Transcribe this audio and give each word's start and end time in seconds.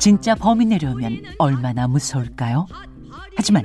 진짜 0.00 0.34
범이 0.34 0.64
내려오면 0.64 1.22
얼마나 1.38 1.86
무서울까요? 1.86 2.66
하지만 3.36 3.64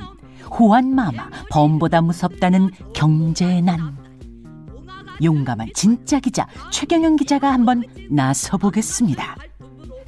호환마마 0.51 1.29
범보다 1.49 2.01
무섭다는 2.01 2.71
경제의 2.93 3.61
난 3.61 3.97
용감한 5.23 5.69
진짜 5.73 6.19
기자 6.19 6.45
최경영 6.71 7.15
기자가 7.15 7.53
한번 7.53 7.83
나서 8.09 8.57
보겠습니다. 8.57 9.37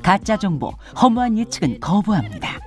가짜 0.04 0.36
정보, 0.38 0.74
허무한 1.02 1.38
예측은 1.38 1.80
거부합니다. 1.80 2.60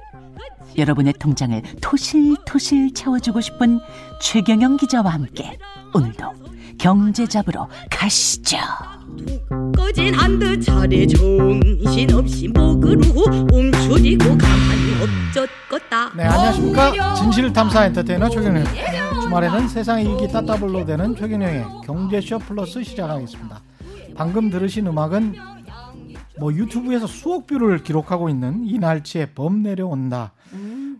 여러분의 0.78 1.12
통장을 1.18 1.60
토실토실 1.82 2.94
채워주고 2.94 3.42
싶은 3.42 3.78
최경영 4.22 4.78
기자와 4.78 5.10
함께 5.12 5.58
오늘도 5.92 6.49
경제 6.80 7.26
잡으러 7.26 7.68
가시죠. 7.90 8.56
꺼지난 9.76 10.14
듯 10.14 10.62
자래 10.62 11.06
정신없이 11.06 12.48
목을 12.48 13.02
움츠리고 13.52 14.24
가만히 14.24 14.94
엎졌겄다 15.02 16.12
네, 16.16 16.24
안녕하십니까. 16.24 17.14
진실 17.16 17.52
탐사 17.52 17.84
엔터테이너 17.84 18.30
최경영. 18.30 18.64
주말에는 19.24 19.68
세상의 19.68 20.06
일기 20.06 20.32
따따블로 20.32 20.86
되는 20.86 21.14
최경영의 21.14 21.66
경제쇼 21.84 22.38
플러스 22.38 22.82
시작하겠습니다. 22.82 23.60
방금 24.16 24.48
들으신 24.48 24.86
음악은 24.86 25.34
뭐 26.38 26.50
유튜브에서 26.54 27.06
수억 27.06 27.46
뷰를 27.46 27.82
기록하고 27.82 28.30
있는 28.30 28.64
이날치의 28.64 29.34
범 29.34 29.62
내려온다. 29.62 30.32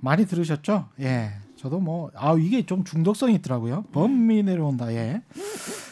많이 0.03 0.27
들으셨죠? 0.27 0.89
예. 1.01 1.40
저도 1.61 1.79
뭐, 1.79 2.11
아, 2.15 2.35
이게 2.41 2.65
좀 2.65 2.85
중독성이 2.85 3.35
있더라고요. 3.35 3.85
범이 3.93 4.45
내려온다. 4.45 4.91
예. 4.95 5.21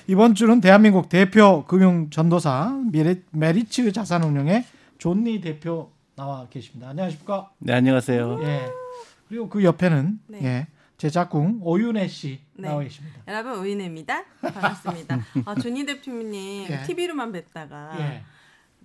이번 0.07 0.35
주는 0.35 0.63
대한민국 0.63 1.11
대표 1.11 1.67
금융 1.67 2.09
전도사 2.09 2.85
메리, 2.91 3.23
메리츠 3.33 3.93
자산운용의 3.93 4.65
존리 4.97 5.43
대표 5.43 5.91
나와 6.17 6.47
계십니다. 6.49 6.89
안녕하십니까? 6.89 7.51
네, 7.59 7.75
안녕하세요. 7.75 8.39
예. 8.45 8.63
그리고 9.29 9.51
그 9.51 9.63
옆에는 9.63 10.19
네. 10.29 10.39
예. 10.43 10.67
제 10.97 11.11
짝꿍 11.11 11.59
오윤혜 11.61 12.09
씨 12.09 12.41
네. 12.55 12.69
나와 12.69 12.83
계십니다. 12.83 13.21
여러분 13.29 13.59
오윤혜입니다. 13.59 14.25
반갑습니다. 14.41 15.21
아, 15.45 15.55
존리 15.55 15.85
대표님 15.85 16.67
예. 16.71 16.83
TV로만 16.87 17.31
뵀다가 17.31 18.01
예. 18.01 18.23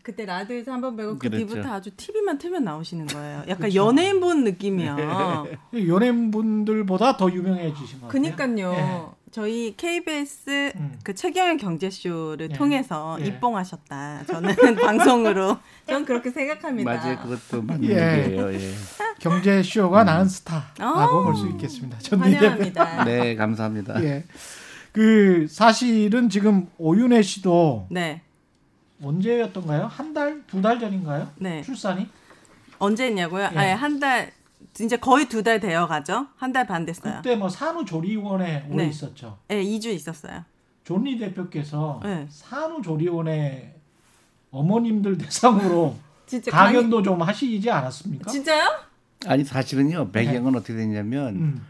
그때 0.04 0.26
라디오에서 0.26 0.72
한번 0.74 0.96
뵈고 0.96 1.14
그 1.14 1.30
그랬죠. 1.30 1.48
뒤부터 1.48 1.74
아주 1.74 1.90
TV만 1.96 2.38
틀면 2.38 2.64
나오시는 2.64 3.08
거예요. 3.08 3.44
약간 3.48 3.74
연예인 3.74 4.20
본 4.20 4.44
느낌이야. 4.44 5.46
연예인 5.88 6.30
분들보다 6.30 7.18
더 7.18 7.32
유명해지신 7.32 8.02
것 8.02 8.08
같아요. 8.08 8.10
그니까요. 8.10 9.16
저희 9.32 9.74
KBS 9.76 10.74
음. 10.76 11.00
그 11.04 11.16
최경영 11.16 11.58
경제쇼를 11.58 12.52
예. 12.52 12.54
통해서 12.54 13.18
예. 13.20 13.26
입봉하셨다. 13.26 14.26
저는 14.28 14.56
방송으로. 14.78 15.58
전 15.88 16.06
그렇게 16.06 16.30
생각합니다. 16.30 16.94
맞아요. 16.94 17.18
그것도 17.18 17.64
맞는 17.64 17.90
예. 17.90 18.26
얘기예요. 18.26 18.54
예. 18.54 18.72
경제 19.20 19.64
쇼가 19.64 20.04
낳은 20.04 20.28
스타라고 20.28 21.00
아. 21.00 21.24
볼수 21.24 21.48
있겠습니다. 21.48 21.98
환영합니다. 22.12 23.06
네. 23.06 23.18
네, 23.24 23.36
감사합니다. 23.36 24.04
예. 24.04 24.24
그 24.92 25.48
사실은 25.50 26.30
지금 26.30 26.68
오윤혜 26.78 27.24
씨도 27.24 27.88
네. 27.90 28.22
언제였던가요? 29.04 29.86
한 29.88 30.14
달, 30.14 30.44
두 30.48 30.62
달 30.62 30.80
전인가요? 30.80 31.30
네. 31.38 31.62
출산이? 31.62 32.08
언제 32.80 33.06
했냐고요? 33.06 33.50
예. 33.54 33.58
아예 33.58 33.72
한 33.74 34.00
달, 34.00 34.32
이제 34.80 34.98
거의 34.98 35.28
두 35.30 35.44
달 35.44 35.60
되어 35.60 35.88
가죠? 35.88 36.28
한 36.38 36.52
달 36.54 36.66
반 36.68 36.86
됐어요. 36.86 37.16
그때 37.18 37.36
뭐 37.36 37.50
산후조리원에 37.50 38.68
오래 38.70 38.84
네. 38.84 38.90
있었죠. 38.90 39.38
네, 39.48 39.64
2주 39.64 39.88
있었어요. 39.88 40.44
존리 40.84 41.18
대표께서 41.18 42.00
네. 42.04 42.28
산후조리원에 42.30 43.76
어머님들 44.52 45.18
대상으로 45.18 45.96
진짜 46.26 46.52
강연도 46.52 47.02
좀 47.02 47.22
하시지 47.22 47.70
않았습니까? 47.70 48.26
강의- 48.26 48.32
진짜요? 48.34 48.64
아니 49.26 49.44
사실은요 49.46 50.12
배경은 50.12 50.56
어떻게 50.56 50.74
됐냐면 50.76 51.36
음. 51.36 51.66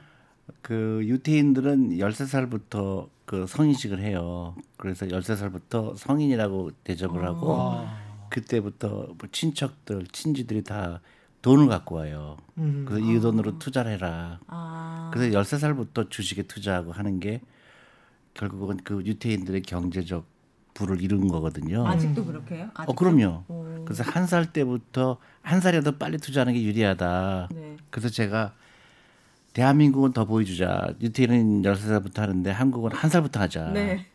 그 0.62 1.02
유태인들은 1.04 1.98
13살부터 1.98 3.10
그 3.26 3.48
성인식을 3.48 4.00
해요. 4.00 4.56
그래서 4.78 5.06
13살부터 5.06 5.96
성인이라고 5.98 6.72
대접을 6.84 7.24
하고 7.26 7.56
아. 7.56 7.98
그때부터 8.30 8.90
뭐 9.18 9.30
친척들, 9.32 10.06
친지들이 10.12 10.64
다 10.64 11.02
돈을 11.42 11.68
갖고 11.68 11.96
와요. 11.96 12.38
음. 12.58 12.86
그래서 12.88 13.06
이 13.06 13.20
돈으로 13.20 13.60
투자를 13.60 13.94
해라. 13.94 14.40
아. 14.48 15.12
그래서 15.14 15.38
13살부터 15.40 16.10
주식에 16.10 16.44
투자하고 16.44 16.92
하는 16.92 17.20
게 17.20 17.42
결국은 18.34 18.78
그 18.84 19.02
유태인들의 19.06 19.62
경제적 19.64 20.26
부를 20.74 21.02
이룬 21.02 21.28
거거든요. 21.28 21.86
아직도 21.88 22.26
그렇게 22.26 22.56
해요? 22.56 22.66
어, 22.70 22.82
아직도? 22.82 22.96
그럼요. 22.96 23.44
오. 23.48 23.84
그래서 23.86 24.04
한 24.04 24.26
살 24.26 24.52
때부터 24.52 25.18
한 25.42 25.62
살이라도 25.62 25.98
빨리 25.98 26.18
투자하는 26.18 26.54
게 26.54 26.64
유리하다. 26.64 27.50
네. 27.54 27.78
그래서 27.92 28.10
제가 28.10 28.56
대한민국은 29.54 30.14
더 30.14 30.26
보여주자. 30.26 30.94
유태인은 31.02 31.62
13살부터 31.62 32.18
하는데 32.20 32.50
한국은 32.52 32.92
한 32.92 33.10
살부터 33.10 33.40
하자. 33.42 33.70
네. 33.72 34.06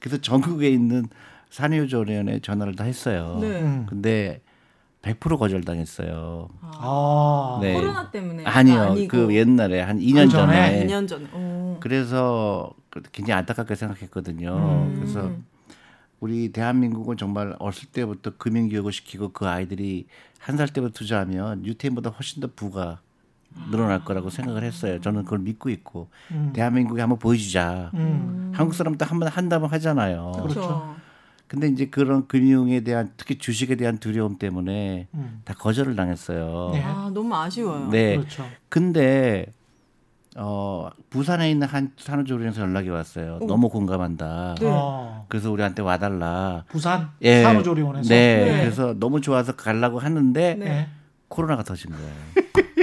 그래서 0.00 0.18
전국에 0.20 0.68
있는 0.68 1.06
산후조리원에 1.50 2.40
전화를 2.40 2.76
다 2.76 2.84
했어요. 2.84 3.38
네. 3.40 3.60
음. 3.62 3.86
근데 3.88 4.42
100% 5.02 5.38
거절당했어요. 5.38 6.48
아. 6.60 7.58
네. 7.62 7.72
코로나 7.74 8.10
때문에 8.10 8.44
아니요. 8.44 8.80
아니고 8.82 9.08
그 9.08 9.34
옛날에 9.34 9.80
한 9.80 9.98
2년 9.98 10.26
그 10.26 10.32
전에? 10.32 10.52
전에. 10.52 10.86
2년 10.86 11.08
전에. 11.08 11.24
오. 11.32 11.76
그래서 11.80 12.70
그 12.90 13.00
굉장히 13.12 13.38
안타깝게 13.38 13.74
생각했거든요. 13.74 14.54
음. 14.54 14.94
그래서 15.00 15.30
우리 16.20 16.50
대한민국은 16.52 17.16
정말 17.16 17.54
어릴 17.58 17.86
때부터 17.92 18.32
금융 18.36 18.68
교육을 18.68 18.92
시키고 18.92 19.30
그 19.32 19.46
아이들이 19.46 20.06
한 20.38 20.56
살 20.56 20.68
때부터 20.68 20.92
투자하면 20.92 21.64
유태인보다 21.64 22.10
훨씬 22.10 22.40
더 22.40 22.48
부가 22.54 23.00
늘어날 23.70 24.04
거라고 24.04 24.30
생각을 24.30 24.64
했어요. 24.64 25.00
저는 25.00 25.24
그걸 25.24 25.40
믿고 25.40 25.70
있고 25.70 26.08
음. 26.30 26.50
대한민국에 26.54 27.00
한번 27.00 27.18
보여주자. 27.18 27.90
음. 27.94 28.52
한국 28.54 28.74
사람도 28.74 29.04
한번 29.04 29.28
한다면 29.28 29.70
하잖아요. 29.70 30.32
그렇죠. 30.42 30.96
근데 31.48 31.66
이제 31.68 31.86
그런 31.86 32.28
금융에 32.28 32.80
대한 32.80 33.10
특히 33.16 33.38
주식에 33.38 33.74
대한 33.74 33.98
두려움 33.98 34.36
때문에 34.36 35.08
음. 35.14 35.40
다 35.44 35.54
거절을 35.54 35.96
당했어요. 35.96 36.70
네. 36.74 36.82
아, 36.82 37.10
너무 37.12 37.34
아쉬워요. 37.34 37.88
네. 37.90 38.16
그렇죠. 38.16 38.44
근데 38.68 39.46
어 40.36 40.90
부산에 41.08 41.50
있는 41.50 41.66
한 41.66 41.90
산후조리원에서 41.96 42.60
연락이 42.60 42.90
왔어요. 42.90 43.40
너무 43.46 43.70
공감한다. 43.70 44.56
네. 44.60 44.66
어. 44.70 45.24
그래서 45.28 45.50
우리한테 45.50 45.82
와달라. 45.82 46.64
부산 46.68 47.10
예. 47.22 47.42
산후조리원에서 47.42 48.08
네. 48.08 48.44
네. 48.44 48.60
그래서 48.60 48.94
너무 48.98 49.22
좋아서 49.22 49.56
가려고 49.56 49.98
하는데 49.98 50.54
네. 50.54 50.64
네. 50.64 50.88
코로나가 51.28 51.62
터진 51.62 51.90
거예요. 51.90 52.12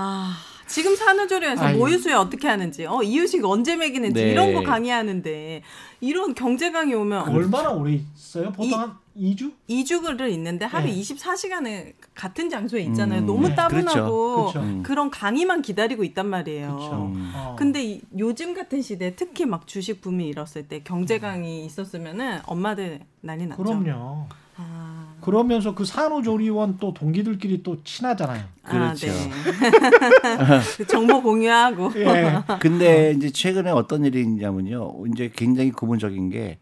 아, 0.00 0.36
지금 0.68 0.94
산후조리원에서 0.94 1.64
아유. 1.64 1.76
모유수유 1.78 2.14
어떻게 2.14 2.46
하는지, 2.46 2.86
어, 2.86 3.02
이유식 3.02 3.44
언제 3.44 3.74
먹이는지 3.74 4.22
네. 4.22 4.30
이런 4.30 4.54
거 4.54 4.62
강의하는데 4.62 5.62
이런 6.00 6.34
경제 6.36 6.70
강의 6.70 6.94
오면 6.94 7.28
얼마나 7.28 7.70
오래 7.70 7.94
있어요? 8.14 8.52
보통 8.52 8.64
이- 8.66 8.72
한 8.72 8.92
2주? 9.16 9.52
2주를 9.68 10.30
있는데 10.34 10.64
하루 10.66 10.86
네. 10.86 10.94
24시간을 11.00 11.94
같은 12.14 12.48
장소에 12.48 12.82
있잖아요. 12.82 13.22
음, 13.22 13.26
너무 13.26 13.48
네. 13.48 13.54
따분하고 13.56 14.36
그렇죠. 14.52 14.60
음. 14.60 14.82
그런 14.84 15.10
강의만 15.10 15.62
기다리고 15.62 16.04
있단 16.04 16.28
말이에요. 16.28 16.76
그렇죠. 16.76 16.92
음. 17.16 17.32
어. 17.34 17.56
근데 17.58 17.82
이- 17.82 18.00
요즘 18.16 18.54
같은 18.54 18.80
시대에 18.80 19.16
특히 19.16 19.44
막 19.46 19.66
주식 19.66 20.00
붐이 20.00 20.28
일었을 20.28 20.68
때 20.68 20.82
경제 20.84 21.18
강의 21.18 21.64
있었으면은 21.64 22.38
엄마들 22.46 23.00
난리 23.20 23.46
났죠. 23.48 23.60
그럼요. 23.64 24.28
아, 24.60 25.14
그러면서 25.20 25.74
그 25.74 25.84
산후조리원 25.84 26.78
또 26.78 26.92
동기들끼리 26.92 27.62
또 27.62 27.82
친하잖아요. 27.84 28.44
그렇죠. 28.62 29.06
아, 29.08 29.12
네. 29.12 30.60
그 30.76 30.86
정보 30.86 31.22
공유하고 31.22 31.92
예. 31.96 32.42
근데 32.60 33.12
이제 33.12 33.30
최근에 33.30 33.70
어떤 33.70 34.04
일이 34.04 34.20
있냐면요. 34.20 35.06
이제 35.12 35.30
굉장히 35.34 35.70
고문적인 35.70 36.30
게 36.30 36.58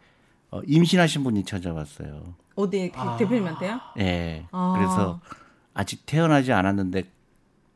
어, 0.50 0.60
임신하신 0.66 1.24
분이 1.24 1.44
찾아왔어요. 1.44 2.34
어디 2.54 2.90
그 2.94 3.00
아. 3.00 3.16
대표님한테요? 3.16 3.80
예. 3.98 4.46
아. 4.52 4.74
그래서 4.76 5.20
아직 5.74 6.04
태어나지 6.06 6.52
않았는데 6.52 7.04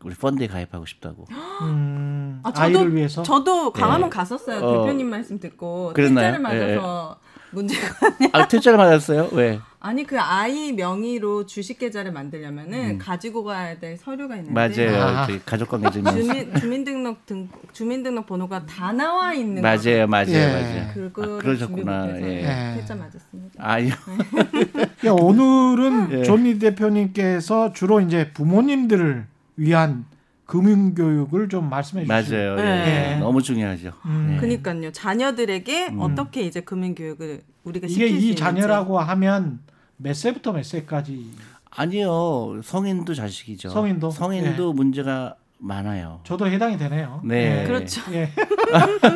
우리 0.05 0.15
펀드에 0.15 0.47
가입하고 0.47 0.87
싶다고. 0.87 1.27
음, 1.63 2.41
아, 2.43 2.53
아이를 2.55 2.81
저도 2.81 2.95
위해서. 2.95 3.23
저도 3.23 3.73
강화문 3.73 4.07
예. 4.07 4.11
갔었어요. 4.11 4.65
어. 4.65 4.81
대표님 4.83 5.09
말씀 5.09 5.39
듣고 5.39 5.93
그랬나요? 5.95 6.33
퇴짜를 6.33 6.41
맞아서 6.41 7.17
문제가 7.53 7.95
아, 8.33 8.49
퇴짜를 8.49 8.79
맞았어요? 8.79 9.29
왜? 9.33 9.61
아니 9.83 10.05
그 10.05 10.21
아이 10.21 10.73
명의로 10.73 11.47
주식 11.47 11.79
계좌를 11.79 12.13
만들려면은 12.13 12.99
가지고 12.99 13.45
가야 13.45 13.79
될 13.79 13.97
서류가 13.97 14.37
있는데 14.37 14.53
맞아요. 14.53 15.03
아. 15.03 15.27
저희 15.27 15.41
가족 15.43 15.71
관계 15.71 15.91
증명서. 15.91 16.21
주민 16.21 16.55
주민등록 16.55 17.25
등 17.25 17.49
주민등록 17.73 18.27
번호가 18.27 18.67
다 18.67 18.93
나와 18.93 19.33
있는 19.33 19.63
맞아요, 19.63 20.07
맞아요, 20.07 20.29
예. 20.29 20.53
맞아요. 20.53 20.93
그거를 20.93 21.35
아, 21.35 21.39
그러셨구나. 21.39 22.21
예. 22.21 22.43
예. 22.43 22.77
퇴짜 22.81 22.95
맞았습니다. 22.95 23.55
아니요. 23.57 23.95
야, 25.07 25.13
오늘은 25.13 26.13
예. 26.13 26.23
존니 26.25 26.59
대표님께서 26.59 27.73
주로 27.73 28.03
이제 28.03 28.33
부모님들을 28.35 29.27
위한 29.57 30.05
금융 30.45 30.95
교육을 30.95 31.49
좀 31.49 31.71
말씀해 31.71 32.05
주시죠. 32.05 32.35
맞아요. 32.35 32.57
네. 32.57 33.15
예. 33.15 33.19
너무 33.19 33.41
중요하죠. 33.43 33.93
음. 34.05 34.33
예. 34.35 34.41
그니까요. 34.41 34.93
자녀들에게 34.93 35.95
어떻게 35.99 36.43
이제 36.43 36.61
금융 36.61 36.95
교육을 36.95 37.41
우리가 37.65 37.87
이게 37.89 38.09
이. 38.09 38.35
자녀라고 38.35 38.99
하면 38.99 39.61
몇 40.03 40.15
세부터 40.15 40.53
몇 40.53 40.65
세까지 40.65 41.31
아니요 41.71 42.61
성인도 42.65 43.15
자식이죠. 43.15 43.69
성인도? 43.69 44.11
성인도 44.11 44.73
문제가 44.73 45.37
많아요. 45.59 46.21
저도 46.25 46.47
해당이 46.47 46.79
되네요. 46.79 47.21
네. 47.23 47.67
그렇죠. 47.67 48.01
예. 48.13 48.31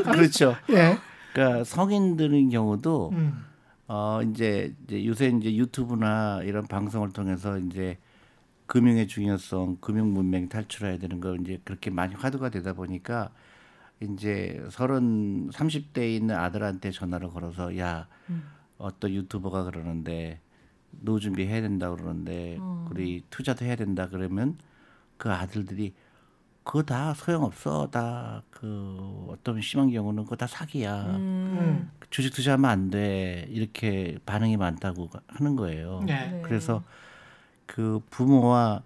그렇죠. 0.04 0.54
예. 0.70 0.98
그러니까 1.32 1.64
성인들의 1.64 2.48
경우도 2.50 3.10
음. 3.12 3.44
어 3.88 4.20
이제, 4.22 4.74
이제 4.84 5.04
요새 5.04 5.28
이제 5.28 5.54
유튜브나 5.54 6.42
이런 6.44 6.66
방송을 6.66 7.10
통해서 7.10 7.58
이제 7.58 7.98
금융의 8.66 9.08
중요성, 9.08 9.78
금융 9.80 10.12
문명 10.14 10.48
탈출해야 10.48 10.98
되는 10.98 11.20
거 11.20 11.34
이제 11.36 11.60
그렇게 11.64 11.90
많이 11.90 12.14
화두가 12.14 12.50
되다 12.50 12.72
보니까 12.72 13.30
이제 14.00 14.64
서른 14.70 15.50
삼십 15.52 15.92
대에 15.92 16.14
있는 16.14 16.34
아들한테 16.36 16.92
전화를 16.92 17.28
걸어서 17.30 17.76
야 17.78 18.06
어떤 18.78 19.12
유튜버가 19.12 19.64
그러는데 19.64 20.40
노 21.00 21.18
준비해야 21.18 21.60
된다 21.60 21.90
그러는데 21.90 22.58
우리 22.90 23.22
투자도 23.30 23.64
해야 23.64 23.76
된다 23.76 24.08
그러면 24.08 24.58
그 25.16 25.30
아들들이 25.32 25.94
그거 26.64 26.82
다 26.82 27.12
소용없어 27.14 27.88
다 27.90 28.42
그 28.50 29.26
어떤 29.28 29.60
심한 29.60 29.90
경우는 29.90 30.24
그거 30.24 30.36
다 30.36 30.46
사기야 30.46 31.16
음. 31.16 31.90
주식 32.08 32.32
투자하면 32.32 32.70
안 32.70 32.90
돼 32.90 33.46
이렇게 33.50 34.16
반응이 34.24 34.56
많다고 34.56 35.10
하는 35.26 35.54
거예요. 35.56 36.00
네. 36.06 36.40
그래서 36.44 36.82
그 37.66 38.00
부모와 38.10 38.82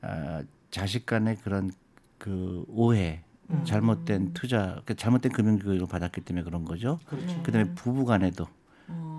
아, 0.00 0.42
자식 0.70 1.04
간의 1.04 1.36
그런 1.36 1.70
그 2.16 2.64
오해, 2.68 3.22
음. 3.50 3.64
잘못된 3.64 4.32
투자, 4.32 4.80
그 4.86 4.94
잘못된 4.96 5.32
금융 5.32 5.58
교육을 5.58 5.86
받았기 5.88 6.22
때문에 6.22 6.42
그런 6.44 6.64
거죠. 6.64 6.98
그렇죠. 7.06 7.42
그다음에 7.42 7.74
부부 7.74 8.04
간에도 8.06 8.46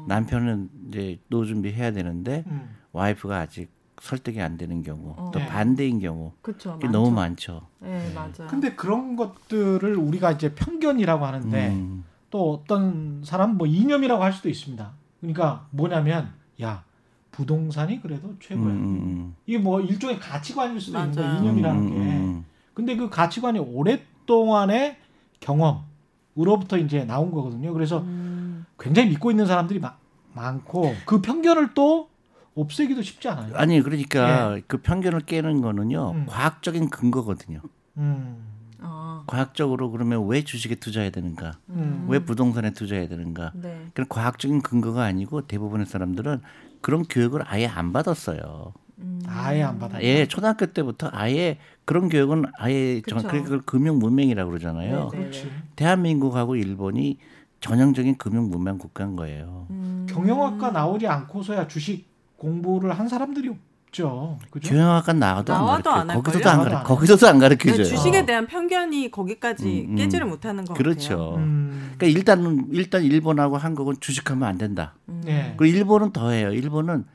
남편은 0.08 0.70
이제 0.88 1.20
노 1.30 1.46
준비해야 1.46 1.92
되는데 1.92 2.44
음. 2.48 2.76
와이프가 2.92 3.38
아직 3.38 3.70
설득이 4.02 4.42
안 4.42 4.58
되는 4.58 4.82
경우, 4.82 5.14
또 5.34 5.40
네. 5.40 5.46
반대인 5.46 6.00
경우 6.00 6.32
그렇죠. 6.42 6.76
이게 6.80 6.88
너무 6.88 7.12
많죠. 7.12 7.68
네, 7.80 8.12
맞아. 8.14 8.48
근데 8.48 8.74
그런 8.74 9.16
것들을 9.16 9.96
우리가 9.96 10.32
이제 10.32 10.56
편견이라고 10.56 11.26
하는데 11.26 11.70
음. 11.70 12.06
또 12.30 12.54
어떤 12.54 13.22
사람 13.26 13.58
뭐 13.58 13.68
이념이라고 13.68 14.24
할 14.24 14.32
수도 14.32 14.50
있습니다. 14.50 14.92
그러니까 15.20 15.68
뭐냐면 15.72 16.32
야 16.62 16.84
부동산이 17.32 18.02
그래도 18.02 18.34
최고야. 18.40 18.68
음, 18.68 18.70
음, 18.70 19.36
이게 19.46 19.58
뭐 19.58 19.82
일종의 19.82 20.20
가치관일 20.20 20.80
수도 20.80 21.00
있는. 21.00 21.16
맞아요. 21.16 21.40
이념이라는 21.40 21.82
음, 21.82 21.90
게. 21.90 21.96
음, 21.96 22.46
근데 22.74 22.96
그 22.96 23.10
가치관이 23.10 23.60
오랫동안의 23.60 24.98
경험으로부터 25.40 26.78
이제 26.78 27.04
나온 27.06 27.32
거거든요. 27.32 27.74
그래서 27.74 28.00
음. 28.00 28.29
굉장히 28.80 29.10
믿고 29.10 29.32
있는 29.32 29.46
사람들이 29.46 29.80
마- 29.80 29.96
많고 30.34 30.96
그 31.06 31.22
편견을 31.22 31.74
또 31.74 32.10
없애기도 32.56 33.02
쉽지 33.02 33.28
않아요. 33.30 33.54
아니 33.56 33.82
그러니까 33.82 34.58
그 34.68 34.78
편견을 34.82 35.22
깨는 35.22 35.62
거는요 35.62 36.12
음. 36.12 36.26
과학적인 36.28 36.90
근거거든요. 36.90 37.62
음. 37.98 38.46
아, 38.82 39.24
과학적으로 39.28 39.92
그러면 39.92 40.26
왜 40.28 40.44
주식에 40.44 40.76
투자해야 40.76 41.10
되는가? 41.12 41.52
음. 41.70 42.06
왜 42.08 42.20
부동산에 42.20 42.72
투자해야 42.72 43.08
되는가? 43.10 43.52
네. 43.56 43.88
그런 43.94 44.08
과학적인 44.08 44.62
근거가 44.62 45.04
아니고 45.04 45.48
대부분의 45.48 45.86
사람들은 45.86 46.42
그런 46.82 47.04
교육을 47.04 47.42
아예 47.46 47.68
안 47.68 47.92
받았어요. 47.92 48.74
음. 49.00 49.22
아예 49.28 49.64
안 49.64 49.80
받아. 49.80 50.02
예, 50.02 50.26
초등학교 50.28 50.66
때부터 50.68 51.10
아예 51.12 51.58
그런 51.86 52.08
교육은 52.10 52.46
아예 52.58 53.02
정, 53.08 53.18
그쵸. 53.22 53.28
그걸 53.30 53.62
금융 53.62 54.00
문맹이라고 54.00 54.50
그러잖아요. 54.50 55.10
네, 55.12 55.18
네. 55.18 55.24
그렇지. 55.24 55.52
대한민국하고 55.76 56.56
일본이 56.56 57.18
전형적인 57.60 58.18
금융 58.18 58.50
문명 58.50 58.78
국가인 58.78 59.16
거예요. 59.16 59.68
음. 59.70 60.08
경영학과 60.10 60.72
나오지 60.72 61.08
않고서야 61.08 61.68
주식 61.68 62.08
공부를 62.38 62.98
한 62.98 63.08
사람들이 63.10 63.50
없죠. 63.50 64.38
그죠? 64.50 64.70
경영학과 64.70 65.14
나와도 65.14 65.54
안 65.54 65.60
나와도 65.66 65.84
가르쳐. 65.92 66.00
안 66.12 66.24
거기서도 66.24 66.50
안? 66.50 66.58
가르쳐. 66.60 66.84
거기서도 66.84 67.28
안 67.28 67.40
가르쳐줘요. 67.40 67.78
네, 67.78 67.84
주식에 67.84 68.26
대한 68.26 68.48
편견이 68.48 69.12
거기까지 69.12 69.86
음, 69.88 69.92
음. 69.92 69.96
깨지를 69.96 70.26
못하는 70.28 70.64
것 70.64 70.74
그렇죠. 70.76 71.10
같아요. 71.18 71.36
음. 71.36 71.92
그러니까 71.98 72.18
일단은 72.18 72.68
일단 72.72 73.04
일본하고 73.04 73.58
한국은 73.58 73.96
주식하면 74.00 74.48
안 74.48 74.58
된다. 74.58 74.94
음. 75.10 75.22
네. 75.26 75.54
그리고 75.58 75.78
일본은 75.78 76.12
더해요. 76.14 76.54
일본은 76.54 77.06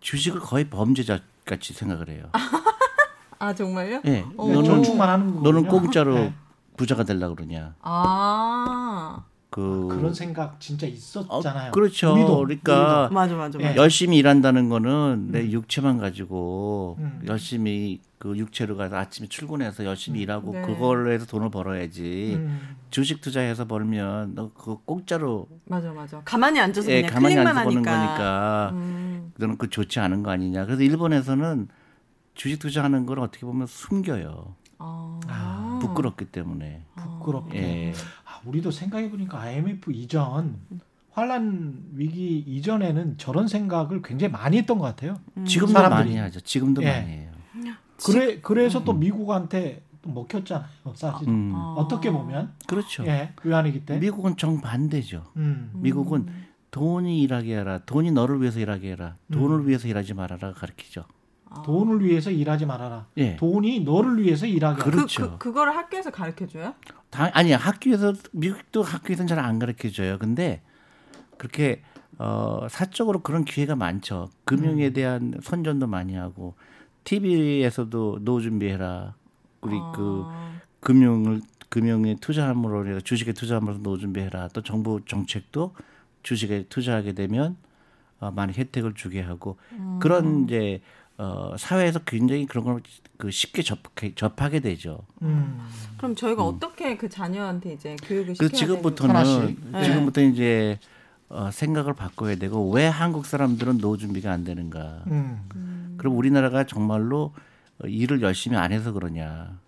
주식을 0.00 0.40
거의 0.40 0.68
범죄자 0.68 1.20
같이 1.46 1.72
생각을 1.72 2.10
해요. 2.10 2.24
아 3.38 3.54
정말요? 3.54 4.00
예, 4.06 4.24
어. 4.36 4.46
네, 4.46 4.54
너는. 4.54 5.42
너는 5.42 5.66
공짜로 5.68 6.14
네. 6.14 6.34
부자가 6.76 7.04
되려 7.04 7.34
그러냐. 7.34 7.74
아 7.80 9.22
그 9.50 9.88
그런 9.90 10.12
생각 10.12 10.60
진짜 10.60 10.86
있었잖아요. 10.86 11.68
어, 11.68 11.72
그렇죠. 11.72 12.12
우리도, 12.12 12.36
그러니까 12.38 13.08
맞아 13.12 13.36
맞아 13.36 13.58
예. 13.60 13.64
맞아. 13.66 13.76
열심히 13.76 14.18
일한다는 14.18 14.68
거는 14.68 15.28
내 15.30 15.50
육체만 15.50 15.98
가지고 15.98 16.96
음. 16.98 17.22
열심히 17.26 18.00
그 18.18 18.36
육체로 18.36 18.76
가서 18.76 18.96
아침에 18.96 19.28
출근해서 19.28 19.84
열심히 19.84 20.20
일하고 20.20 20.52
네. 20.52 20.62
그걸로 20.62 21.10
해서 21.12 21.26
돈을 21.26 21.50
벌어야지. 21.50 22.34
음. 22.36 22.76
주식 22.90 23.20
투자해서 23.20 23.66
벌면 23.66 24.34
너 24.34 24.50
그거 24.52 24.80
공짜로 24.84 25.48
맞아 25.64 25.92
맞아. 25.92 26.20
가만히 26.24 26.58
앉아서 26.60 26.90
예, 26.90 27.02
그냥 27.02 27.14
가만히 27.14 27.34
클릭만 27.36 27.56
앉아 27.56 27.64
보는 27.64 27.86
하니까. 27.86 28.06
거니까 28.06 28.70
음. 28.72 29.32
너는 29.38 29.58
그 29.58 29.70
좋지 29.70 30.00
않은 30.00 30.22
거 30.22 30.30
아니냐. 30.30 30.66
그래서 30.66 30.82
일본에서는 30.82 31.68
주식 32.34 32.58
투자하는 32.58 33.06
걸 33.06 33.20
어떻게 33.20 33.46
보면 33.46 33.66
숨겨요. 33.66 34.54
아. 34.78 35.20
아, 35.28 35.78
부끄럽기 35.80 36.26
때문에. 36.26 36.84
부끄럽게. 36.96 37.58
예. 37.58 37.92
아, 38.46 38.48
우리도 38.48 38.70
생각해 38.70 39.10
보니까 39.10 39.40
IMF 39.40 39.92
이전 39.92 40.56
환란 41.10 41.82
위기 41.94 42.38
이전에는 42.38 43.18
저런 43.18 43.48
생각을 43.48 44.02
굉장히 44.02 44.32
많이 44.32 44.58
했던 44.58 44.78
것 44.78 44.84
같아요. 44.84 45.18
지금도 45.46 45.72
사람들이. 45.72 46.10
많이 46.10 46.16
하죠. 46.18 46.40
지금도 46.40 46.82
예. 46.82 46.90
많이 46.90 47.10
해요. 47.10 47.30
그래 48.04 48.40
그래서 48.42 48.84
또 48.84 48.92
미국한테 48.92 49.82
또 50.02 50.10
먹혔잖아요. 50.10 50.68
사실 50.94 51.28
음. 51.28 51.52
아. 51.54 51.74
어떻게 51.78 52.10
보면 52.10 52.52
그렇죠. 52.66 53.06
예 53.06 53.32
외환위기 53.42 53.86
때. 53.86 53.98
미국은 53.98 54.36
정 54.36 54.60
반대죠. 54.60 55.24
음. 55.36 55.70
미국은 55.74 56.26
돈이 56.70 57.22
일하게 57.22 57.56
해라. 57.60 57.78
돈이 57.86 58.10
너를 58.12 58.40
위해서 58.42 58.60
일하게 58.60 58.90
해라. 58.90 59.16
돈을 59.32 59.66
위해서 59.66 59.88
일하지 59.88 60.12
말아라 60.12 60.52
가르치죠. 60.52 61.04
아. 61.58 61.62
돈을 61.62 62.04
위해서 62.04 62.30
일하지 62.30 62.66
말아라. 62.66 63.06
예. 63.18 63.36
돈이 63.36 63.80
너를 63.80 64.22
위해서 64.22 64.46
일하게 64.46 64.80
하라. 64.80 64.84
그, 64.84 64.90
그렇죠. 64.90 65.30
그 65.32 65.38
그 65.38 65.52
거를 65.52 65.76
학교에서 65.76 66.10
가르쳐 66.10 66.46
줘요? 66.46 66.74
다, 67.10 67.30
아니 67.34 67.52
학교에서 67.52 68.12
미국도 68.32 68.82
학교에서는 68.82 69.26
잘 69.26 69.38
안 69.38 69.58
가르쳐 69.58 69.88
줘요. 69.90 70.18
근데 70.18 70.62
그렇게 71.38 71.82
어, 72.18 72.66
사적으로 72.70 73.20
그런 73.20 73.44
기회가 73.44 73.76
많죠. 73.76 74.30
금융에 74.44 74.90
대한 74.90 75.34
선전도 75.42 75.86
많이 75.86 76.14
하고 76.14 76.54
TV에서도 77.04 78.18
노후 78.22 78.40
준비해라. 78.40 79.14
우리 79.60 79.76
그 79.94 80.22
아. 80.26 80.60
금융을 80.80 81.40
금융에 81.68 82.16
투자함으로 82.20 82.86
해서 82.86 83.00
주식에 83.00 83.32
투자함으로 83.32 83.78
노후 83.82 83.98
준비해라. 83.98 84.48
또 84.48 84.62
정부 84.62 85.00
정책도 85.04 85.74
주식에 86.22 86.66
투자하게 86.68 87.12
되면 87.12 87.56
어, 88.20 88.30
많은 88.30 88.54
혜택을 88.54 88.94
주게 88.94 89.20
하고 89.20 89.58
그런 90.00 90.44
이제 90.44 90.80
어, 91.18 91.54
사회에서 91.58 92.00
굉장히 92.00 92.46
그런 92.46 92.64
걸 92.64 92.80
그 93.18 93.30
쉽게 93.30 93.62
접하게, 93.62 94.14
접하게 94.14 94.60
되죠. 94.60 95.00
음. 95.22 95.58
그럼 95.96 96.14
저희가 96.14 96.44
어떻게 96.44 96.96
그 96.96 97.08
자녀한테 97.08 97.72
이제 97.72 97.96
교육을 98.02 98.34
그래서 98.34 98.44
시켜야 98.44 98.58
지금부터는 98.58 99.16
하나씩. 99.16 99.58
네. 99.72 99.84
지금부터 99.84 100.20
이제 100.20 100.78
어, 101.28 101.50
생각을 101.50 101.94
바꿔야 101.94 102.36
되고 102.36 102.70
왜 102.70 102.86
한국 102.86 103.26
사람들은 103.26 103.78
노후 103.78 103.96
준비가 103.96 104.32
안 104.32 104.44
되는가? 104.44 105.04
음. 105.06 105.94
그럼 105.96 106.16
우리나라가 106.16 106.64
정말로 106.64 107.32
어, 107.82 107.86
일을 107.86 108.20
열심히 108.22 108.56
안 108.56 108.72
해서 108.72 108.92
그러냐? 108.92 109.58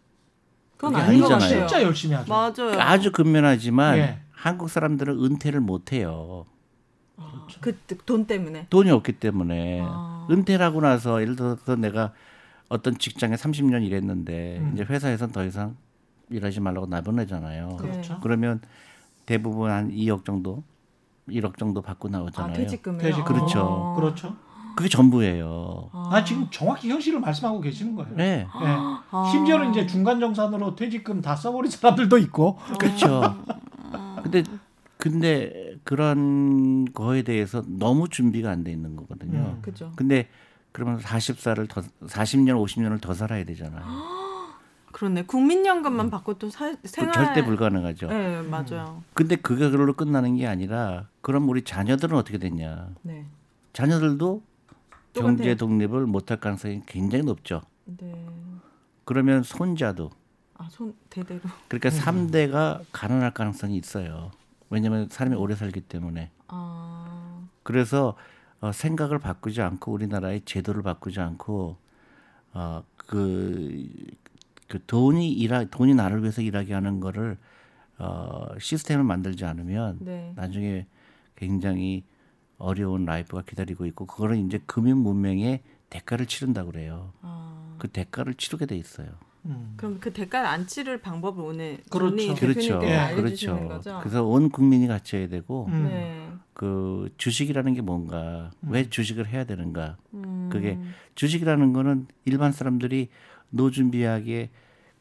그건 0.76 0.96
아니잖아요. 0.96 1.28
같아요. 1.38 1.66
진짜 1.66 1.82
열심히 1.82 2.14
하죠. 2.14 2.30
맞아요. 2.30 2.80
아주 2.80 3.10
근면하지만 3.10 3.98
예. 3.98 4.18
한국 4.30 4.68
사람들은 4.70 5.24
은퇴를 5.24 5.60
못 5.60 5.92
해요. 5.92 6.44
그돈 7.60 8.26
때문에. 8.26 8.66
돈이 8.70 8.90
없기 8.90 9.12
때문에 9.12 9.80
아. 9.82 10.26
은퇴를 10.30 10.64
하고 10.64 10.80
나서 10.80 11.20
예를 11.20 11.36
들어서 11.36 11.76
내가 11.76 12.12
어떤 12.68 12.96
직장에 12.98 13.34
30년 13.34 13.84
일했는데 13.84 14.58
음. 14.58 14.72
이제 14.74 14.84
회사에서는 14.84 15.32
더 15.32 15.44
이상 15.44 15.76
일하지 16.30 16.60
말라고 16.60 16.86
나보내잖아요. 16.86 17.76
그렇죠. 17.78 18.18
그러면 18.22 18.60
대부분 19.26 19.70
한 19.70 19.90
2억 19.90 20.24
정도, 20.24 20.62
1억 21.28 21.56
정도 21.58 21.82
받고 21.82 22.08
아 22.08 22.12
나오잖아요. 22.12 22.54
퇴직금을. 22.56 22.98
퇴직금. 22.98 23.24
그렇죠. 23.24 23.94
아. 23.94 24.00
그렇죠. 24.00 24.36
그게 24.76 24.88
전부예요. 24.88 25.90
아 25.92 26.22
지금 26.22 26.46
정확히 26.50 26.88
현실을 26.88 27.18
말씀하고 27.18 27.60
계시는 27.60 27.96
거예요. 27.96 28.14
네. 28.14 28.46
예. 28.46 28.66
아. 29.10 29.28
심지어는 29.32 29.70
이제 29.70 29.86
중간 29.86 30.20
정산으로 30.20 30.76
퇴직금 30.76 31.20
다 31.20 31.34
써버린 31.34 31.68
사람들도 31.70 32.16
있고. 32.18 32.58
그렇죠. 32.78 33.42
근데 34.22 34.44
근데 34.96 35.67
그런 35.88 36.84
거에 36.92 37.22
대해서 37.22 37.62
너무 37.66 38.10
준비가 38.10 38.50
안 38.50 38.62
돼 38.62 38.70
있는 38.70 38.94
거거든요. 38.94 39.38
음. 39.56 39.62
그죠. 39.62 39.90
근데 39.96 40.28
그러면 40.70 40.98
40살을 40.98 41.66
더 41.66 41.80
40년, 42.06 42.62
50년을 42.62 43.00
더 43.00 43.14
살아야 43.14 43.42
되잖아요. 43.44 43.82
그렇네. 44.92 45.22
국민연금만 45.24 46.10
받고 46.10 46.34
또 46.34 46.50
사, 46.50 46.70
그 46.72 46.88
생활 46.88 47.14
절대 47.14 47.42
불가능하죠. 47.42 48.08
네, 48.08 48.42
맞아요. 48.42 49.02
근데 49.14 49.36
그걸로 49.36 49.94
끝나는 49.94 50.36
게 50.36 50.46
아니라 50.46 51.08
그럼 51.22 51.48
우리 51.48 51.62
자녀들은 51.64 52.14
어떻게 52.18 52.36
됐냐? 52.36 52.90
네. 53.00 53.24
자녀들도. 53.72 54.42
경제 55.14 55.54
독립을 55.54 56.06
못할 56.06 56.38
가능성이 56.38 56.82
굉장히 56.84 57.24
높죠. 57.24 57.62
네. 57.86 58.26
그러면 59.06 59.42
손자도 59.42 60.10
아, 60.58 60.68
손 60.70 60.94
대대로. 61.08 61.40
그러니까 61.68 61.88
삼대가 61.88 62.82
가난할 62.92 63.32
가능성이 63.32 63.78
있어요. 63.78 64.30
왜냐하면 64.70 65.08
사람이 65.08 65.36
오래 65.36 65.54
살기 65.54 65.82
때문에. 65.82 66.30
아. 66.48 67.48
그래서 67.62 68.16
어, 68.60 68.72
생각을 68.72 69.18
바꾸지 69.18 69.62
않고 69.62 69.92
우리나라의 69.92 70.42
제도를 70.44 70.82
바꾸지 70.82 71.20
않고 71.20 71.76
어, 72.54 72.82
그, 72.96 73.88
그 74.68 74.78
돈이 74.86 75.32
일하 75.32 75.64
돈이 75.64 75.94
나를 75.94 76.22
위해서 76.22 76.42
일하게 76.42 76.74
하는 76.74 77.00
거를 77.00 77.38
어, 77.98 78.46
시스템을 78.58 79.04
만들지 79.04 79.44
않으면 79.44 79.98
네. 80.00 80.32
나중에 80.36 80.86
굉장히 81.36 82.04
어려운 82.58 83.04
life가 83.04 83.42
기다리고 83.42 83.86
있고 83.86 84.06
그거는 84.06 84.46
이제 84.46 84.60
금융 84.66 85.02
문맹의 85.02 85.62
대가를 85.90 86.26
치른다 86.26 86.64
고 86.64 86.72
그래요. 86.72 87.12
아. 87.22 87.76
그 87.78 87.88
대가를 87.88 88.34
치르게 88.34 88.66
돼 88.66 88.76
있어요. 88.76 89.08
음. 89.46 89.74
그럼 89.76 89.98
그 90.00 90.12
대가를 90.12 90.48
안 90.48 90.66
치를 90.66 91.00
방법을 91.00 91.44
오늘 91.44 91.78
그렇죠. 91.90 92.34
그렇죠. 92.34 92.80
예. 92.84 92.94
알려주시는 92.96 93.54
그렇죠. 93.54 93.68
거죠. 93.68 94.00
그래서 94.00 94.24
온 94.24 94.50
국민이 94.50 94.86
갖춰야 94.86 95.28
되고 95.28 95.66
음. 95.66 95.84
네. 95.84 96.28
그 96.52 97.08
주식이라는 97.18 97.74
게 97.74 97.82
뭔가 97.82 98.50
왜 98.62 98.88
주식을 98.88 99.28
해야 99.28 99.44
되는가 99.44 99.96
음. 100.14 100.48
그게 100.52 100.78
주식이라는 101.14 101.72
거는 101.72 102.06
일반 102.24 102.52
사람들이 102.52 103.08
노후 103.50 103.70
준비하기에 103.70 104.50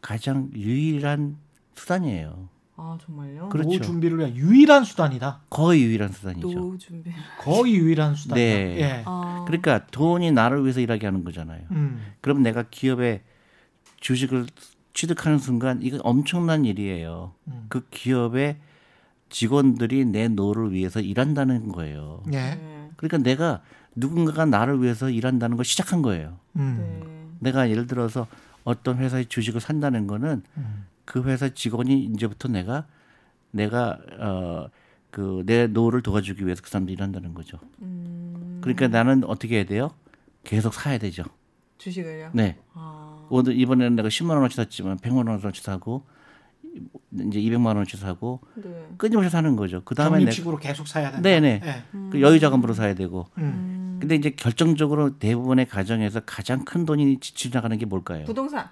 가장 0.01 0.49
유일한 0.53 1.37
수단이에요. 1.75 2.49
아 2.79 2.95
정말요? 3.03 3.49
그렇죠. 3.49 3.69
노후 3.69 3.81
준비를 3.81 4.19
위한 4.19 4.35
유일한 4.35 4.83
수단이다. 4.83 5.41
거의 5.49 5.83
유일한 5.83 6.09
수단이죠. 6.09 6.47
노후 6.47 6.77
준비. 6.77 7.11
거의 7.39 7.75
유일한 7.75 8.13
수단이다. 8.13 8.35
네. 8.35 8.77
예. 8.79 9.03
아. 9.05 9.43
그러니까 9.47 9.87
돈이 9.87 10.31
나를 10.31 10.61
위해서 10.61 10.79
일하게 10.79 11.07
하는 11.07 11.23
거잖아요. 11.23 11.63
음. 11.71 12.13
그럼 12.21 12.43
내가 12.43 12.63
기업에 12.69 13.23
주식을 13.99 14.47
취득하는 14.93 15.37
순간 15.39 15.81
이건 15.81 15.99
엄청난 16.03 16.65
일이에요. 16.65 17.33
음. 17.47 17.65
그 17.69 17.85
기업의 17.89 18.57
직원들이 19.29 20.05
내 20.05 20.27
노후를 20.27 20.71
위해서 20.71 20.99
일한다는 21.01 21.71
거예요. 21.71 22.23
예. 22.27 22.55
네. 22.55 22.89
그러니까 22.95 23.17
내가 23.17 23.61
누군가가 23.95 24.45
나를 24.45 24.81
위해서 24.81 25.09
일한다는 25.09 25.57
걸 25.57 25.65
시작한 25.65 26.01
거예요. 26.01 26.37
음. 26.55 26.77
네. 27.39 27.49
내가 27.51 27.69
예를 27.69 27.87
들어서 27.87 28.27
어떤 28.63 28.97
회사의 28.97 29.27
주식을 29.27 29.61
산다는 29.61 30.07
거는 30.07 30.43
음. 30.57 30.85
그 31.05 31.23
회사 31.23 31.49
직원이 31.49 32.03
이제부터 32.05 32.47
내가 32.49 32.85
내가 33.51 33.99
어 34.19 34.67
그 35.09 35.43
내 35.45 35.67
노후를 35.67 36.01
도와주기 36.03 36.45
위해서 36.45 36.61
그 36.61 36.69
사람도 36.69 36.91
일한다는 36.91 37.33
거죠. 37.33 37.57
음. 37.81 38.59
그러니까 38.61 38.87
나는 38.89 39.23
어떻게 39.23 39.55
해야 39.55 39.63
돼요? 39.63 39.89
계속 40.43 40.73
사야 40.73 40.97
되죠. 40.99 41.23
주식을요? 41.77 42.31
네. 42.33 42.57
아. 42.73 43.06
오늘 43.29 43.59
이번에는 43.59 43.95
내가 43.95 44.09
10만 44.09 44.31
원어치 44.31 44.55
샀지만 44.55 44.97
100만 44.97 45.27
원어치 45.27 45.61
사고 45.61 46.03
이제 47.11 47.39
200만 47.39 47.67
원어치 47.67 47.97
사고 47.97 48.41
네. 48.55 48.87
끊임없이 48.97 49.29
사는 49.29 49.55
거죠. 49.55 49.81
그 49.83 49.95
다음에 49.95 50.19
내가 50.19 50.31
적립식으로 50.31 50.57
계속 50.57 50.87
사야 50.87 51.11
된다. 51.11 51.21
네네. 51.21 51.61
예. 51.63 51.83
그 52.11 52.21
여유 52.21 52.39
자금으로 52.39 52.73
사야 52.73 52.93
되고. 52.93 53.27
음. 53.37 53.97
근데 53.99 54.15
이제 54.15 54.29
결정적으로 54.29 55.17
대부분의 55.17 55.65
가정에서 55.67 56.21
가장 56.21 56.63
큰 56.65 56.85
돈이 56.85 57.19
지출 57.19 57.51
나가는 57.53 57.75
게 57.77 57.85
뭘까요? 57.85 58.25
부동산. 58.25 58.67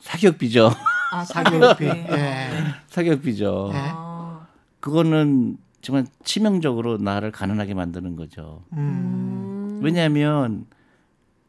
사기업비죠. 0.00 0.70
아 1.12 1.24
사교육비. 1.24 1.84
네. 1.84 2.06
예. 2.10 2.16
네. 3.72 3.78
아. 3.78 4.46
그거는 4.80 5.58
정말 5.82 6.06
치명적으로 6.24 6.98
나를 6.98 7.30
가난하게 7.30 7.74
만드는 7.74 8.16
거죠. 8.16 8.64
음. 8.72 8.78
음. 8.78 9.80
왜냐하면 9.82 10.66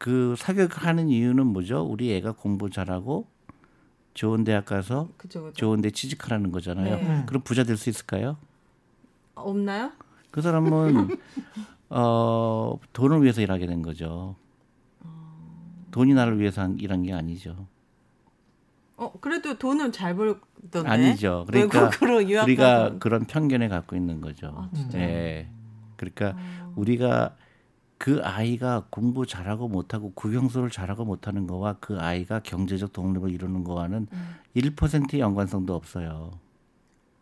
그 0.00 0.34
사교육하는 0.38 1.10
이유는 1.10 1.46
뭐죠? 1.48 1.82
우리 1.82 2.14
애가 2.14 2.32
공부 2.32 2.70
잘하고 2.70 3.26
좋은 4.14 4.44
대학 4.44 4.64
가서 4.64 5.10
그죠 5.18 5.42
그죠. 5.42 5.52
좋은 5.54 5.82
데 5.82 5.90
취직하라는 5.90 6.50
거잖아요. 6.52 6.96
네. 6.96 7.02
음. 7.02 7.26
그럼 7.26 7.42
부자 7.42 7.64
될 7.64 7.76
수 7.76 7.90
있을까요? 7.90 8.38
없나요? 9.34 9.92
그 10.30 10.40
사람은 10.40 11.18
어 11.90 12.78
돈을 12.94 13.20
위해서 13.22 13.42
일하게 13.42 13.66
된 13.66 13.82
거죠. 13.82 14.36
돈이 15.90 16.14
나를 16.14 16.38
위해서 16.40 16.62
한- 16.62 16.78
일한 16.78 17.02
게 17.02 17.12
아니죠. 17.12 17.66
어 18.96 19.12
그래도 19.20 19.58
돈은 19.58 19.92
잘 19.92 20.16
벌던데. 20.16 20.88
아니죠. 20.88 21.44
그러니까 21.46 21.90
우리가 22.44 22.64
가서. 22.84 22.98
그런 23.00 23.26
편견을 23.26 23.68
갖고 23.68 23.96
있는 23.96 24.22
거죠. 24.22 24.46
아? 24.56 24.70
네. 24.92 25.50
그러니까 25.96 26.34
아. 26.38 26.72
우리가 26.74 27.36
그 28.00 28.18
아이가 28.24 28.84
공부 28.88 29.26
잘하고 29.26 29.68
못하고 29.68 30.10
국영수를 30.14 30.70
잘하고 30.70 31.04
못하는 31.04 31.46
거와 31.46 31.76
그 31.80 32.00
아이가 32.00 32.40
경제적 32.40 32.94
독립을 32.94 33.30
이루는 33.30 33.62
거와는 33.62 34.06
음. 34.10 34.34
1%의 34.56 35.20
연관성도 35.20 35.74
없어요. 35.74 36.30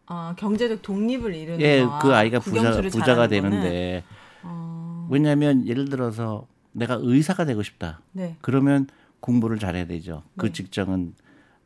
아 0.06 0.36
경제적 0.38 0.82
독립을 0.82 1.34
이루는 1.34 1.60
예, 1.60 1.80
거와 1.80 1.98
그 1.98 2.14
아이가 2.14 2.38
부자, 2.38 2.80
부자가 2.80 3.26
되는데 3.26 4.04
어, 4.44 5.08
왜냐하면 5.10 5.66
예를 5.66 5.88
들어서 5.88 6.46
내가 6.70 6.96
의사가 7.02 7.44
되고 7.44 7.60
싶다. 7.64 7.98
네. 8.12 8.36
그러면 8.40 8.86
공부를 9.18 9.58
잘해야 9.58 9.84
되죠. 9.88 10.22
그 10.36 10.46
네. 10.46 10.52
직장은 10.52 11.14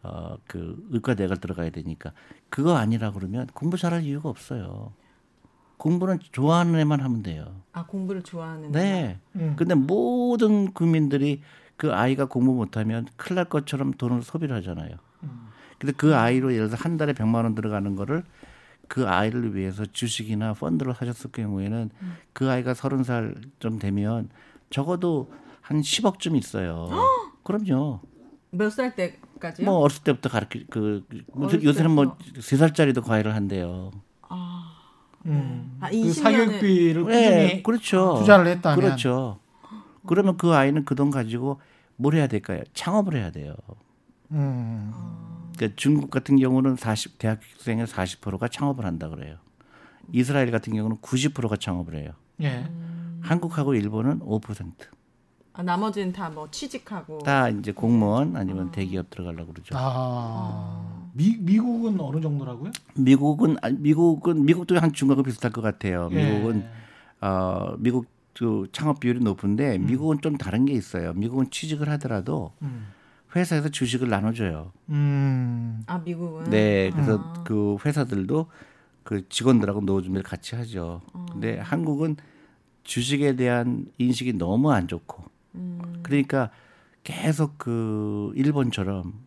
어 0.04 0.36
그 0.46 0.88
의과대학을 0.90 1.36
들어가야 1.36 1.68
되니까 1.68 2.12
그거 2.48 2.76
아니라 2.76 3.12
그러면 3.12 3.46
공부 3.52 3.76
잘할 3.76 4.04
이유가 4.04 4.30
없어요. 4.30 4.94
공부는 5.82 6.20
좋아하는 6.30 6.78
애만 6.78 7.00
하면 7.00 7.24
돼요. 7.24 7.44
아 7.72 7.84
공부를 7.86 8.22
좋아하는. 8.22 8.70
네. 8.70 9.18
음. 9.34 9.54
근데 9.56 9.74
모든 9.74 10.72
국민들이 10.72 11.42
그 11.76 11.92
아이가 11.92 12.26
공부 12.26 12.52
못하면 12.54 13.08
큰일 13.16 13.34
날 13.34 13.46
것처럼 13.46 13.90
돈을 13.94 14.22
소비를 14.22 14.54
하잖아요. 14.58 14.94
근데 15.80 15.92
그 15.96 16.14
아이로 16.14 16.54
예를 16.54 16.68
들어 16.68 16.78
한 16.80 16.96
달에 16.96 17.12
100만 17.14 17.42
원 17.42 17.56
들어가는 17.56 17.96
거를 17.96 18.22
그 18.86 19.08
아이를 19.08 19.56
위해서 19.56 19.84
주식이나 19.84 20.52
펀드를 20.54 20.94
사셨을 20.94 21.32
경우에는 21.32 21.90
그 22.32 22.48
아이가 22.48 22.74
서른 22.74 23.02
살 23.02 23.34
좀 23.58 23.80
되면 23.80 24.28
적어도 24.70 25.32
한 25.62 25.80
10억쯤 25.80 26.36
있어요. 26.36 26.88
그럼요. 27.42 27.98
몇 28.52 28.70
살 28.70 28.94
때까지요? 28.94 29.64
뭐 29.68 29.80
어렸을 29.80 30.04
때부터 30.04 30.28
가르치 30.28 30.64
그뭐 30.70 31.02
어렸을 31.34 31.64
요새는 31.64 31.90
뭐 31.90 32.16
세 32.40 32.56
살짜리도 32.56 33.02
과외를 33.02 33.34
한대요. 33.34 33.90
음. 35.26 35.76
아, 35.80 35.88
그 35.90 35.96
20년을 35.96 36.12
사교육비를 36.14 37.04
꾸준히 37.04 37.20
네, 37.28 37.62
그렇죠. 37.62 38.16
투자를 38.18 38.46
했다면 38.48 38.80
그렇죠. 38.80 39.38
그러면 40.06 40.36
그 40.36 40.52
아이는 40.54 40.84
그 40.84 40.94
돈 40.94 41.10
가지고 41.10 41.60
뭘 41.96 42.14
해야 42.14 42.26
될까요? 42.26 42.62
창업을 42.74 43.16
해야 43.16 43.30
돼요. 43.30 43.54
음. 44.32 44.92
그러니까 45.54 45.76
중국 45.76 46.10
같은 46.10 46.36
경우는 46.38 46.76
40 46.76 47.18
대학생의 47.18 47.86
40%가 47.86 48.48
창업을 48.48 48.84
한다 48.84 49.08
그래요. 49.08 49.36
이스라엘 50.12 50.50
같은 50.50 50.74
경우는 50.74 50.96
90%가 50.98 51.56
창업을 51.56 51.94
해요. 51.96 52.12
예. 52.42 52.66
한국하고 53.20 53.74
일본은 53.74 54.20
5%. 54.20 54.72
아, 55.54 55.62
나머지는 55.62 56.12
다 56.12 56.30
뭐 56.30 56.50
취직하고. 56.50 57.18
다 57.18 57.48
이제 57.50 57.70
공무원 57.72 58.36
아니면 58.36 58.70
대기업 58.72 59.10
들어가려고 59.10 59.52
그러죠. 59.52 59.74
아. 59.78 61.01
미, 61.12 61.36
미국은 61.38 62.00
어느 62.00 62.20
정도라고요? 62.20 62.72
미국은 62.96 63.56
아, 63.62 63.68
미국은 63.68 64.44
미국도 64.44 64.78
한 64.78 64.92
중국하고 64.92 65.24
비슷할 65.24 65.52
것 65.52 65.60
같아요. 65.60 66.08
미국은 66.08 66.64
예. 66.64 67.26
어 67.26 67.76
미국 67.78 68.06
그 68.34 68.66
창업 68.72 69.00
비율이 69.00 69.20
높은데 69.20 69.78
미국은 69.78 70.20
좀 70.22 70.36
다른 70.36 70.64
게 70.64 70.72
있어요. 70.72 71.12
미국은 71.12 71.50
취직을 71.50 71.88
하더라도 71.90 72.52
음. 72.62 72.88
회사에서 73.36 73.68
주식을 73.68 74.08
나눠줘요. 74.08 74.72
음. 74.88 75.82
아 75.86 75.98
미국은. 75.98 76.50
네, 76.50 76.90
그래서 76.90 77.18
아. 77.18 77.32
그 77.44 77.76
회사들도 77.84 78.46
그 79.04 79.28
직원들하고 79.28 79.82
노후 79.82 80.02
준비를 80.02 80.22
같이 80.22 80.54
하죠. 80.54 81.02
근데 81.30 81.58
한국은 81.58 82.16
주식에 82.84 83.36
대한 83.36 83.86
인식이 83.98 84.34
너무 84.34 84.70
안 84.72 84.86
좋고, 84.86 85.24
그러니까 86.02 86.50
계속 87.04 87.58
그 87.58 88.32
일본처럼 88.34 89.21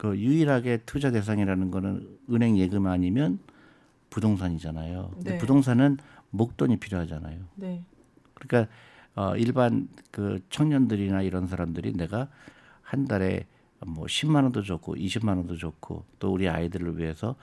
그 0.00 0.16
유일하게 0.18 0.78
투자 0.86 1.10
대상이라는 1.10 1.70
거는 1.70 2.08
은행 2.30 2.56
예금 2.56 2.86
아니면 2.86 3.38
부동산이잖아요. 4.08 5.10
근데 5.12 5.32
네. 5.32 5.38
부동산은 5.38 5.98
목돈이 6.30 6.78
필요하잖아요. 6.78 7.38
네. 7.56 7.84
그러니까 8.32 8.72
어 9.14 9.36
일반 9.36 9.88
그 10.10 10.40
청년들이나 10.48 11.20
이런 11.20 11.46
사람들이 11.46 11.92
내가 11.92 12.28
한 12.80 13.04
달에 13.04 13.44
뭐 13.86 14.06
10만 14.06 14.36
원도 14.44 14.62
좋고 14.62 14.94
20만 14.94 15.36
원도 15.36 15.58
좋고 15.58 16.06
또 16.18 16.32
우리 16.32 16.48
아이들을 16.48 16.96
위해서 16.96 17.36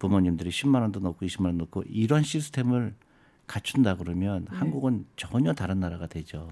부모님들이 0.00 0.50
10만 0.50 0.80
원도 0.80 0.98
넣고 0.98 1.24
20만 1.24 1.44
원 1.44 1.58
넣고 1.58 1.84
이런 1.88 2.24
시스템을 2.24 2.92
갖춘다 3.46 3.94
그러면 3.94 4.46
네. 4.50 4.56
한국은 4.56 5.06
전혀 5.14 5.52
다른 5.52 5.78
나라가 5.78 6.08
되죠. 6.08 6.50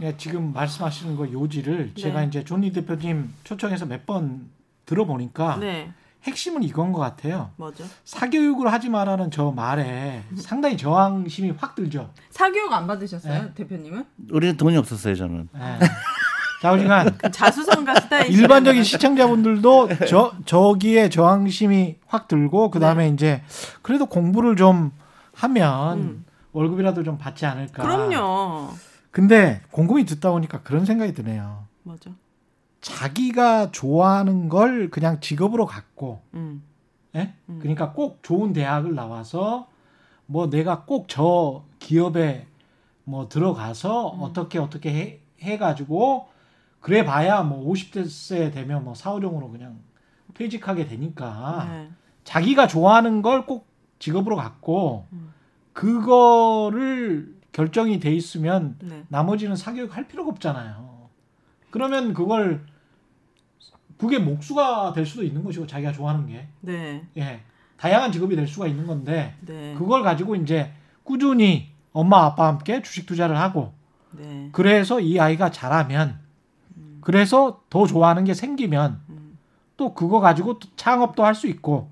예, 0.00 0.16
지금 0.16 0.52
말씀하시는 0.52 1.16
거 1.16 1.28
요지를 1.32 1.94
네. 1.94 2.00
제가 2.00 2.22
이제 2.22 2.44
존니 2.44 2.70
대표님 2.70 3.30
초청해서 3.42 3.84
몇 3.86 4.06
번 4.06 4.56
들어보니까 4.88 5.58
네. 5.58 5.92
핵심은 6.24 6.62
이건 6.64 6.92
것 6.92 7.00
같아요. 7.00 7.50
뭐죠? 7.56 7.84
사교육을 8.04 8.72
하지 8.72 8.88
말라는 8.88 9.30
저 9.30 9.52
말에 9.52 10.24
상당히 10.36 10.76
저항심이 10.76 11.52
확 11.56 11.74
들죠. 11.74 12.10
사교육 12.30 12.72
안 12.72 12.86
받으셨어요, 12.86 13.42
네. 13.42 13.54
대표님은? 13.54 14.04
우리는 14.32 14.56
돈이 14.56 14.76
없었어요 14.76 15.14
저는. 15.14 15.48
예. 15.54 15.78
자우지간 16.60 17.18
자수성가 17.30 17.94
스타일. 18.00 18.32
일반적인 18.32 18.82
시청자분들도 18.82 19.90
저 20.08 20.32
저기에 20.44 21.08
저항심이 21.08 21.98
확 22.06 22.26
들고 22.26 22.70
그 22.70 22.80
다음에 22.80 23.08
이제 23.10 23.42
그래도 23.82 24.06
공부를 24.06 24.56
좀 24.56 24.90
하면 25.34 25.98
음. 25.98 26.24
월급이라도 26.52 27.04
좀 27.04 27.16
받지 27.16 27.46
않을까. 27.46 27.82
그럼요. 27.82 28.70
근데 29.12 29.60
곰곰이 29.70 30.04
듣다 30.04 30.32
보니까 30.32 30.62
그런 30.62 30.84
생각이 30.84 31.12
드네요. 31.12 31.64
뭐죠? 31.84 32.10
자기가 32.80 33.70
좋아하는 33.72 34.48
걸 34.48 34.90
그냥 34.90 35.20
직업으로 35.20 35.66
갖고, 35.66 36.20
음. 36.34 36.62
예? 37.16 37.34
음. 37.48 37.58
그러니까 37.60 37.92
꼭 37.92 38.20
좋은 38.22 38.52
대학을 38.52 38.94
나와서 38.94 39.68
뭐 40.26 40.48
내가 40.50 40.84
꼭 40.84 41.06
저 41.08 41.64
기업에 41.78 42.46
뭐 43.04 43.28
들어가서 43.28 44.14
음. 44.14 44.22
어떻게 44.22 44.58
어떻게 44.58 44.90
해, 44.94 45.20
해가지고 45.40 46.28
그래 46.80 47.04
봐야 47.04 47.42
뭐 47.42 47.66
50대 47.72 48.52
되면 48.52 48.84
뭐 48.84 48.94
사후령으로 48.94 49.50
그냥 49.50 49.78
퇴직하게 50.34 50.86
되니까 50.86 51.66
네. 51.70 51.88
자기가 52.24 52.66
좋아하는 52.66 53.22
걸 53.22 53.46
꼭 53.46 53.66
직업으로 53.98 54.36
갖고 54.36 55.06
음. 55.12 55.32
그거를 55.72 57.34
결정이 57.52 57.98
돼 57.98 58.12
있으면 58.14 58.76
네. 58.80 59.02
나머지는 59.08 59.56
사교육 59.56 59.96
할 59.96 60.06
필요가 60.06 60.30
없잖아요. 60.30 60.87
그러면 61.70 62.14
그걸 62.14 62.64
그게 63.98 64.18
목수가 64.18 64.92
될 64.92 65.04
수도 65.04 65.22
있는 65.24 65.42
것이고 65.44 65.66
자기가 65.66 65.92
좋아하는 65.92 66.26
게 66.26 66.46
네. 66.60 67.04
예. 67.16 67.40
다양한 67.76 68.12
직업이 68.12 68.36
될 68.36 68.46
수가 68.46 68.66
있는 68.66 68.86
건데 68.86 69.34
네. 69.40 69.74
그걸 69.76 70.02
가지고 70.02 70.36
이제 70.36 70.72
꾸준히 71.04 71.72
엄마 71.92 72.24
아빠와 72.24 72.48
함께 72.50 72.82
주식 72.82 73.06
투자를 73.06 73.38
하고 73.38 73.72
네. 74.12 74.48
그래서 74.52 75.00
이 75.00 75.18
아이가 75.18 75.50
잘하면 75.50 76.18
그래서 77.00 77.62
더 77.70 77.86
좋아하는 77.86 78.24
게 78.24 78.34
생기면 78.34 79.00
음. 79.08 79.38
또 79.76 79.94
그거 79.94 80.20
가지고 80.20 80.58
또 80.58 80.68
창업도 80.76 81.24
할 81.24 81.34
수 81.34 81.46
있고 81.46 81.90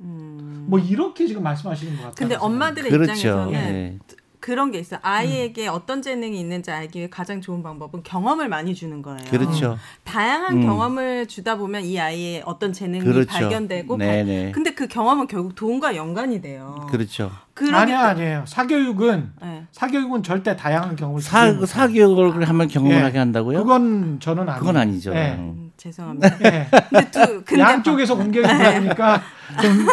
음. 0.00 0.66
뭐 0.68 0.78
이렇게 0.78 1.26
지금 1.26 1.42
말씀하시는 1.42 1.96
것 1.96 2.02
같아요. 2.02 2.14
근데 2.14 2.34
엄마들의 2.36 2.90
그렇죠. 2.90 3.12
입장에서는 3.12 3.52
네. 3.52 3.98
그런 4.40 4.70
게 4.70 4.78
있어요. 4.78 5.00
아이에게 5.02 5.66
어떤 5.68 6.00
재능이 6.00 6.38
있는지 6.38 6.70
알기 6.70 6.98
위해 6.98 7.08
가장 7.10 7.40
좋은 7.40 7.62
방법은 7.62 8.02
경험을 8.04 8.48
많이 8.48 8.74
주는 8.74 9.02
거예요. 9.02 9.18
그렇죠. 9.30 9.78
다양한 10.04 10.58
음. 10.58 10.62
경험을 10.66 11.26
주다 11.26 11.56
보면 11.56 11.82
이 11.84 11.98
아이의 11.98 12.42
어떤 12.46 12.72
재능이 12.72 13.02
그렇죠. 13.04 13.26
발견되고 13.26 13.96
네네. 13.96 14.42
발- 14.44 14.52
근데 14.52 14.74
그 14.74 14.86
경험은 14.86 15.26
결국 15.26 15.54
돈과 15.54 15.96
연관이 15.96 16.40
돼요. 16.40 16.86
그렇죠. 16.90 17.32
때- 17.56 17.74
아니에요. 17.74 18.44
사교육은 18.46 19.32
네. 19.42 19.66
사교육은 19.72 20.22
절대 20.22 20.56
다양한 20.56 20.94
경험을 20.94 21.20
사. 21.20 21.52
사교육을 21.66 22.48
하면 22.48 22.68
경험을 22.68 22.96
예. 22.96 23.00
하게 23.00 23.18
한다고요? 23.18 23.58
그건 23.64 24.20
저는 24.20 24.44
아니에요. 24.44 24.58
그건 24.60 24.76
아니죠. 24.76 25.12
예. 25.14 25.34
음, 25.36 25.72
죄송합니다. 25.76 26.36
예. 26.44 26.68
근데 26.88 27.10
두 27.10 27.42
근데 27.44 27.58
양쪽에서 27.60 28.14
공격이 28.16 28.46
들어가니까 28.46 29.20
좀 29.60 29.86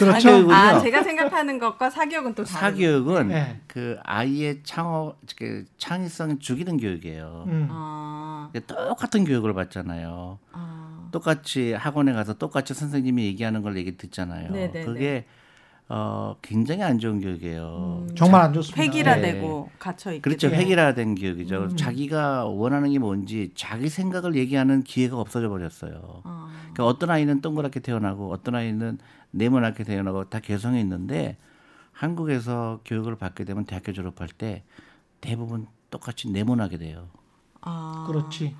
그렇죠. 0.00 0.20
사교육은요. 0.20 0.54
아 0.54 0.80
제가 0.80 1.02
생각하는 1.02 1.58
것과 1.58 1.90
사교육은 1.90 2.34
또 2.34 2.44
다른. 2.44 2.60
사교육은 2.60 3.28
네. 3.28 3.60
그 3.66 3.98
아이의 4.02 4.60
창업 4.64 5.18
그 5.36 5.64
창의성을 5.78 6.38
죽이는 6.38 6.78
교육이에요. 6.78 7.44
음. 7.48 7.68
아, 7.70 8.50
똑같은 8.66 9.24
교육을 9.24 9.52
받잖아요. 9.54 10.38
아, 10.52 11.08
똑같이 11.12 11.72
학원에 11.72 12.12
가서 12.12 12.34
똑같이 12.34 12.74
선생님이 12.74 13.24
얘기하는 13.26 13.62
걸 13.62 13.76
얘기 13.76 13.96
듣잖아요. 13.96 14.50
네네네. 14.50 14.84
그게 14.84 15.24
어 15.92 16.36
굉장히 16.40 16.84
안 16.84 17.00
좋은 17.00 17.20
교육이에요. 17.20 18.06
음, 18.08 18.14
정말 18.14 18.42
안 18.42 18.52
좋습니다. 18.52 18.80
획일화되고 18.80 19.70
갇혀 19.80 20.12
있게. 20.12 20.20
그렇죠. 20.20 20.48
예. 20.48 20.54
획일화된 20.54 21.16
교육이죠. 21.16 21.62
음. 21.64 21.76
자기가 21.76 22.44
원하는 22.44 22.92
게 22.92 23.00
뭔지 23.00 23.50
자기 23.56 23.88
생각을 23.88 24.36
얘기하는 24.36 24.84
기회가 24.84 25.18
없어져 25.18 25.48
버렸어요. 25.48 26.22
아, 26.22 26.48
그러니까 26.60 26.86
어떤 26.86 27.10
아이는 27.10 27.40
동그랗게 27.40 27.80
태어나고 27.80 28.30
어떤 28.30 28.54
아이는 28.54 28.98
네모나게 29.32 29.84
태어나고 29.84 30.24
다 30.24 30.40
개성이 30.40 30.80
있는데 30.80 31.36
한국에서 31.92 32.80
교육을 32.84 33.16
받게 33.16 33.44
되면 33.44 33.64
대학교 33.64 33.92
졸업할 33.92 34.28
때 34.28 34.62
대부분 35.20 35.66
똑같이 35.90 36.30
네모나게 36.30 36.78
돼요. 36.78 37.08
아, 37.60 38.04
그렇지. 38.06 38.54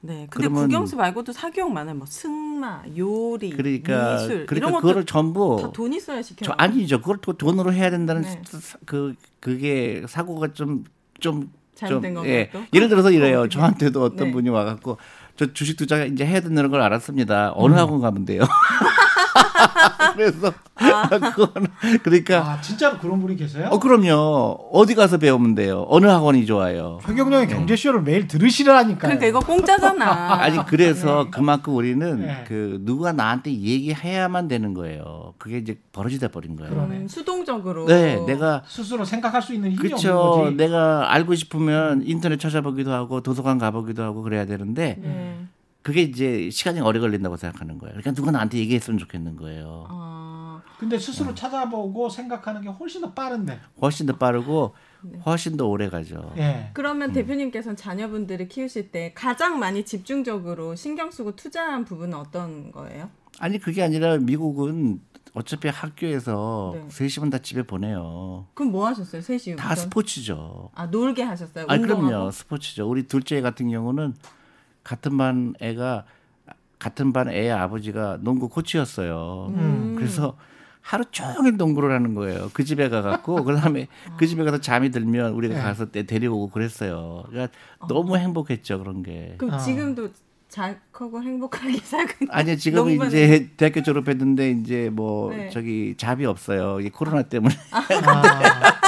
네. 0.00 0.26
근데 0.30 0.48
그러면- 0.48 0.64
국영수 0.68 0.96
말고도 0.96 1.32
사교육 1.32 1.72
많아요. 1.72 1.94
뭐 1.94 2.06
승마, 2.06 2.82
요리, 2.96 3.50
그러니까 3.50 4.12
미술 4.16 4.44
그러니까 4.44 4.56
이런 4.56 4.72
그거를 4.82 5.06
전부 5.06 5.58
다돈 5.62 5.94
있어야 5.94 6.20
시켜. 6.20 6.44
저 6.44 6.52
아니죠. 6.52 7.00
그걸 7.00 7.16
또 7.22 7.32
돈으로 7.32 7.72
해야 7.72 7.88
된다는 7.90 8.20
네. 8.22 8.42
사- 8.44 8.76
그 8.84 9.14
그게 9.40 10.04
사고가 10.06 10.52
좀좀 10.52 11.50
잘못된 11.74 12.14
건가요, 12.14 12.32
예. 12.32 12.50
또? 12.52 12.62
예를 12.74 12.90
들어서 12.90 13.10
이래요. 13.10 13.40
어떻게? 13.40 13.54
저한테도 13.56 14.02
어떤 14.02 14.26
네. 14.26 14.32
분이 14.32 14.50
와갖고 14.50 14.98
저 15.36 15.52
주식 15.54 15.76
투자 15.78 16.04
이제 16.04 16.26
해야 16.26 16.40
된다는 16.40 16.70
걸 16.70 16.82
알았습니다. 16.82 17.52
어느 17.56 17.72
음. 17.72 17.78
학원 17.78 18.00
가면 18.02 18.26
돼요. 18.26 18.42
그래서 20.14 20.52
그거는 21.34 21.68
그러니까 22.02 22.38
아 22.38 22.60
진짜로 22.60 22.98
그런 22.98 23.20
분이 23.20 23.36
계세요? 23.36 23.68
어 23.70 23.78
그럼요. 23.78 24.68
어디 24.72 24.94
가서 24.94 25.18
배우면 25.18 25.54
돼요. 25.54 25.86
어느 25.88 26.06
학원이 26.06 26.46
좋아요. 26.46 26.98
최경영의 27.06 27.48
경제 27.48 27.76
쇼를 27.76 28.02
매일 28.02 28.26
들으시라니까요. 28.28 28.98
그러니까 28.98 29.26
이거 29.26 29.40
공짜잖아. 29.40 30.34
아니 30.34 30.64
그래서 30.66 31.28
그만큼 31.30 31.74
우리는 31.74 32.20
네. 32.20 32.44
그 32.46 32.80
누가 32.84 33.12
나한테 33.12 33.52
얘기해야만 33.52 34.48
되는 34.48 34.74
거예요. 34.74 35.34
그게 35.38 35.58
이제 35.58 35.78
버릇이 35.92 36.18
돼 36.18 36.28
버린 36.28 36.56
거예요. 36.56 36.72
그러네. 36.72 36.96
음, 36.96 37.08
수동적으로. 37.08 37.86
네, 37.86 38.24
내가 38.26 38.62
스스로 38.66 39.04
생각할 39.04 39.42
수 39.42 39.52
있는 39.54 39.70
힘이 39.70 39.92
없는 39.92 40.10
그렇죠. 40.10 40.42
거지. 40.42 40.56
내가 40.56 41.12
알고 41.12 41.34
싶으면 41.34 42.02
인터넷 42.04 42.38
찾아보기도 42.38 42.92
하고 42.92 43.20
도서관 43.20 43.58
가보기도 43.58 44.02
하고 44.02 44.22
그래야 44.22 44.46
되는데 44.46 44.96
네. 45.00 45.46
그게 45.84 46.00
이제 46.00 46.48
시간이 46.48 46.80
오래 46.80 46.98
걸린다고 46.98 47.36
생각하는 47.36 47.76
거예요. 47.76 47.92
그러니까 47.92 48.12
누가 48.12 48.30
나한테 48.30 48.56
얘기했으면 48.56 48.98
좋겠는 48.98 49.36
거예요. 49.36 49.86
아, 49.90 50.62
근데 50.78 50.98
스스로 50.98 51.28
네. 51.28 51.34
찾아보고 51.34 52.08
생각하는 52.08 52.62
게 52.62 52.70
훨씬 52.70 53.02
더 53.02 53.12
빠른데. 53.12 53.60
훨씬 53.82 54.06
더 54.06 54.16
빠르고 54.16 54.74
네. 55.02 55.18
훨씬 55.26 55.58
더 55.58 55.66
오래 55.66 55.90
가죠. 55.90 56.32
예. 56.38 56.70
그러면 56.72 57.10
음. 57.10 57.12
대표님께서는 57.12 57.76
자녀분들을 57.76 58.48
키우실 58.48 58.92
때 58.92 59.12
가장 59.14 59.58
많이 59.58 59.84
집중적으로 59.84 60.74
신경 60.74 61.10
쓰고 61.10 61.36
투자한 61.36 61.84
부분은 61.84 62.16
어떤 62.16 62.72
거예요? 62.72 63.10
아니 63.38 63.58
그게 63.58 63.82
아니라 63.82 64.16
미국은 64.16 65.02
어차피 65.34 65.68
학교에서 65.68 66.72
네. 66.76 66.88
3시면 66.88 67.30
다 67.30 67.36
집에 67.36 67.62
보내요. 67.62 68.46
그럼 68.54 68.72
뭐 68.72 68.86
하셨어요? 68.86 69.20
셋이 69.20 69.56
다 69.56 69.74
우선? 69.74 69.84
스포츠죠. 69.84 70.70
아 70.74 70.86
놀게 70.86 71.22
하셨어요? 71.24 71.66
아? 71.68 71.76
그럼요. 71.76 72.30
스포츠죠. 72.30 72.88
우리 72.88 73.06
둘째 73.06 73.42
같은 73.42 73.68
경우는 73.68 74.14
같은 74.84 75.16
반 75.16 75.54
애가 75.60 76.04
같은 76.78 77.12
반 77.12 77.28
애의 77.30 77.50
아버지가 77.50 78.18
농구 78.20 78.48
코치였어요. 78.48 79.52
음. 79.56 79.94
그래서 79.96 80.36
하루 80.82 81.02
종일 81.10 81.56
농구를 81.56 81.90
하는 81.92 82.14
거예요. 82.14 82.50
그 82.52 82.62
집에 82.62 82.90
가갖고 82.90 83.42
그다음에 83.44 83.88
그 84.18 84.26
집에 84.26 84.44
가서 84.44 84.60
잠이 84.60 84.90
들면 84.90 85.32
우리가 85.32 85.54
네. 85.54 85.60
가서 85.60 85.86
때 85.86 86.02
데리고 86.04 86.36
오고 86.36 86.50
그랬어요. 86.50 87.24
그러니까 87.30 87.56
너무 87.88 88.18
행복했죠 88.18 88.78
그런 88.78 89.02
게. 89.02 89.34
그럼 89.38 89.54
아. 89.54 89.58
지금도 89.58 90.10
잘 90.50 90.78
크고 90.92 91.22
행복하게 91.22 91.78
살고 91.82 92.12
있는 92.20 92.34
아니요 92.34 92.56
지금 92.56 92.90
이제 93.06 93.50
대학교 93.56 93.82
졸업했는데 93.82 94.50
이제 94.50 94.90
뭐 94.92 95.32
네. 95.34 95.48
저기 95.48 95.94
잡이 95.96 96.26
없어요. 96.26 96.80
이게 96.80 96.90
코로나 96.90 97.22
때문에. 97.22 97.54
아. 97.70 97.80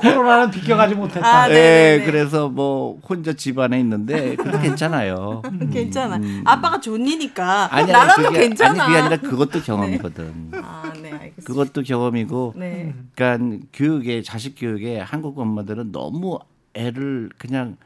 코로나는 0.00 0.50
비껴가지 0.50 0.94
못했다. 0.94 1.42
아, 1.42 1.50
예, 1.50 1.54
네네네. 1.54 2.04
그래서 2.04 2.48
뭐 2.48 2.98
혼자 3.08 3.32
집 3.32 3.58
안에 3.58 3.78
있는데 3.80 4.36
그래도 4.36 4.58
괜찮아요. 4.60 5.42
괜찮아. 5.72 6.18
아빠가 6.44 6.80
존니니까 6.80 7.66
음. 7.66 7.68
아니, 7.70 7.82
아니, 7.82 7.92
나라도 7.92 8.22
그게, 8.22 8.40
괜찮아. 8.40 8.84
아니 8.84 8.94
그게 8.94 8.98
아니라 8.98 9.16
그것도 9.30 9.60
경험이거든. 9.62 10.52
아, 10.62 10.92
네, 11.00 11.12
알겠습니다. 11.12 11.42
그것도 11.44 11.82
경험이고, 11.82 12.54
네. 12.56 12.94
그러니까 13.14 13.66
교육에 13.72 14.22
자식 14.22 14.54
교육에 14.58 15.00
한국 15.00 15.38
엄마들은 15.38 15.92
너무 15.92 16.38
애를 16.74 17.30
그냥 17.38 17.76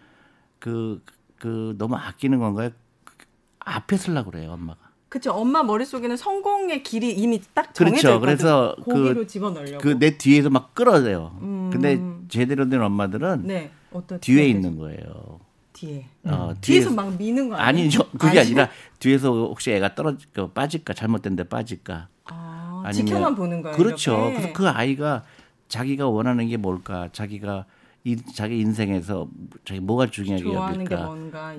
그, 0.59 1.03
그 1.39 1.75
너무 1.79 1.97
아끼는 1.97 2.39
건가요? 2.39 2.71
그 3.05 3.15
앞에 3.61 3.97
쓰려고 3.97 4.31
그래요 4.31 4.53
엄마가. 4.53 4.84
그쵸. 5.14 5.31
엄마 5.31 5.62
머릿속에는 5.62 6.16
성공의 6.16 6.83
길이 6.83 7.12
이미 7.12 7.40
딱 7.55 7.72
정해져 7.72 8.18
그렇죠. 8.18 8.35
있거든. 8.35 8.74
그래서 8.85 9.14
그- 9.14 9.27
집어넣으려고. 9.29 9.79
그 9.79 9.96
내 9.96 10.18
뒤에서 10.18 10.50
막 10.50 10.74
끌어대요. 10.74 11.38
음. 11.40 11.70
근데 11.72 12.00
제대로 12.29 12.68
된 12.68 12.83
엄마들은 12.83 13.46
네. 13.46 13.70
어떤 13.92 14.18
뒤에 14.18 14.48
있는 14.48 14.77
거예요. 14.77 15.38
뒤에. 15.72 16.05
어, 16.24 16.53
뒤에서 16.61 16.90
막 16.90 17.16
미는 17.16 17.48
거 17.48 17.55
아니에요? 17.55 17.85
아니죠. 17.85 18.09
그게 18.18 18.31
아니, 18.31 18.38
아니라 18.40 18.68
뒤에서 18.98 19.31
혹시 19.31 19.70
애가 19.70 19.94
떨어질 19.94 20.29
까 20.33 20.48
빠질까 20.53 20.94
잘못된 20.94 21.37
데 21.37 21.44
빠질까. 21.44 22.09
아, 22.24 22.83
아니면- 22.85 23.07
지켜만 23.07 23.37
보는 23.37 23.62
거예요. 23.62 23.77
그렇죠. 23.77 24.16
이렇게? 24.16 24.35
그래서 24.35 24.53
그 24.53 24.68
아이가 24.68 25.22
자기가 25.68 26.09
원하는 26.09 26.48
게 26.48 26.57
뭘까, 26.57 27.09
자기가 27.12 27.66
이, 28.03 28.16
자기 28.35 28.59
인생에서 28.59 29.29
자기 29.64 29.79
뭐가 29.79 30.07
중요하게 30.11 30.53
여길까 30.53 31.14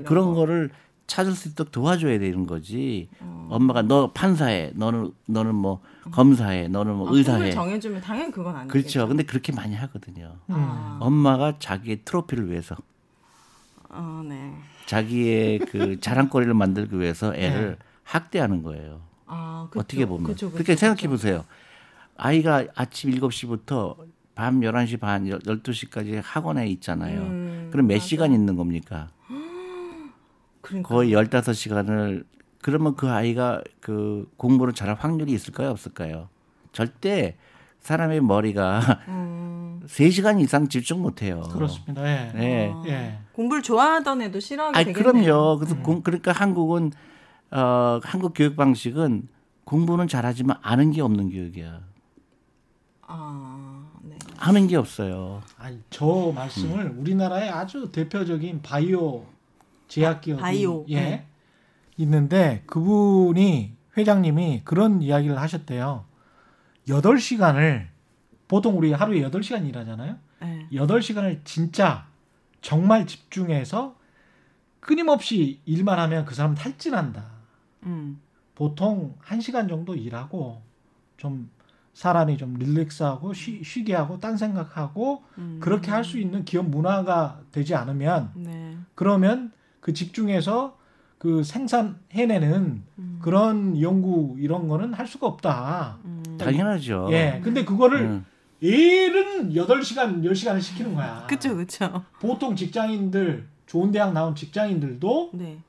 그런 0.06 0.26
거. 0.26 0.34
거를 0.34 0.72
찾을 1.08 1.34
수 1.34 1.50
있도록 1.50 1.72
도와줘야 1.72 2.20
되는 2.20 2.46
거지. 2.48 3.10
엄마가 3.50 3.84
너 3.84 4.12
판사해, 4.12 4.72
너는 4.76 5.12
너는 5.28 5.54
뭐 5.54 5.82
검사해, 6.12 6.68
너는 6.70 6.96
뭐 6.96 7.10
아, 7.10 7.12
의사해. 7.14 7.52
정해주면 7.52 8.02
당연히 8.02 8.32
그건 8.32 8.56
아니겠죠. 8.56 8.72
그렇죠. 8.72 9.08
근데 9.08 9.24
그렇게 9.24 9.52
많이 9.54 9.76
하거든요. 9.76 10.38
아, 10.48 10.98
엄마가 11.02 11.60
자기의 11.60 12.02
트로피를 12.06 12.50
위해서, 12.50 12.76
아, 13.90 14.24
네. 14.28 14.54
자기의 14.88 15.60
그 15.60 16.00
자랑거리를 16.02 16.54
만들기 16.54 17.00
위해서 17.00 17.36
애를 17.36 17.78
학대하는 18.04 18.64
거예요. 18.64 19.02
아, 19.28 19.68
그쵸. 19.70 19.80
어떻게 19.82 20.06
보면. 20.06 20.24
그쵸, 20.26 20.48
그쵸, 20.48 20.54
그렇게 20.54 20.76
생각해. 20.76 21.08
보세요. 21.08 21.46
아이가 22.18 22.66
아침 22.76 23.12
7시부터 23.12 23.98
밤 24.36 24.62
11시 24.62 25.00
반, 25.00 25.26
12시까지 25.26 26.22
학원에 26.24 26.68
있잖아요. 26.70 27.22
음, 27.24 27.70
그럼 27.72 27.88
몇 27.88 27.96
맞아요. 27.96 28.00
시간 28.08 28.34
있는 28.34 28.56
겁니까? 28.56 29.10
그러니까. 30.66 30.90
거의 30.90 31.12
15시간을 31.12 32.26
그러면 32.62 32.96
그 32.96 33.10
아이가 33.10 33.62
그 33.80 34.28
공부를 34.38 34.74
잘할 34.74 34.96
확률이 34.96 35.32
있을까요, 35.34 35.70
없을까요? 35.70 36.30
절대 36.72 37.38
사람의 37.80 38.22
머리가 38.22 38.80
음, 39.08 39.82
3시간 39.86 40.42
이상 40.42 40.68
집중 40.68 41.04
못 41.04 41.22
해요. 41.22 41.44
그렇습니다. 41.54 42.02
예. 42.04 42.32
네. 42.34 42.72
아, 42.74 42.84
예. 42.88 43.20
공부를 43.34 43.62
좋아하던 43.62 44.24
애도 44.24 44.40
싫어하게 44.40 44.86
되겠네요. 44.86 45.24
그럼요. 45.24 45.60
그래서 45.60 45.78
공, 45.84 46.02
그러니까 46.02 46.32
한국은 46.32 46.92
어 47.52 48.00
한국 48.04 48.34
교육 48.36 48.56
방식은 48.56 49.28
공부는 49.66 50.08
잘하지만 50.08 50.58
아는 50.64 50.90
게 50.90 51.02
없는 51.02 51.30
교육이야. 51.30 51.82
아, 53.04 53.86
네. 54.02 54.18
아는 54.40 54.66
게 54.66 54.76
없어요. 54.76 55.44
아니 55.60 55.80
저 55.92 56.32
말씀을 56.34 56.96
우리나라의 56.98 57.52
아주 57.52 57.92
대표적인 57.92 58.64
바이오 58.64 59.35
제약 59.88 60.22
기업이 60.22 60.42
바이오. 60.42 60.86
예 60.90 61.00
네. 61.02 61.28
있는데 61.98 62.64
그분이 62.68 63.74
회장님이 63.98 64.62
그런 64.66 65.02
이야기를 65.02 65.40
하셨대요. 65.40 66.06
8시간을 66.88 67.88
보통 68.48 68.78
우리 68.78 68.92
하루에 68.94 69.22
8시간 69.22 69.68
일하잖아요. 69.68 70.18
네. 70.42 70.68
8시간을 70.72 71.40
진짜 71.46 72.06
정말 72.62 73.08
집중해서 73.08 73.96
끊임없이 74.80 75.62
일만 75.66 75.98
하면 76.00 76.26
그 76.26 76.36
사람 76.36 76.54
탈진한다. 76.56 77.26
음. 77.84 78.20
보통 78.54 79.16
1시간 79.24 79.68
정도 79.68 79.96
일하고 79.96 80.62
좀 81.18 81.50
사람이 81.94 82.38
좀 82.38 82.56
릴렉스하고 82.56 83.34
쉬, 83.34 83.64
쉬게 83.64 83.96
하고 83.96 84.20
딴 84.20 84.38
생각하고 84.38 85.24
음. 85.38 85.60
그렇게 85.62 85.92
할 85.92 86.04
수 86.04 86.20
있는 86.20 86.44
기업 86.46 86.68
문화가 86.70 87.42
되지 87.52 87.74
않으면 87.74 88.32
네. 88.36 88.78
그러면 88.96 89.52
그 89.86 89.94
집중해서 89.94 90.76
그 91.20 91.44
생산해내는 91.44 92.82
음. 92.98 93.20
그런 93.22 93.80
연구 93.80 94.36
이런 94.40 94.68
거는 94.68 94.96
할 94.96 95.06
수가 95.06 95.28
없다. 95.28 96.00
음. 96.06 96.24
당연하죠. 96.40 97.08
예. 97.12 97.40
근데 97.44 97.64
그거를 97.64 98.00
음. 98.02 98.26
일은 98.62 99.54
8시간, 99.54 100.24
10시간을 100.24 100.60
시키는 100.60 100.96
거야. 100.96 101.28
그쵸, 101.30 101.56
그쵸. 101.56 102.04
보통 102.20 102.56
직장인들 102.56 103.48
좋은 103.68 103.92
대학 103.92 104.12
나온 104.12 104.34
직장인들도 104.34 105.30
네. 105.36 105.60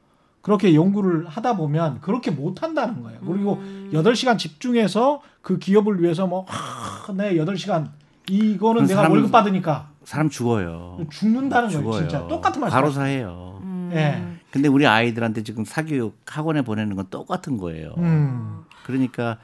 그렇게 0.41 0.75
연구를 0.75 1.27
하다 1.29 1.59
보면 1.59 2.01
그렇게 2.01 2.31
못 2.31 2.63
한다는 2.63 3.03
거예요. 3.03 3.21
그리고 3.21 3.57
음. 3.61 3.91
8시간 3.93 4.39
집중해서 4.39 5.21
그 5.43 5.59
기업을 5.59 6.01
위해서 6.03 6.27
뭐, 6.27 6.47
하, 6.49 7.13
네, 7.13 7.35
8시간 7.35 7.91
이거는 8.31 8.85
그 8.85 8.89
내가 8.89 9.03
사람은- 9.03 9.11
월급 9.11 9.31
받으니까 9.31 9.91
사람 10.05 10.31
죽어요. 10.31 10.97
죽는다는 11.11 11.69
거예요, 11.69 11.83
죽어요. 11.83 12.01
진짜. 12.01 12.27
똑같은 12.27 12.63
말씀. 12.63 12.75
과로사해요. 12.75 13.56
음. 13.91 13.93
예. 13.93 14.23
근데 14.51 14.69
우리 14.69 14.87
아이들한테 14.87 15.43
지금 15.43 15.65
사교육 15.65 16.19
학원에 16.27 16.63
보내는 16.63 16.97
건 16.97 17.07
똑같은 17.11 17.57
거예요. 17.57 17.95
음. 17.99 18.65
그러니까 18.85 19.39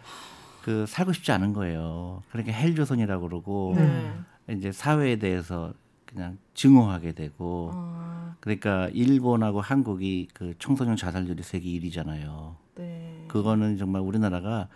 그 0.63 0.87
살고 0.87 1.13
싶지 1.13 1.33
않은 1.33 1.53
거예요. 1.53 2.23
그러니까 2.31 2.53
헬조선이라고 2.53 3.29
그러고 3.29 3.75
네. 3.77 4.13
이제 4.57 4.73
사회에 4.73 5.17
대해서 5.17 5.73
그냥 6.07 6.39
증오하게 6.55 7.13
되고 7.13 7.71
아, 7.75 8.37
그러니까 8.41 8.89
일본하고 8.93 9.61
한국이 9.61 10.29
그 10.35 10.55
청소년 10.59 10.97
자살률이 10.97 11.43
세계 11.43 11.69
1위잖아요. 11.71 12.55
네. 12.77 13.25
그거는 13.29 13.79
정말 13.79 14.03
우리나라가 14.03 14.69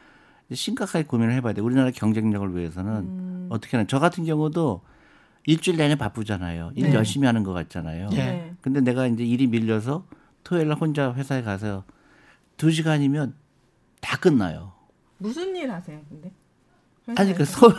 심각하게 0.52 1.06
고민을 1.06 1.34
해봐야 1.34 1.52
돼. 1.52 1.60
우리나라 1.60 1.90
경쟁력을 1.90 2.56
위해서는 2.56 2.92
음. 2.92 3.46
어떻게 3.50 3.76
하나. 3.76 3.86
저 3.86 3.98
같은 3.98 4.24
경우도 4.24 4.82
일주일 5.46 5.76
내내 5.76 5.94
바쁘잖아요. 5.96 6.72
일 6.74 6.90
네. 6.90 6.94
열심히 6.94 7.26
하는 7.26 7.42
것 7.44 7.52
같잖아요. 7.52 8.08
예. 8.12 8.16
네. 8.16 8.52
근데 8.60 8.80
내가 8.80 9.06
이제 9.06 9.24
일이 9.24 9.46
밀려서 9.46 10.04
토요일 10.44 10.68
날 10.68 10.76
혼자 10.78 11.12
회사에 11.14 11.42
가서 11.42 11.84
두 12.56 12.70
시간이면 12.70 13.34
다 14.00 14.16
끝나요. 14.18 14.72
무슨 15.18 15.54
일 15.56 15.70
하세요, 15.70 15.98
근데? 16.08 16.30
아니 17.16 17.32
그? 17.34 17.44
서 17.44 17.68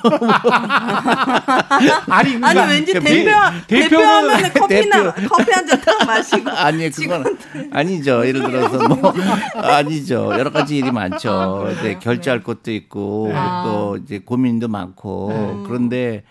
아니, 2.07 2.29
아니 2.35 2.39
그러니까 2.39 2.65
왠지 2.67 2.93
그 2.93 2.99
대표 3.01 3.29
대표는- 3.29 3.67
대표 3.67 3.97
하면 3.99 4.53
커피나 4.53 5.13
커피 5.27 5.51
한 5.51 5.67
잔 5.67 5.81
딱 5.81 6.05
마시고 6.07 6.49
아니 6.55 6.89
그건 6.89 7.37
아니죠. 7.71 8.25
예를 8.25 8.41
들어서 8.43 8.87
뭐 8.87 9.13
아니죠. 9.55 10.29
여러 10.31 10.49
가지 10.49 10.77
일이 10.77 10.91
많죠. 10.91 11.65
아? 11.67 11.71
이제 11.71 11.99
결제할 11.99 12.41
것도 12.41 12.71
있고 12.71 13.31
아. 13.35 13.63
또 13.65 13.97
이제 13.97 14.19
고민도 14.19 14.69
많고 14.69 15.29
음. 15.29 15.63
그런데 15.67 16.23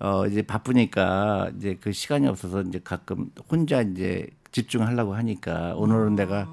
어 0.00 0.26
이제 0.26 0.42
바쁘니까 0.42 1.52
이제 1.56 1.76
그 1.80 1.92
시간이 1.92 2.26
없어서 2.26 2.62
이제 2.62 2.80
가끔 2.82 3.30
혼자 3.50 3.82
이제 3.82 4.26
집중하려고 4.50 5.14
하니까 5.14 5.74
오늘은 5.76 6.16
내가 6.16 6.50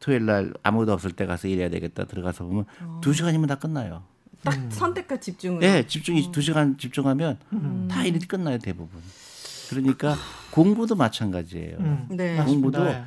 토요일 0.00 0.26
날 0.26 0.52
아무도 0.62 0.92
없을 0.92 1.12
때 1.12 1.24
가서 1.24 1.46
일해야 1.46 1.70
되겠다 1.70 2.04
들어가서 2.04 2.44
보면 2.44 2.64
두 3.00 3.12
시간이면 3.12 3.46
다 3.46 3.54
끝나요. 3.54 4.02
딱 4.42 4.54
선택과 4.70 5.18
집중을. 5.18 5.62
예, 5.62 5.86
집중이 5.86 6.32
두 6.32 6.40
시간 6.40 6.78
집중하면 6.78 7.38
다 7.88 8.04
일이 8.04 8.18
끝나요 8.18 8.58
대부분. 8.58 9.00
그러니까 9.68 10.16
공부도 10.50 10.96
마찬가지예요. 10.96 11.76
음, 11.78 12.08
네. 12.10 12.38
맞습니다. 12.38 12.44
공부도 12.46 12.86
예. 12.86 13.04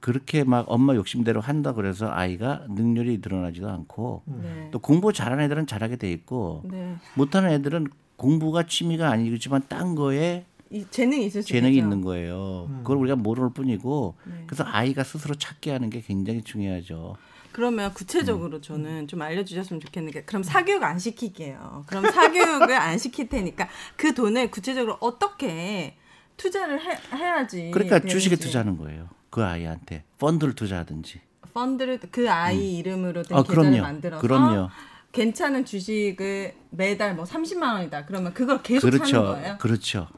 그렇게 0.00 0.44
막 0.44 0.64
엄마 0.68 0.94
욕심대로 0.94 1.42
한다 1.42 1.74
그래서 1.74 2.10
아이가 2.10 2.64
능률이 2.70 3.20
늘어나지도 3.22 3.68
않고 3.68 4.22
네. 4.24 4.68
또 4.70 4.78
공부 4.78 5.12
잘하는 5.12 5.44
애들은 5.44 5.66
잘하게 5.66 5.96
돼 5.96 6.10
있고 6.10 6.62
네. 6.70 6.96
못하는 7.14 7.50
애들은 7.50 7.88
공부가 8.24 8.66
취미가 8.66 9.08
아니지만 9.10 9.62
딴 9.66 9.94
거에 9.94 10.44
이 10.68 10.84
재능이 10.90 11.24
있을 11.24 11.42
수 11.42 11.48
재능이 11.48 11.76
있죠. 11.76 11.84
있는 11.84 12.02
거예요. 12.02 12.68
그걸 12.82 12.98
우리가 12.98 13.16
모를 13.16 13.48
뿐이고 13.50 14.14
네. 14.24 14.44
그래서 14.46 14.62
아이가 14.66 15.04
스스로 15.04 15.34
찾게 15.34 15.70
하는 15.72 15.88
게 15.88 16.02
굉장히 16.02 16.42
중요하죠. 16.42 17.16
그러면 17.50 17.94
구체적으로 17.94 18.58
음. 18.58 18.62
저는 18.62 19.08
좀 19.08 19.22
알려주셨으면 19.22 19.80
좋겠는 19.80 20.12
게 20.12 20.22
그럼 20.22 20.42
사교육 20.42 20.82
안 20.82 20.98
시킬게요. 20.98 21.84
그럼 21.86 22.04
사교육을 22.12 22.72
안 22.74 22.98
시킬 22.98 23.30
테니까 23.30 23.68
그 23.96 24.12
돈을 24.12 24.50
구체적으로 24.50 24.98
어떻게 25.00 25.96
투자를 26.36 26.78
해, 26.78 26.98
해야지. 27.16 27.70
그러니까 27.72 28.00
되는지. 28.00 28.12
주식에 28.12 28.36
투자하는 28.36 28.76
거예요. 28.76 29.08
그 29.30 29.42
아이한테 29.42 30.04
펀드를 30.18 30.54
투자하든지. 30.54 31.20
펀드를 31.54 31.98
그 32.10 32.30
아이 32.30 32.76
이름으로 32.76 33.22
된 33.22 33.38
아, 33.38 33.42
계좌를 33.42 33.62
그럼요. 33.70 33.82
만들어서 33.82 34.20
그럼요. 34.20 34.68
괜찮은 35.12 35.64
주식을 35.64 36.54
매달 36.70 37.14
뭐 37.14 37.24
30만 37.24 37.74
원이다. 37.74 38.06
그러면 38.06 38.32
그걸 38.32 38.62
계속 38.62 38.90
사는 38.90 38.98
그렇죠. 38.98 39.22
거예요. 39.22 39.58
그렇죠. 39.58 40.08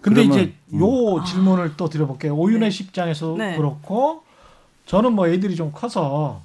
근데 0.00 0.26
그러면, 0.26 0.38
이제 0.38 0.54
요 0.74 1.24
질문을 1.24 1.76
또 1.76 1.88
드려볼게요. 1.88 2.36
오윤혜 2.36 2.68
네. 2.68 2.84
입장에서 2.84 3.36
네. 3.36 3.56
그렇고 3.56 4.22
저는 4.86 5.12
뭐 5.12 5.28
애들이 5.28 5.56
좀 5.56 5.72
커서 5.72 6.42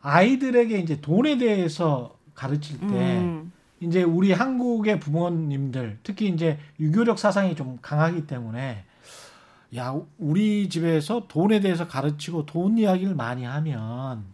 아이들에게 0.00 0.78
이제 0.78 1.00
돈에 1.00 1.36
대해서 1.36 2.16
가르칠 2.34 2.78
때 2.78 3.18
음. 3.18 3.52
이제 3.80 4.02
우리 4.02 4.32
한국의 4.32 5.00
부모님들 5.00 5.98
특히 6.02 6.28
이제 6.28 6.58
유교적 6.80 7.18
사상이 7.18 7.54
좀 7.54 7.78
강하기 7.82 8.26
때문에 8.26 8.84
야 9.76 9.94
우리 10.18 10.68
집에서 10.68 11.26
돈에 11.28 11.60
대해서 11.60 11.86
가르치고 11.86 12.46
돈 12.46 12.78
이야기를 12.78 13.14
많이 13.14 13.44
하면 13.44 14.24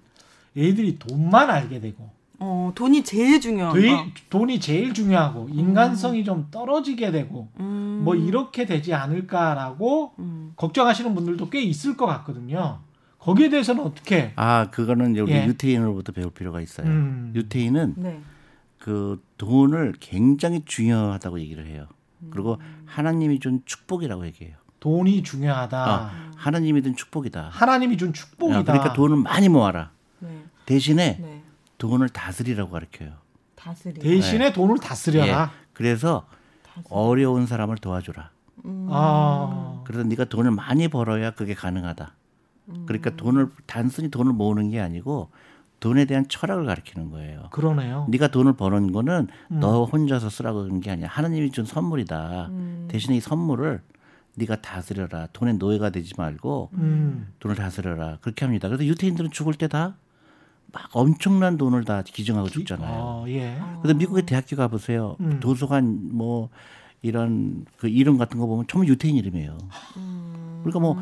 애들이 0.57 0.99
돈만 0.99 1.51
알게 1.51 1.81
되고 1.81 2.11
어, 2.45 2.73
돈이 2.75 3.05
제일 3.05 3.41
중요한 3.41 3.73
되- 3.81 3.89
거. 3.89 4.05
돈이 4.29 4.59
제일 4.59 4.93
중요하고 4.93 5.49
인간성이 5.53 6.25
좀 6.25 6.49
떨어지게 6.51 7.13
되고 7.13 7.49
음. 7.61 8.01
뭐 8.05 8.17
이렇게 8.17 8.67
되지 8.67 8.93
않을까라고 8.95 10.15
음. 10.19 10.53
걱정하시는 10.57 11.15
분들도 11.15 11.49
꽤 11.51 11.63
있을 11.63 11.97
것 11.97 12.07
같거든요. 12.07 12.81
거기에 13.21 13.49
대해서는 13.49 13.85
어떻게? 13.85 14.33
아 14.35 14.69
그거는 14.73 15.17
우리 15.17 15.31
예. 15.31 15.47
유태인으로부터 15.47 16.11
배울 16.11 16.31
필요가 16.33 16.61
있어요. 16.61 16.89
음. 16.89 17.33
유태인은 17.37 17.95
네. 17.99 18.21
그 18.79 19.23
돈을 19.39 19.95
굉장히 20.01 20.63
중요하다고 20.65 21.39
얘기를 21.39 21.67
해요. 21.69 21.87
그리고 22.31 22.59
음. 22.61 22.83
하나님이 22.87 23.39
준 23.39 23.63
축복이라고 23.65 24.27
얘기해요. 24.27 24.57
돈이 24.81 25.23
중요하다. 25.23 25.79
아, 25.79 26.11
하나님이 26.35 26.83
준 26.83 26.97
축복이다. 26.97 27.51
하나님이 27.53 27.97
준 27.97 28.13
축복이다. 28.13 28.59
야, 28.59 28.63
그러니까 28.65 28.93
돈을 28.95 29.17
많이 29.19 29.49
모아라. 29.49 29.91
네. 30.19 30.43
대신에 30.67 31.19
네. 31.21 31.42
돈을 31.83 32.09
다스리라고 32.11 32.71
가르쳐요. 32.71 33.11
다스리. 33.57 33.95
대신에 33.95 34.53
돈을 34.53 34.79
다스려라. 34.79 35.27
예. 35.53 35.59
그래서 35.73 36.27
다스리. 36.63 36.85
어려운 36.91 37.47
사람을 37.47 37.79
도와줘라. 37.79 38.31
음. 38.67 38.87
아, 38.89 39.83
그래서 39.85 40.05
네가 40.05 40.27
돈을 40.27 40.53
많이 40.53 40.87
벌어야 40.87 41.33
그게 41.33 41.55
가능하다. 41.55 42.15
그러니까 42.87 43.17
돈을 43.17 43.51
단순히 43.67 44.11
돈을 44.13 44.33
모으는 44.33 44.71
게 44.71 44.79
아니고 44.81 45.31
돈에 45.81 46.05
대한 46.05 46.29
철학을 46.29 46.65
가르치는 46.67 47.11
거예요. 47.11 47.49
그러네요. 47.51 48.07
네가 48.09 48.29
돈을 48.29 48.53
버는 48.53 48.93
거는 48.93 49.27
음. 49.51 49.59
너 49.61 49.83
혼자서 49.85 50.31
쓰라고 50.31 50.63
그런 50.63 50.79
게 50.81 50.93
아니야. 50.93 51.09
하나님이 51.09 51.51
준 51.51 51.65
선물이다. 51.65 52.47
음. 52.51 52.87
대신에 52.89 53.17
이 53.17 53.21
선물을 53.21 53.83
네가 54.37 54.61
다스려라. 54.63 55.27
돈의 55.33 55.55
노예가 55.55 55.91
되지 55.91 56.13
말고 56.17 56.71
음. 56.75 57.33
돈을 57.41 57.57
다스려라. 57.57 58.19
그렇게 58.21 58.45
합니다. 58.45 58.69
그래서 58.69 58.85
유태인들은 58.85 59.33
죽을 59.33 59.55
때 59.55 59.67
다 59.67 59.97
막 60.73 60.89
엄청난 60.93 61.57
돈을 61.59 61.85
다 61.85 62.03
기증하고 62.03 62.49
죽잖아요. 62.49 62.93
어, 62.93 63.25
예. 63.29 63.61
그래서 63.83 63.97
미국의 63.99 64.25
대학교 64.27 64.57
가 64.57 64.69
보세요. 64.69 65.17
음. 65.21 65.39
도서관 65.41 66.09
뭐 66.13 66.49
이런 67.03 67.65
그 67.77 67.89
이름 67.89 68.17
같은 68.19 68.39
거 68.39 68.47
보면 68.47 68.67
전부 68.69 68.87
유태인 68.87 69.17
이름이에요. 69.17 69.59
그러니까 70.63 70.79
뭐 70.81 70.97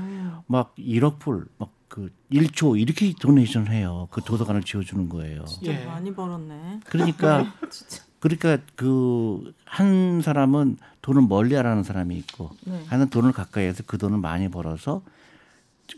막 0.47 0.75
1억 0.77 1.19
불, 1.21 1.47
막 1.59 1.71
그 1.91 2.09
1조 2.31 2.81
이렇게 2.81 3.13
도네이션을 3.21 3.73
해요. 3.73 4.07
그 4.13 4.21
도서관을 4.21 4.63
지어주는 4.63 5.09
거예요. 5.09 5.45
진짜 5.47 5.73
예. 5.73 5.85
많이 5.85 6.15
벌었네. 6.15 6.81
그러니까 6.87 7.53
그러니까 8.21 8.59
그 8.77 9.53
한 9.65 10.21
사람은 10.23 10.77
돈을 11.03 11.23
멀리하라는 11.23 11.83
사람이 11.83 12.17
있고 12.19 12.51
네. 12.65 12.85
하는 12.87 13.11
돈을 13.11 13.33
가까이해서 13.33 13.83
그 13.87 13.99
돈을 13.99 14.19
많이 14.19 14.49
벌어서 14.49 15.03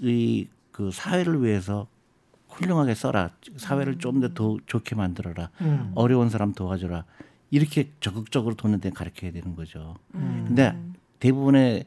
이 0.00 0.46
그 0.72 0.90
사회를 0.90 1.44
위해서 1.44 1.86
훌륭하게 2.54 2.94
써라 2.94 3.30
사회를 3.56 3.98
좀 3.98 4.20
더 4.20 4.28
더 4.34 4.56
좋게 4.66 4.94
만들어라 4.94 5.50
음. 5.62 5.92
어려운 5.94 6.28
사람 6.30 6.52
도와줘라 6.52 7.04
이렇게 7.50 7.90
적극적으로 8.00 8.54
돈에 8.54 8.78
대해 8.78 8.92
가르쳐야 8.92 9.30
되는 9.32 9.54
거죠. 9.56 9.96
음. 10.14 10.44
근데 10.46 10.76
대부분의 11.20 11.84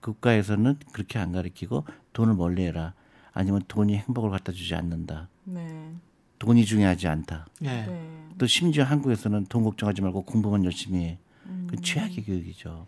국가에서는 0.00 0.76
그렇게 0.92 1.18
안 1.18 1.32
가르치고 1.32 1.84
돈을 2.12 2.34
멀리 2.34 2.62
해라 2.64 2.94
아니면 3.32 3.62
돈이 3.68 3.96
행복을 3.96 4.30
갖다 4.30 4.52
주지 4.52 4.74
않는다 4.74 5.28
네. 5.44 5.92
돈이 6.38 6.64
중요하지 6.64 7.08
않다. 7.08 7.46
예. 7.62 7.66
네. 7.66 8.28
또 8.38 8.46
심지어 8.46 8.84
한국에서는 8.84 9.46
돈 9.46 9.62
걱정하지 9.64 10.02
말고 10.02 10.22
공부만 10.22 10.64
열심히 10.64 11.04
해. 11.04 11.18
음. 11.46 11.66
그 11.70 11.76
최악의 11.80 12.24
교육이죠. 12.24 12.84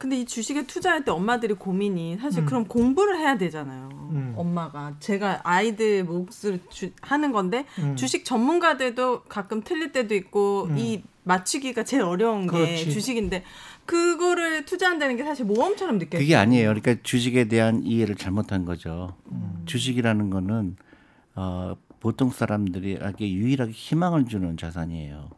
근데 0.00 0.18
이 0.18 0.24
주식에 0.24 0.66
투자할 0.66 1.04
때 1.04 1.10
엄마들이 1.10 1.52
고민이 1.52 2.16
사실 2.22 2.42
음. 2.42 2.46
그럼 2.46 2.64
공부를 2.64 3.18
해야 3.18 3.36
되잖아요. 3.36 3.90
음. 4.12 4.32
엄마가 4.34 4.94
제가 4.98 5.42
아이들 5.44 6.04
몫을 6.04 6.60
주, 6.70 6.90
하는 7.02 7.32
건데 7.32 7.66
음. 7.78 7.96
주식 7.96 8.24
전문가들도 8.24 9.24
가끔 9.24 9.60
틀릴 9.62 9.92
때도 9.92 10.14
있고 10.14 10.68
음. 10.70 10.78
이 10.78 11.02
맞추기가 11.24 11.84
제일 11.84 12.02
어려운 12.04 12.46
게 12.46 12.50
그렇지. 12.50 12.90
주식인데 12.90 13.44
그거를 13.84 14.64
투자한다는 14.64 15.18
게 15.18 15.22
사실 15.22 15.44
모험처럼 15.44 15.98
느껴져요. 15.98 16.20
그게 16.20 16.34
아니에요. 16.34 16.68
그러니까 16.68 16.96
주식에 17.02 17.44
대한 17.44 17.82
이해를 17.84 18.14
잘못한 18.14 18.64
거죠. 18.64 19.14
음. 19.30 19.64
주식이라는 19.66 20.30
거는 20.30 20.76
어, 21.34 21.76
보통 22.00 22.30
사람들이에게 22.30 23.30
유일하게 23.30 23.72
희망을 23.72 24.24
주는 24.24 24.56
자산이에요. 24.56 25.28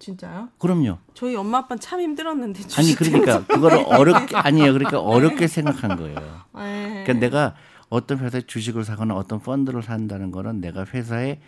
진짜요? 0.00 0.48
그럼요. 0.58 0.98
저희 1.14 1.36
엄마 1.36 1.58
아빠는 1.58 1.78
참 1.80 2.00
힘들었는데 2.00 2.62
아니 2.78 2.94
그러니까 2.94 3.44
그거를 3.46 3.84
어렵게 3.86 4.34
아니에요. 4.36 4.72
그러니까 4.72 4.98
어렵게 5.00 5.46
생각한 5.46 5.96
거예요. 5.96 6.16
네. 6.56 7.04
그러니까 7.04 7.12
내가 7.14 7.54
어떤 7.90 8.18
회사에 8.18 8.40
주식을 8.40 8.82
사거나 8.84 9.14
어떤 9.14 9.40
펀드를 9.40 9.82
산다는 9.82 10.30
거는 10.32 10.60
내가 10.60 10.84
회사에 10.86 11.40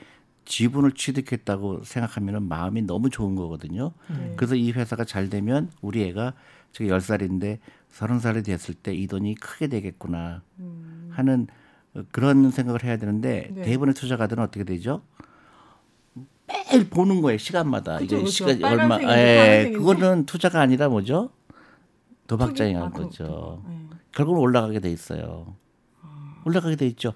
지분을 0.45 0.93
취득했다고 0.93 1.83
생각하면 1.85 2.47
마음이 2.49 2.83
너무 2.83 3.11
좋은 3.11 3.35
거거든요. 3.37 3.93
네. 4.11 4.35
그래서 4.37 4.55
이 4.55 4.71
회사가 4.73 5.05
잘 5.05 5.31
되면 5.31 5.71
우리 5.81 6.03
애가 6.05 6.35
지금 6.73 6.89
10살인데 6.97 7.59
30살이 7.93 8.45
됐을 8.45 8.75
때 8.75 8.93
이 8.95 9.07
돈이 9.07 9.35
크게 9.37 9.69
되겠구나 9.69 10.43
하는 11.11 11.47
어, 11.95 12.03
그런 12.11 12.51
생각을 12.51 12.85
해야 12.85 12.97
되는데 12.97 13.49
음. 13.51 13.55
네. 13.57 13.63
대부분의 13.63 13.95
투자가들은 13.95 14.43
어떻게 14.43 14.65
되죠? 14.65 15.03
매일 16.53 16.89
보는 16.89 17.21
거예요 17.23 17.39
시간마다 17.39 17.99
그쵸, 17.99 18.19
이게. 18.19 18.27
시간이 18.27 18.65
얼마 18.65 18.99
예. 19.03 19.71
그거는 19.75 20.27
투자가 20.27 20.61
아니라 20.61 20.89
뭐죠 20.89 21.31
도박장이라는 22.27 22.87
아, 22.87 22.91
그렇구나. 22.91 23.09
거죠 23.09 23.63
네. 23.69 23.89
결국은 24.13 24.41
올라가게 24.41 24.81
돼 24.81 24.91
있어요 24.91 25.57
올라가게 26.45 26.77
돼 26.77 26.87
있죠 26.89 27.15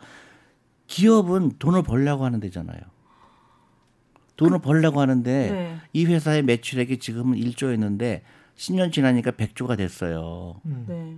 기업은 0.87 1.53
돈을 1.59 1.83
벌려고 1.83 2.25
하는 2.25 2.41
데잖아요 2.41 2.81
돈을 4.37 4.61
벌려고 4.61 5.01
하는데 5.01 5.51
네. 5.51 5.77
이 5.93 6.05
회사의 6.05 6.43
매출액이 6.43 6.99
지금은 6.99 7.39
1조였는데 7.39 8.21
10년 8.57 8.93
지나니까 8.93 9.33
100조가 9.33 9.77
됐어요 9.77 10.61
음. 10.67 10.85
네. 10.89 11.17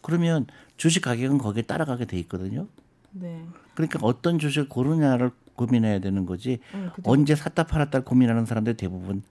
그러면 0.00 0.46
주식 0.76 1.02
가격은 1.02 1.38
거기에 1.38 1.62
따라가게 1.62 2.06
돼 2.06 2.18
있거든요 2.20 2.66
네. 3.12 3.44
그러니까 3.74 4.00
어떤 4.02 4.38
주식을 4.38 4.68
고르냐를 4.68 5.30
고민해야 5.66 6.00
되는 6.00 6.26
거지 6.26 6.58
응, 6.74 6.90
그죠. 6.94 7.10
언제 7.10 7.34
샀다 7.34 7.64
팔았다 7.64 8.00
고민하는 8.00 8.44
사람들 8.46 8.76
대부분 8.76 9.22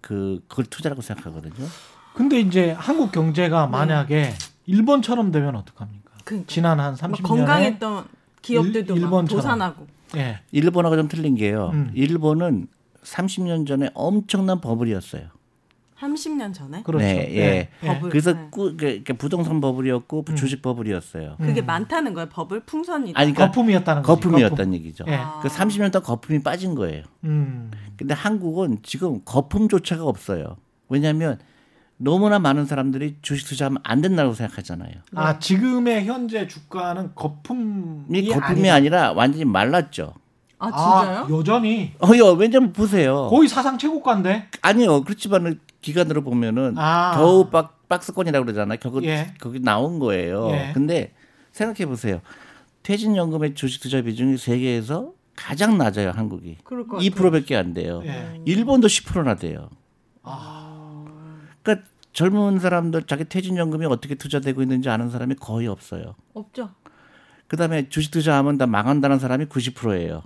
그 0.00 0.42
그걸 0.48 0.64
투자라고 0.66 1.02
생각하거든요. 1.02 1.66
근데 2.14 2.40
이제 2.40 2.72
한국 2.72 3.12
경제가 3.12 3.66
만약에 3.66 4.32
일본처럼 4.66 5.30
되면 5.32 5.54
어떡합니까? 5.56 6.10
네. 6.16 6.22
그러니까. 6.24 6.52
지난 6.52 6.80
한막 6.80 6.96
30년에 6.98 7.22
건강했던 7.22 8.04
기업들도 8.42 8.94
일- 8.94 9.00
막 9.02 9.06
일본처럼. 9.08 9.42
도산하고 9.42 9.86
예. 10.16 10.40
일본하고 10.52 10.96
좀 10.96 11.08
틀린 11.08 11.34
게요. 11.34 11.70
음. 11.74 11.90
일본은 11.94 12.68
30년 13.02 13.66
전에 13.66 13.90
엄청난 13.94 14.60
버블이었어요. 14.60 15.28
30년 16.00 16.52
전에 16.52 16.82
그렇죠. 16.82 17.04
네, 17.04 17.70
예. 17.82 17.86
버블. 17.86 18.10
그래서 18.10 18.32
네. 18.34 18.48
꾸, 18.50 18.76
그, 18.76 19.02
그 19.04 19.14
부동산 19.14 19.60
버블이었고 19.60 20.24
음. 20.28 20.36
주식 20.36 20.60
버블이었어요. 20.60 21.36
그게 21.40 21.62
음. 21.62 21.66
많다는 21.66 22.12
거예요. 22.14 22.28
버블 22.28 22.60
풍선이. 22.60 23.12
아니 23.14 23.32
그러니까 23.32 23.46
거품이었다는 23.46 24.02
거지. 24.02 24.22
거품이었다는 24.22 24.74
얘기죠. 24.74 25.04
예. 25.08 25.18
그 25.42 25.48
30년 25.48 25.90
동안 25.92 26.04
거품이 26.04 26.42
빠진 26.42 26.74
거예요. 26.74 27.04
음. 27.24 27.70
근데 27.96 28.12
한국은 28.14 28.80
지금 28.82 29.20
거품조차가 29.24 30.04
없어요. 30.04 30.56
왜냐하면 30.88 31.38
너무나 31.98 32.38
많은 32.38 32.66
사람들이 32.66 33.16
주식 33.22 33.48
투자하면 33.48 33.78
안 33.82 34.02
된다고 34.02 34.34
생각하잖아요. 34.34 34.92
아 35.14 35.38
지금의 35.38 36.04
현재 36.04 36.46
주가는 36.46 37.12
거품이 37.14 38.18
이 38.18 38.28
거품이 38.28 38.68
아니다. 38.68 38.74
아니라 38.74 39.12
완전히 39.12 39.46
말랐죠. 39.46 40.12
아 40.58 40.66
진짜요? 40.66 41.18
아, 41.18 41.26
여전히 41.30 41.92
어요, 42.02 42.32
왜냐면 42.32 42.72
보세요. 42.72 43.28
거의 43.30 43.48
사상 43.48 43.78
최고가인데. 43.78 44.48
아니요, 44.62 45.02
그렇지만은 45.04 45.60
기간으로 45.86 46.22
보면은 46.22 46.74
아. 46.78 47.12
겨우 47.14 47.48
박, 47.48 47.88
박스권이라고 47.88 48.44
그러잖아요. 48.44 48.78
거기, 48.82 49.06
예. 49.06 49.32
거기 49.40 49.60
나온 49.60 50.00
거예요. 50.00 50.50
예. 50.50 50.70
근데 50.74 51.14
생각해 51.52 51.86
보세요. 51.86 52.20
퇴직연금의 52.82 53.54
주식 53.54 53.80
투자 53.80 54.02
비중이 54.02 54.36
세계에서 54.36 55.12
가장 55.36 55.78
낮아요, 55.78 56.10
한국이. 56.10 56.58
그럴 56.64 56.86
것 56.88 56.98
2%밖에 56.98 57.54
안 57.56 57.72
돼요. 57.72 58.02
예. 58.04 58.40
일본도 58.44 58.88
10%나 58.88 59.36
돼요. 59.36 59.70
아. 60.22 61.04
그러니까 61.62 61.86
젊은 62.12 62.58
사람들 62.58 63.04
자기 63.04 63.24
퇴직연금이 63.24 63.86
어떻게 63.86 64.16
투자되고 64.16 64.62
있는지 64.62 64.88
아는 64.88 65.10
사람이 65.10 65.36
거의 65.36 65.68
없어요. 65.68 66.16
없죠. 66.34 66.70
그다음에 67.46 67.88
주식 67.88 68.10
투자하면 68.10 68.58
다 68.58 68.66
망한다는 68.66 69.20
사람이 69.20 69.46
90%예요. 69.46 70.22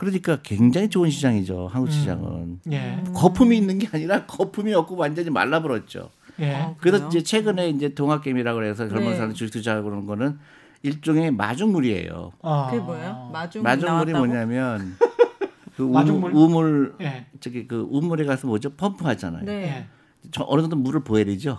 그러니까 0.00 0.38
굉장히 0.42 0.88
좋은 0.88 1.10
시장이죠, 1.10 1.68
한국 1.70 1.92
시장은. 1.92 2.60
예. 2.72 3.04
거품이 3.14 3.54
있는 3.54 3.78
게 3.78 3.86
아니라 3.92 4.24
거품이 4.24 4.72
없고 4.72 4.96
완전히 4.96 5.28
말라버렸죠. 5.28 6.08
예. 6.38 6.54
어, 6.54 6.76
그래서? 6.80 7.06
이제 7.06 7.22
최근에 7.22 7.68
이제 7.68 7.92
동학개미라고 7.92 8.64
해서 8.64 8.88
젊은 8.88 9.10
네. 9.10 9.16
사람 9.16 9.34
주식 9.34 9.52
투자하고 9.52 9.84
그러는 9.84 10.06
거는 10.06 10.38
일종의 10.82 11.32
마중물이에요. 11.32 12.32
아. 12.40 12.68
그게 12.70 12.82
뭐예요? 12.82 13.28
마중 13.30 13.62
마중물이 13.62 14.12
나왔다고? 14.12 14.18
뭐냐면 14.26 14.96
그 15.76 15.82
마중물? 15.82 16.30
우물, 16.30 16.42
우물 16.42 16.94
예. 17.02 17.26
저기 17.40 17.68
그 17.68 17.86
우물에 17.90 18.24
가서 18.24 18.46
뭐죠 18.46 18.70
펌프하잖아요. 18.70 19.44
네. 19.44 19.52
예. 19.64 19.86
저 20.30 20.46
어느 20.48 20.62
정도 20.62 20.76
물을 20.76 21.04
보여야죠. 21.04 21.58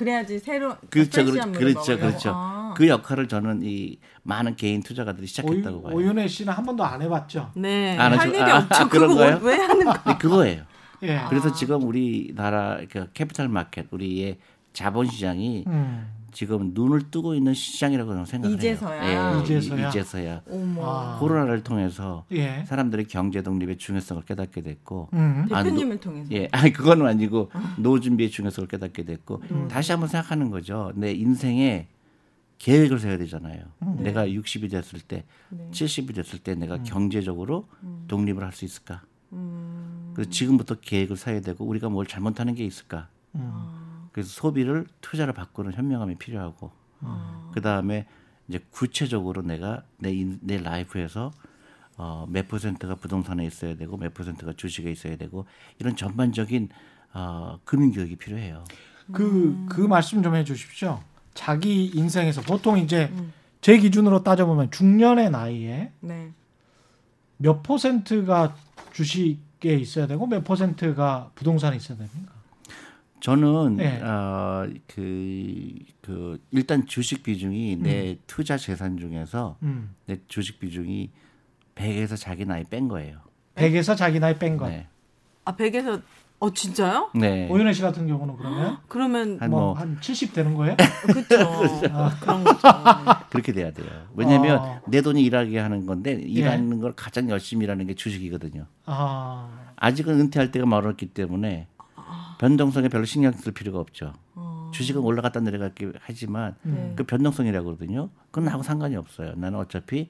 그래야지 0.00 0.38
새로 0.38 0.76
그렇죠, 0.88 1.26
그렇죠, 1.26 1.52
그렇죠. 1.52 1.98
그렇죠. 1.98 2.32
아. 2.34 2.72
그 2.74 2.88
역할을 2.88 3.28
저는 3.28 3.60
이 3.62 3.98
많은 4.22 4.56
개인 4.56 4.82
투자가들이 4.82 5.26
시작했다고 5.26 5.76
오유, 5.76 5.82
봐요. 5.82 5.94
오윤혜 5.94 6.26
씨는 6.26 6.54
한 6.54 6.64
번도 6.64 6.82
안 6.82 7.02
해봤죠. 7.02 7.50
네. 7.54 7.98
안할 7.98 8.20
하죠? 8.20 8.30
일이 8.30 8.40
아, 8.40 8.58
없죠. 8.60 8.88
그런가요? 8.88 9.34
그거 9.34 9.48
왜 9.48 9.56
하는 9.56 9.84
거야? 9.84 10.02
네, 10.06 10.16
그거예요. 10.18 10.62
예. 11.02 11.20
그래서 11.28 11.52
지금 11.52 11.82
우리나라 11.82 12.78
그 12.90 13.12
capital 13.12 13.48
market 13.48 13.88
우리의 13.90 14.38
자본 14.72 15.06
시장이 15.06 15.64
음. 15.66 16.08
지금 16.32 16.70
눈을 16.74 17.10
뜨고 17.10 17.34
있는 17.34 17.54
시장이라고 17.54 18.10
저는 18.12 18.24
생각해요. 18.24 18.56
이제서야. 18.56 19.36
예, 19.38 19.42
이제서야. 19.42 19.88
이제서야. 19.88 20.42
어머. 20.50 20.82
아. 20.84 21.18
코로나를 21.18 21.62
통해서 21.62 22.24
예. 22.32 22.64
사람들이 22.66 23.04
경제 23.04 23.42
독립의 23.42 23.78
중요성을 23.78 24.22
깨닫게 24.24 24.62
됐고 24.62 25.08
음. 25.12 25.46
아, 25.50 25.62
대표님을 25.62 25.98
통해서. 26.00 26.30
예, 26.32 26.48
아니 26.52 26.72
그건 26.72 27.06
아니고 27.06 27.50
노 27.78 28.00
준비의 28.00 28.30
중요성을 28.30 28.68
깨닫게 28.68 29.04
됐고 29.04 29.42
음. 29.50 29.68
다시 29.68 29.92
한번 29.92 30.08
생각하는 30.08 30.50
거죠. 30.50 30.92
내 30.94 31.12
인생에 31.12 31.86
계획을 32.58 32.98
세워야 32.98 33.16
되잖아요. 33.18 33.62
음. 33.82 33.96
내가 34.00 34.26
60이 34.26 34.70
됐을 34.70 35.00
때, 35.00 35.24
네. 35.48 35.68
70이 35.70 36.14
됐을 36.14 36.38
때 36.40 36.54
내가 36.54 36.74
음. 36.76 36.84
경제적으로 36.84 37.66
독립을 38.08 38.44
할 38.44 38.52
수 38.52 38.66
있을까? 38.66 39.00
음. 39.32 40.10
그래서 40.14 40.28
지금부터 40.30 40.74
계획을 40.74 41.16
세워야 41.16 41.40
되고 41.40 41.64
우리가 41.64 41.88
뭘 41.88 42.04
잘못하는 42.04 42.54
게 42.54 42.64
있을까? 42.66 43.08
음. 44.10 44.12
아. 44.12 44.12
그래서 44.12 44.28
소비를 44.30 44.86
투자를 45.00 45.32
바꾸는 45.32 45.72
현명함이 45.72 46.16
필요하고 46.16 46.70
아. 47.00 47.50
그 47.54 47.60
다음에 47.60 48.06
이제 48.48 48.58
구체적으로 48.70 49.42
내가 49.42 49.84
내, 49.98 50.12
인- 50.12 50.40
내 50.42 50.58
life에서 50.58 51.30
어, 51.96 52.26
몇 52.28 52.48
퍼센트가 52.48 52.94
부동산에 52.96 53.44
있어야 53.46 53.76
되고 53.76 53.96
몇 53.96 54.12
퍼센트가 54.14 54.54
주식에 54.56 54.90
있어야 54.90 55.16
되고 55.16 55.46
이런 55.78 55.96
전반적인 55.96 56.68
어, 57.12 57.58
금융 57.64 57.92
교육이 57.92 58.16
필요해요. 58.16 58.64
그, 59.12 59.66
그 59.68 59.80
말씀 59.80 60.22
좀 60.22 60.34
해주십시오. 60.34 61.00
자기 61.34 61.86
인생에서 61.86 62.42
보통 62.42 62.78
이제 62.78 63.12
제 63.60 63.76
기준으로 63.78 64.22
따져보면 64.22 64.70
중년의 64.70 65.30
나이에 65.30 65.92
네. 66.00 66.32
몇 67.36 67.62
퍼센트가 67.62 68.56
주식에 68.92 69.74
있어야 69.74 70.06
되고 70.06 70.26
몇 70.26 70.42
퍼센트가 70.44 71.30
부동산에 71.34 71.76
있어야 71.76 71.98
됩니까? 71.98 72.32
저는 73.20 73.76
네. 73.76 74.00
어, 74.02 74.68
그, 74.86 75.74
그 76.00 76.42
일단 76.50 76.86
주식 76.86 77.22
비중이 77.22 77.76
내 77.76 78.18
투자 78.26 78.56
재산 78.56 78.96
중에서 78.98 79.56
음. 79.62 79.94
내 80.06 80.18
주식 80.28 80.58
비중이 80.58 81.10
100에서 81.74 82.16
자기 82.16 82.44
나이 82.44 82.64
뺀 82.64 82.88
거예요. 82.88 83.18
100에서 83.54 83.96
자기 83.96 84.18
나이 84.20 84.38
뺀 84.38 84.56
거. 84.56 84.68
네. 84.68 84.86
아 85.44 85.54
100에서 85.54 86.02
어 86.38 86.50
진짜요? 86.50 87.10
네. 87.14 87.48
오윤혜 87.50 87.74
씨 87.74 87.82
같은 87.82 88.06
경우는 88.06 88.36
그러면 88.38 88.78
그러면 88.88 89.38
한뭐뭐한 89.40 89.98
70 90.00 90.32
되는 90.32 90.54
거예요? 90.54 90.74
그렇죠. 91.04 92.10
그런 92.20 92.44
거죠. 92.44 92.60
그렇게 93.28 93.52
돼야 93.52 93.70
돼요. 93.70 93.86
왜냐하면 94.14 94.58
어. 94.58 94.80
내 94.86 95.02
돈이 95.02 95.22
일하게 95.22 95.58
하는 95.58 95.84
건데 95.84 96.12
일하는 96.12 96.80
걸 96.80 96.94
가장 96.96 97.28
열심히 97.28 97.64
일하는 97.64 97.86
게 97.86 97.94
주식이거든요. 97.94 98.64
아, 98.86 99.50
아직은 99.76 100.18
은퇴할 100.18 100.50
때가 100.50 100.64
멀었기 100.64 101.10
때문에 101.10 101.68
변동성에 102.44 102.88
별로 102.88 103.04
신경 103.04 103.32
쓸 103.32 103.52
필요가 103.52 103.78
없죠. 103.80 104.14
주식은 104.72 105.02
올라갔다 105.02 105.40
내려갔기 105.40 105.92
하지만 106.00 106.54
네. 106.62 106.94
그 106.96 107.04
변동성이라고 107.04 107.66
그러거든요. 107.66 108.08
그건 108.30 108.44
나하고 108.44 108.62
상관이 108.62 108.96
없어요. 108.96 109.34
나는 109.36 109.58
어차피 109.58 110.08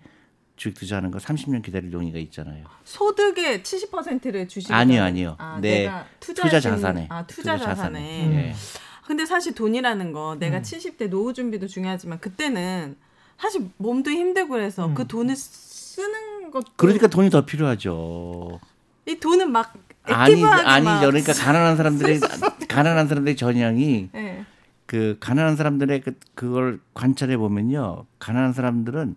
주식 0.55 0.79
투자하는 0.79 1.11
거 1.11 1.19
30년 1.19 1.61
기다릴 1.61 1.93
용의가 1.93 2.21
있잖아요. 2.21 2.67
소득의 2.85 3.63
70%를 3.65 4.47
주식에 4.47 4.73
아니요, 4.73 5.03
아니요. 5.03 5.35
아, 5.39 5.59
내 5.61 5.81
내가 5.81 6.07
투자 6.21 6.45
투자하신- 6.45 6.63
자산에. 6.63 7.07
아 7.11 7.27
투자, 7.27 7.59
자산에. 7.59 8.01
예. 8.51 8.55
근데 9.07 9.27
사실 9.27 9.53
돈이라는 9.53 10.13
거 10.13 10.37
내가 10.39 10.59
음. 10.59 10.63
70대 10.63 11.09
노후 11.09 11.33
준비도 11.33 11.67
중요하지만 11.67 12.21
그때는 12.21 12.97
사실 13.39 13.69
몸도 13.79 14.11
힘들고 14.11 14.51
그래서 14.51 14.87
음. 14.87 14.95
그 14.95 15.09
돈을 15.09 15.35
쓰는 15.35 16.53
것도 16.53 16.67
그러니까 16.77 17.09
돈이 17.09 17.29
더 17.31 17.45
필요하죠. 17.45 18.61
이 19.09 19.17
돈은 19.19 19.51
막 19.51 19.75
아니 20.05 20.45
아니 20.45 20.85
막 20.85 21.01
그러니까 21.01 21.33
가난한 21.33 21.77
사람들의 21.77 22.21
가난한 22.69 23.09
사람들의 23.09 23.37
전형이 23.37 24.11
예. 24.15 24.45
그 24.87 25.17
가난한 25.21 25.57
사람들의 25.57 26.01
그 26.01 26.15
그걸 26.35 26.81
관찰해 26.95 27.37
보면요. 27.37 28.07
가난한 28.19 28.53
사람들은 28.53 29.15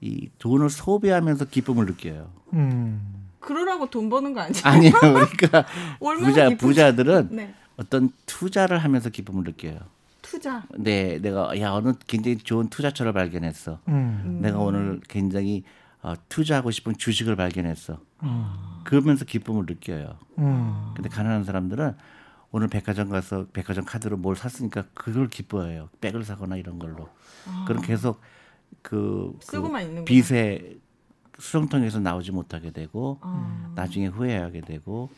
이 0.00 0.28
돈을 0.38 0.70
소비하면서 0.70 1.46
기쁨을 1.46 1.86
느껴요. 1.86 2.30
음, 2.52 3.24
그러라고 3.40 3.88
돈 3.90 4.08
버는 4.08 4.32
거 4.34 4.40
아니에요? 4.40 4.62
아니에요. 4.64 4.92
그러니까 5.00 5.64
얼마나 6.00 6.28
부자 6.28 6.42
기쁜지. 6.48 6.56
부자들은 6.64 7.28
네. 7.32 7.54
어떤 7.76 8.10
투자를 8.26 8.78
하면서 8.78 9.10
기쁨을 9.10 9.44
느껴요. 9.44 9.78
투자. 10.20 10.62
네, 10.76 11.18
내가 11.20 11.58
야 11.60 11.72
어느 11.72 11.92
굉장히 12.06 12.38
좋은 12.38 12.68
투자처를 12.68 13.12
발견했어. 13.12 13.78
음, 13.88 14.38
내가 14.42 14.58
오늘 14.58 15.00
굉장히 15.08 15.64
어, 16.02 16.14
투자하고 16.28 16.70
싶은 16.70 16.96
주식을 16.96 17.36
발견했어. 17.36 18.00
음, 18.24 18.54
그러면서 18.84 19.24
기쁨을 19.24 19.66
느껴요. 19.66 20.18
음. 20.38 20.92
근데 20.94 21.08
가난한 21.08 21.44
사람들은 21.44 21.96
오늘 22.50 22.68
백화점 22.68 23.08
가서 23.08 23.46
백화점 23.52 23.84
카드로 23.84 24.16
뭘 24.16 24.36
샀으니까 24.36 24.84
그걸 24.94 25.28
기뻐해요. 25.28 25.88
백을 26.00 26.24
사거나 26.24 26.56
이런 26.56 26.78
걸로. 26.78 27.08
그럼 27.66 27.82
계속 27.82 28.20
그, 28.82 29.36
그 29.46 30.04
빚의 30.04 30.78
수렁통에서 31.38 32.00
나오지 32.00 32.32
못하게 32.32 32.70
되고 32.70 33.18
아. 33.22 33.72
나중에 33.74 34.06
후회하게 34.06 34.60
되고 34.60 35.10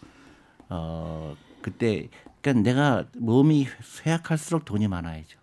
어 0.68 1.36
그때 1.60 2.08
그러니까 2.40 2.62
내가 2.62 3.04
몸이 3.16 3.66
쇠약할수록 3.82 4.64
돈이 4.64 4.86
많아야죠. 4.88 5.38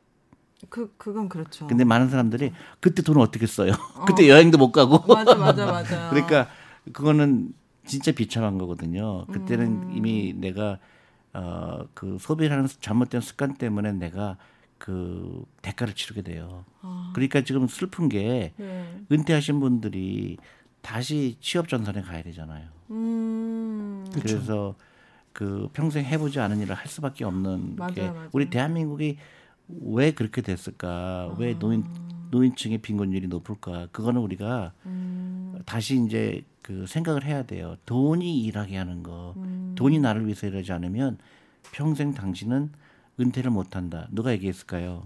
그 0.69 0.93
그건 0.97 1.30
그렇죠. 1.30 1.67
근데 1.67 1.84
많은 1.84 2.10
사람들이 2.10 2.52
그때 2.80 3.02
돈을 3.02 3.21
어떻게 3.21 3.47
써요? 3.47 3.71
그때 4.08 4.30
여행도 4.30 4.58
못 4.58 4.71
가고. 4.71 5.13
맞아 5.13 5.36
맞아 5.36 5.65
맞아. 5.65 6.10
그러니까 6.12 6.47
그거는 6.93 7.54
진짜 7.86 8.12
비참한 8.12 8.58
거거든요. 8.58 9.26
그때는 9.28 9.65
음. 9.84 9.91
이미 9.95 10.34
내가 10.34 10.80
어 11.34 11.86
그 11.93 12.17
소비를 12.19 12.56
하는 12.56 12.67
잘못된 12.80 13.21
습관 13.21 13.56
때문에 13.56 13.93
내가 13.93 14.38
그 14.78 15.43
대가를 15.62 15.93
치르게 15.93 16.21
돼요. 16.24 16.65
아. 16.82 17.12
그러니까 17.13 17.41
지금 17.41 17.67
슬픈 17.67 18.10
게 18.10 18.54
네. 18.58 19.00
은퇴하신 19.12 19.60
분들이 19.60 20.38
다시 20.82 21.38
취업 21.39 21.67
전선에 21.67 22.02
가야 22.02 22.24
되잖아요. 22.24 22.67
음. 22.89 24.06
그래서그 24.13 25.69
평생 25.74 26.04
해보지 26.06 26.39
않은 26.39 26.60
일을 26.62 26.76
할 26.76 26.88
수밖에 26.88 27.24
없는 27.24 27.76
맞아요, 27.78 27.93
게 27.93 28.08
맞아요. 28.10 28.30
우리 28.32 28.50
대한민국이 28.50 29.17
왜 29.82 30.12
그렇게 30.12 30.42
됐을까? 30.42 31.34
왜 31.38 31.58
노인 31.58 31.86
노인층의 32.32 32.78
빈곤율이 32.80 33.28
높을까? 33.28 33.88
그거는 33.92 34.22
우리가 34.22 34.72
음. 34.86 35.60
다시 35.66 36.02
이제 36.06 36.44
그 36.62 36.86
생각을 36.88 37.26
해야 37.26 37.44
돼요. 37.44 37.76
돈이 37.86 38.42
일하게 38.44 38.78
하는 38.78 39.04
거, 39.04 39.34
음. 39.38 39.74
돈이 39.78 40.00
나를 40.00 40.26
위해서 40.26 40.48
일하지 40.48 40.72
않으면 40.72 41.18
평생 41.72 42.14
당신은 42.14 42.72
은퇴를 43.20 43.52
못 43.52 43.76
한다. 43.76 44.08
누가 44.12 44.32
얘기했을까요? 44.32 45.04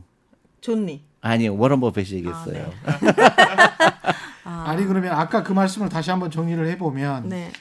존리. 0.62 1.02
아니 1.22 1.48
워런 1.48 1.80
버핏이 1.80 2.12
얘기했어요. 2.20 2.72
아니 4.44 4.86
그러면 4.86 5.14
아까 5.14 5.44
그 5.44 5.54
말씀을 5.54 5.90
다시 5.90 6.12
한번 6.12 6.30
정리를 6.32 6.66
해보면 6.72 7.30
네. 7.30 7.52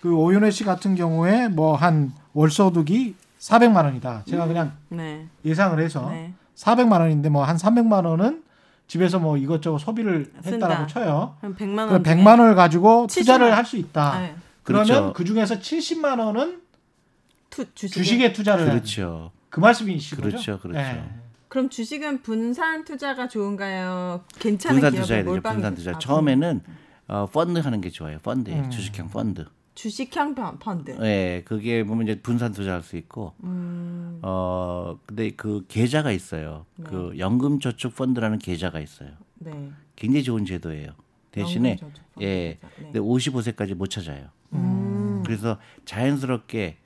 그 0.00 0.14
오윤혜 0.14 0.50
씨 0.50 0.64
같은 0.64 0.94
경우에 0.94 1.48
뭐 1.48 1.76
한 1.76 2.12
월소득이 2.32 3.14
400만 3.38 3.84
원이다. 3.84 4.24
제가 4.26 4.46
그냥 4.46 4.72
네. 4.88 5.26
예상을 5.44 5.78
해서 5.80 6.08
네. 6.10 6.32
400만 6.60 7.00
원인데 7.00 7.28
뭐 7.28 7.44
한 7.44 7.56
300만 7.56 8.04
원은 8.06 8.42
집에서 8.86 9.18
뭐 9.18 9.36
이것저것 9.36 9.78
소비를 9.78 10.26
쓴다. 10.42 10.66
했다라고 10.66 10.86
쳐요. 10.88 11.36
그럼 11.40 11.54
100만 11.56 11.78
원. 11.78 11.88
그럼 11.88 12.02
100만 12.02 12.38
원을 12.40 12.54
가지고 12.54 13.06
70만 13.06 13.14
투자를 13.14 13.56
할 13.56 13.64
수 13.64 13.76
있다. 13.76 14.18
네. 14.20 14.34
그러면 14.62 14.86
그렇죠. 14.86 15.12
그 15.14 15.24
중에서 15.24 15.54
70만 15.58 16.18
원은 16.18 16.60
투 17.50 17.64
주식. 17.74 17.94
주식에 17.94 18.32
투자를 18.32 18.66
그렇죠. 18.66 19.30
그 19.48 19.60
말씀이신 19.60 20.16
거죠? 20.18 20.28
그렇죠, 20.30 20.58
그렇죠. 20.60 20.78
예. 20.80 21.04
그럼 21.48 21.68
주식은 21.68 22.22
분산 22.22 22.84
투자가 22.84 23.26
좋은가요? 23.26 24.22
괜찮은 24.38 24.76
분산 24.76 24.90
기업에 24.92 25.02
투자해야 25.02 25.22
되죠. 25.24 25.30
몰빵 25.32 25.54
분산 25.54 25.74
투자. 25.74 25.90
아, 25.92 25.98
처음에는 25.98 26.60
어, 27.08 27.26
펀드 27.26 27.58
하는 27.58 27.80
게 27.80 27.90
좋아요. 27.90 28.18
펀드, 28.22 28.50
음. 28.50 28.70
주식형 28.70 29.08
펀드. 29.10 29.46
주식형 29.74 30.34
펀- 30.34 30.58
펀드. 30.58 30.96
예, 31.02 31.42
그게 31.44 31.84
보면 31.84 32.06
이제 32.08 32.20
분산 32.20 32.52
투자할 32.52 32.82
수 32.82 32.96
있고, 32.96 33.34
음. 33.44 34.18
어, 34.22 34.98
근데 35.06 35.30
그 35.30 35.64
계좌가 35.68 36.10
있어요. 36.12 36.66
그 36.82 37.14
연금저축 37.18 37.94
펀드라는 37.94 38.38
계좌가 38.38 38.80
있어요. 38.80 39.10
네. 39.38 39.70
굉장히 39.96 40.22
좋은 40.24 40.44
제도예요. 40.44 40.92
대신에 41.30 41.78
예, 42.20 42.58
계좌. 42.60 42.68
네. 42.78 42.84
근데 42.84 42.98
55세까지 42.98 43.74
못 43.74 43.86
찾아요. 43.88 44.26
음. 44.52 45.22
그래서 45.24 45.58
자연스럽게 45.84 46.78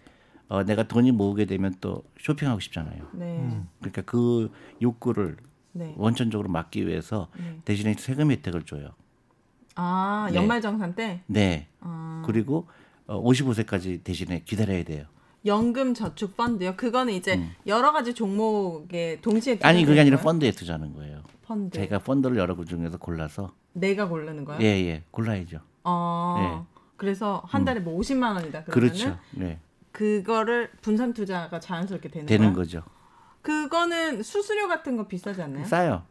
어, 0.49 0.62
내가 0.62 0.87
돈이 0.87 1.11
모으게 1.11 1.47
되면 1.47 1.75
또 1.81 2.05
쇼핑하고 2.20 2.61
싶잖아요. 2.61 3.09
네. 3.14 3.61
그러니까 3.81 4.03
그 4.03 4.53
욕구를 4.83 5.38
네. 5.73 5.94
원천적으로 5.97 6.51
막기 6.51 6.87
위해서 6.87 7.29
네. 7.38 7.59
대신에 7.64 7.94
세금 7.94 8.31
혜택을 8.31 8.62
줘요. 8.64 8.90
아, 9.75 10.29
네. 10.31 10.37
연말정산 10.37 10.94
때 10.94 11.22
네. 11.27 11.68
아. 11.81 12.22
그리고 12.27 12.68
어, 13.06 13.22
55세까지 13.22 14.02
대신에 14.04 14.42
기다려야 14.44 14.85
돼요. 14.85 15.06
연금 15.46 15.92
저축 15.92 16.37
펀드요. 16.37 16.75
그거는 16.77 17.12
이제 17.12 17.38
여러 17.66 17.92
가지 17.92 18.14
종목에 18.14 19.20
동시에 19.20 19.54
음. 19.54 19.58
아니 19.62 19.85
그게 19.85 20.00
아니라 20.00 20.16
거예요? 20.16 20.25
펀드에 20.25 20.50
투자하는 20.52 20.94
거예요. 20.94 21.22
펀드. 21.42 21.79
제가 21.79 21.98
펀드를 21.98 22.38
여러 22.38 22.54
군 22.56 22.64
중에서 22.64 22.96
골라서 22.96 23.52
내가 23.75 24.08
고르는 24.08 24.44
거예요? 24.46 24.62
예, 24.62 24.66
예. 24.66 25.02
골라야죠. 25.10 25.58
어. 25.85 26.66
그래서 26.96 27.42
한 27.46 27.64
달에 27.64 27.81
뭐 27.81 27.98
50만 28.00 28.37
원이다 28.37 28.64
그러면은 28.64 28.70
그렇죠. 28.70 29.18
네. 29.33 29.58
그거를 29.92 30.70
분산 30.81 31.12
투자가 31.12 31.60
자연스럽게 31.60 32.08
되는, 32.08 32.27
되는 32.27 32.46
거야? 32.52 32.64
거죠. 32.64 32.83
그거는 33.42 34.22
수수료 34.22 34.66
같은 34.68 34.96
거 34.96 35.06
비싸지 35.06 35.42
않나요? 35.42 35.64
싸요. 35.66 36.02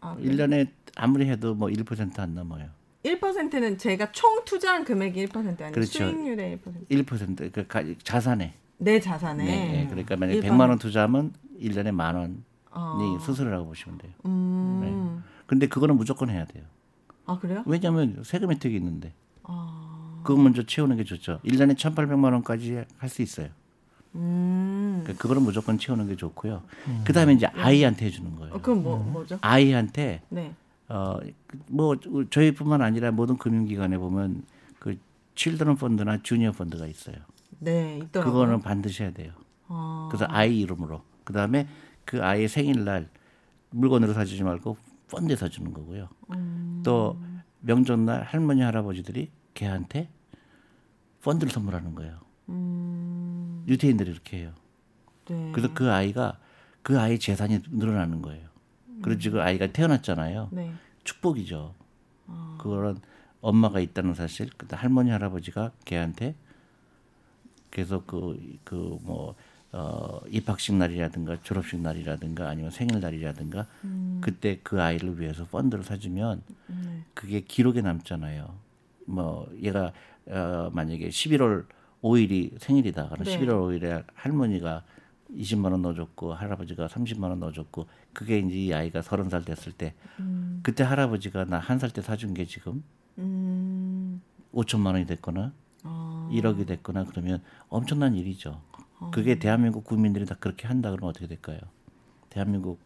아, 0.00 0.16
일 0.18 0.36
1년에 0.36 0.70
아무리 0.96 1.28
해도 1.28 1.54
뭐 1.54 1.68
1%안 1.68 2.34
넘어요. 2.34 2.68
1%는 3.16 3.78
제가 3.78 4.12
총 4.12 4.44
투자한 4.44 4.84
금액이 4.84 5.26
1% 5.26 5.36
아니고 5.60 5.72
그렇죠. 5.72 5.90
수익률의 6.10 6.58
1%. 6.88 6.88
1%. 7.06 7.52
그 7.52 7.66
가- 7.66 7.82
자산에. 8.02 8.54
내 8.78 9.00
자산에. 9.00 9.44
네. 9.44 9.72
네. 9.72 9.86
그러니까 9.88 10.16
만약 10.16 10.34
에 10.34 10.40
1%. 10.40 10.44
100만 10.44 10.68
원 10.68 10.78
투자하면 10.78 11.32
1년에 11.60 11.90
만 11.92 12.14
원이 12.14 12.36
어. 12.70 13.18
수수료라고 13.20 13.66
보시면 13.66 13.98
돼요. 13.98 14.12
음. 14.26 15.22
근데 15.46 15.66
그거는 15.66 15.96
무조건 15.96 16.30
해야 16.30 16.44
돼요. 16.44 16.64
아, 17.26 17.38
그래요? 17.38 17.62
왜냐하면 17.66 18.22
세금 18.24 18.50
혜택이 18.52 18.76
있는데. 18.76 19.12
아. 19.42 20.20
그거 20.24 20.40
먼저 20.42 20.62
채우는 20.64 20.96
게 20.96 21.04
좋죠. 21.04 21.40
1년에 21.44 21.74
1,800만 21.76 22.32
원까지 22.32 22.84
할 22.98 23.08
수 23.08 23.22
있어요. 23.22 23.48
음. 24.14 25.00
그러니까 25.02 25.22
그거는 25.22 25.42
무조건 25.42 25.78
채우는 25.78 26.08
게 26.08 26.16
좋고요. 26.16 26.62
그다음에 27.04 27.32
이제 27.34 27.46
아이한테 27.46 28.06
해 28.06 28.10
주는 28.10 28.34
거예요. 28.36 28.54
어, 28.54 28.60
그럼 28.60 28.82
뭐 28.82 28.98
뭐죠? 28.98 29.38
아이한테 29.40 30.22
네. 30.28 30.54
어뭐 30.88 31.96
저희뿐만 32.30 32.82
아니라 32.82 33.10
모든 33.10 33.36
금융기관에 33.36 33.98
보면 33.98 34.44
그 34.78 34.98
칠드런 35.34 35.76
펀드나 35.76 36.22
주니어 36.22 36.52
펀드가 36.52 36.86
있어요. 36.86 37.16
네, 37.60 37.98
있더라고요. 37.98 38.32
그거는 38.32 38.60
반드시 38.60 39.02
해야 39.02 39.12
돼요. 39.12 39.32
어, 39.68 40.08
그래서 40.10 40.26
아이 40.28 40.60
이름으로. 40.60 41.02
그 41.24 41.32
다음에 41.32 41.68
그 42.04 42.24
아이의 42.24 42.48
생일날 42.48 43.08
물건으로 43.70 44.14
사주지 44.14 44.42
말고 44.42 44.76
펀드에 45.10 45.36
사주는 45.36 45.72
거고요. 45.72 46.08
음. 46.34 46.80
또 46.84 47.18
명절날 47.60 48.22
할머니 48.22 48.62
할아버지들이 48.62 49.30
걔한테 49.54 50.08
펀드를 51.22 51.52
선물하는 51.52 51.94
거예요. 51.94 52.18
음, 52.48 53.64
유태인들이 53.68 54.10
이렇게 54.10 54.38
해요. 54.38 54.52
네. 55.28 55.50
그래서 55.52 55.74
그 55.74 55.90
아이가 55.90 56.38
그 56.82 56.98
아이 56.98 57.18
재산이 57.18 57.60
늘어나는 57.70 58.22
거예요. 58.22 58.48
그래서 59.02 59.20
지금 59.20 59.40
아이가 59.40 59.66
태어났잖아요. 59.68 60.48
네. 60.52 60.72
축복이죠. 61.04 61.74
아. 62.26 62.58
그거는 62.60 62.98
엄마가 63.40 63.80
있다는 63.80 64.14
사실, 64.14 64.50
그다 64.56 64.76
할머니 64.76 65.10
할아버지가 65.10 65.72
걔한테 65.84 66.34
계속 67.70 68.06
그 68.06 68.36
그 68.64 68.98
뭐 69.02 69.34
어, 69.70 70.20
입학식 70.28 70.74
날이라든가 70.76 71.42
졸업식 71.42 71.78
날이라든가 71.80 72.48
아니면 72.48 72.70
생일 72.70 73.00
날이라든가 73.00 73.66
음. 73.84 74.18
그때 74.22 74.58
그 74.62 74.80
아이를 74.82 75.20
위해서 75.20 75.44
펀드를 75.44 75.84
사주면 75.84 76.42
네. 76.68 77.02
그게 77.12 77.40
기록에 77.42 77.82
남잖아요. 77.82 78.48
뭐 79.06 79.46
얘가 79.62 79.92
어, 80.26 80.70
만약에 80.72 81.10
11월 81.10 81.66
5일이 82.02 82.58
생일이다. 82.58 83.10
그럼 83.10 83.24
네. 83.24 83.38
11월 83.38 83.80
5일에 83.80 84.04
할머니가 84.14 84.84
20만 85.36 85.70
원 85.72 85.82
넣어줬고 85.82 86.34
할아버지가 86.34 86.86
30만 86.88 87.24
원 87.24 87.40
넣어줬고 87.40 87.86
그게 88.12 88.38
이제 88.38 88.56
이 88.56 88.72
아이가 88.74 89.00
30살 89.00 89.44
됐을 89.44 89.72
때 89.72 89.94
그때 90.62 90.84
할아버지가 90.84 91.44
나 91.44 91.58
한 91.60 91.78
살 91.78 91.90
때 91.90 92.00
사준 92.02 92.34
게 92.34 92.44
지금 92.46 92.82
음, 93.18 94.20
5천만 94.54 94.92
원이 94.92 95.06
됐거나 95.06 95.52
아, 95.84 96.28
1억이 96.32 96.66
됐거나 96.66 97.04
그러면 97.04 97.42
엄청난 97.68 98.14
일이죠. 98.14 98.60
그게 99.12 99.38
대한민국 99.38 99.84
국민들이 99.84 100.26
다 100.26 100.34
그렇게 100.40 100.66
한다 100.66 100.90
그러면 100.90 101.10
어떻게 101.10 101.26
될까요? 101.28 101.58
대한민국 102.30 102.80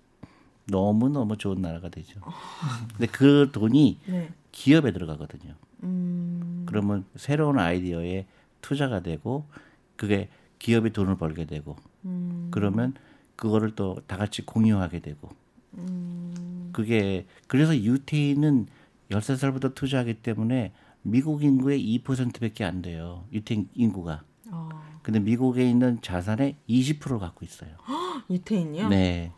너무 0.66 1.08
너무 1.08 1.36
좋은 1.38 1.60
나라가 1.62 1.88
되죠. 1.88 2.20
근데 2.90 3.06
그 3.06 3.50
돈이 3.52 3.98
네. 4.06 4.30
기업에 4.52 4.92
들어가거든요. 4.92 5.54
음, 5.84 6.64
그러면 6.66 7.04
새로운 7.16 7.58
아이디어에 7.58 8.26
투자가 8.60 9.00
되고 9.00 9.46
그게 9.96 10.28
기업이 10.62 10.92
돈을 10.92 11.16
벌게 11.16 11.44
되고 11.44 11.76
음, 12.04 12.48
그러면 12.52 12.94
그거를 13.36 13.74
또 13.74 13.96
다 14.06 14.16
같이 14.16 14.46
공유하게 14.46 15.00
되고 15.00 15.28
음, 15.74 16.70
그게 16.72 17.26
그래서 17.48 17.76
유태인은 17.76 18.68
13살부터 19.10 19.74
투자하기 19.74 20.14
때문에 20.22 20.72
미국 21.02 21.42
인구의 21.42 21.80
2%밖에 22.04 22.64
안 22.64 22.80
돼요. 22.80 23.24
유태인 23.32 23.68
인구가. 23.74 24.22
아, 24.50 24.68
근데 25.02 25.18
미국에 25.18 25.68
있는 25.68 26.00
자산의 26.00 26.54
20%를 26.68 27.18
갖고 27.18 27.44
있어요. 27.44 27.70
유태인이요? 28.30 28.88
네. 28.88 29.32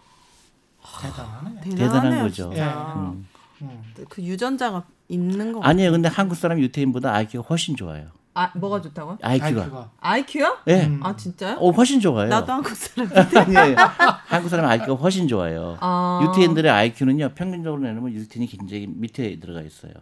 대단하네. 1.00 1.60
대단한 1.70 2.22
거죠. 2.22 2.50
음. 2.52 3.26
음. 3.62 3.82
그 4.10 4.22
유전자가 4.22 4.84
있는 5.08 5.52
거. 5.54 5.62
아니에요. 5.62 5.90
근데 5.92 6.08
한국 6.08 6.34
사람 6.34 6.58
유태인보다 6.60 7.14
IQ가 7.14 7.46
훨씬 7.48 7.74
좋아요. 7.76 8.08
아, 8.34 8.50
뭐가 8.56 8.80
좋다고요? 8.80 9.18
IQ가. 9.22 9.90
IQ요? 10.00 10.58
예. 10.66 10.86
음. 10.86 11.00
아, 11.02 11.14
진짜요? 11.16 11.56
어, 11.58 11.70
훨씬 11.70 12.00
좋아요. 12.00 12.28
나도 12.28 12.52
한국 12.52 12.74
사람. 12.74 13.08
아니에요. 13.14 13.76
한국 14.26 14.48
사람 14.48 14.66
IQ가 14.66 14.94
훨씬 14.94 15.28
좋아요. 15.28 15.76
아, 15.80 16.20
유태인들의 16.24 16.70
IQ는요 16.70 17.30
평균적으로 17.36 17.82
내놓으면 17.82 18.12
유태인이 18.12 18.48
굉장히 18.48 18.88
밑에 18.88 19.38
들어가 19.38 19.62
있어요. 19.62 19.92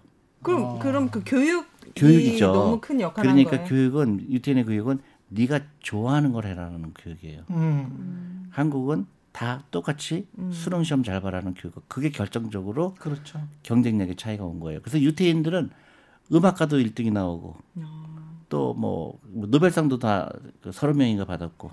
그럼 0.43 0.78
그럼 0.78 1.11
그 1.11 1.22
교육이 1.24 1.66
교육이죠. 1.95 2.53
너무 2.53 2.80
큰 2.80 3.01
역할을 3.01 3.22
그러니까 3.30 3.51
거예요. 3.51 3.64
교육은 3.68 4.26
유태인의 4.30 4.64
교육은 4.64 5.01
네가 5.28 5.61
좋아하는 5.80 6.33
걸 6.33 6.47
해라는 6.47 6.95
교육이에요. 6.95 7.43
음. 7.51 8.49
한국은 8.51 9.07
다 9.33 9.62
똑같이 9.70 10.26
수능 10.51 10.85
시험 10.85 11.03
잘 11.03 11.20
봐라는 11.20 11.55
교육. 11.55 11.89
그게 11.89 12.11
결정적으로 12.11 12.95
그렇죠. 12.99 13.41
경쟁력의 13.62 14.16
차이가 14.16 14.45
온 14.45 14.59
거예요. 14.61 14.80
그래서 14.80 15.01
유태인들은 15.01 15.70
음악가도 16.33 16.78
1등이 16.78 17.12
나오고 17.12 17.57
아. 17.80 18.03
또뭐 18.49 19.18
노벨상도 19.30 19.99
다 19.99 20.33
서른 20.72 20.97
명인가 20.97 21.24
받았고 21.24 21.70